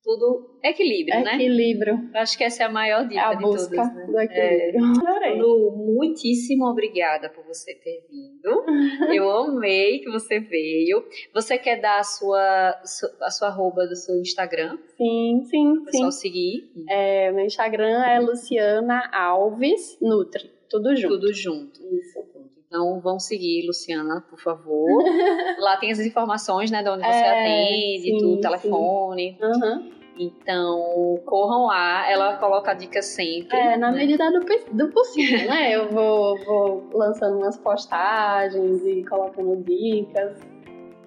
Tudo 0.05 0.59
equilíbrio, 0.64 1.22
né? 1.22 1.34
Equilíbrio. 1.36 2.11
Acho 2.14 2.36
que 2.36 2.42
essa 2.42 2.64
é 2.64 2.66
a 2.66 2.68
maior 2.68 3.07
dica 3.07 3.20
É 3.20 3.24
a 3.24 3.34
de 3.34 3.42
busca 3.42 3.76
todas, 3.76 3.94
né? 3.94 4.07
do 4.07 4.18
equilíbrio. 4.20 4.80
Adorei. 5.00 5.38
Lu, 5.38 5.70
muitíssimo 5.96 6.66
obrigada 6.66 7.28
por 7.30 7.44
você 7.44 7.72
ter 7.74 8.05
vindo. 8.11 8.64
Eu 9.14 9.30
amei 9.30 10.00
que 10.00 10.11
você 10.11 10.40
veio. 10.40 11.05
Você 11.32 11.57
quer 11.57 11.80
dar 11.80 12.00
a 12.00 12.05
sua, 12.05 12.80
su- 12.84 13.16
a 13.20 13.30
sua 13.30 13.48
arroba 13.48 13.86
do 13.86 13.94
seu 13.94 14.16
Instagram? 14.16 14.76
Sim, 14.96 15.42
sim, 15.44 15.74
sim. 15.76 15.84
pessoal 15.84 16.11
seguir. 16.11 16.70
É, 16.88 17.30
meu 17.30 17.44
Instagram 17.44 18.03
é 18.05 18.18
Luciana 18.18 19.09
Alves 19.12 19.96
Nutri. 20.00 20.50
Tudo 20.68 20.96
junto. 20.96 21.14
Tudo 21.20 21.32
junto. 21.32 21.80
Isso. 21.80 22.32
Então 22.73 22.99
vão 23.01 23.20
seguir, 23.20 23.66
Luciana, 23.66 24.25
por 24.31 24.39
favor. 24.41 25.05
Lá 25.61 25.77
tem 25.77 25.93
as 25.93 26.01
informações, 26.01 26.70
né, 26.70 26.83
de 26.83 26.89
onde 26.89 27.03
você 27.05 27.11
É, 27.11 27.41
atende, 27.43 28.03
sim, 28.03 28.18
sim. 28.18 28.41
telefone. 28.41 29.37
Aham. 29.43 29.91
Então, 30.18 31.20
corram 31.27 31.66
lá. 31.66 32.11
Ela 32.11 32.37
coloca 32.39 32.73
dicas 32.73 33.05
sempre. 33.07 33.57
É, 33.59 33.77
na 33.77 33.91
né? 33.91 33.99
medida 33.99 34.31
do, 34.31 34.41
do 34.73 34.89
possível, 34.91 35.47
né? 35.49 35.75
Eu 35.75 35.91
vou, 35.91 36.39
vou 36.45 36.89
lançando 36.95 37.39
umas 37.39 37.59
postagens 37.59 38.83
e 38.87 39.05
colocando 39.05 39.57
dicas. 39.64 40.39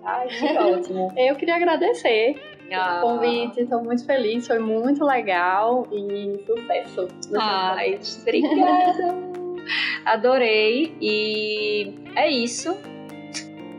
Ai, 0.04 0.28
Que 0.28 0.58
ótimo. 0.58 1.12
Eu 1.18 1.36
queria 1.36 1.56
agradecer 1.56 2.36
Ah. 2.72 3.00
o 3.00 3.02
convite, 3.08 3.62
estou 3.62 3.84
muito 3.84 4.06
feliz, 4.06 4.46
foi 4.46 4.60
muito 4.60 5.04
legal 5.04 5.88
e 5.92 6.44
sucesso. 6.48 7.08
Ai, 7.40 7.92
podcast. 7.94 8.22
obrigada. 8.22 9.45
Adorei. 10.06 10.96
E 11.02 11.94
é 12.16 12.30
isso. 12.30 12.80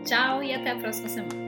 Tchau 0.05 0.43
e 0.43 0.55
até 0.55 0.70
a 0.70 0.76
próxima 0.76 1.09
semana. 1.09 1.45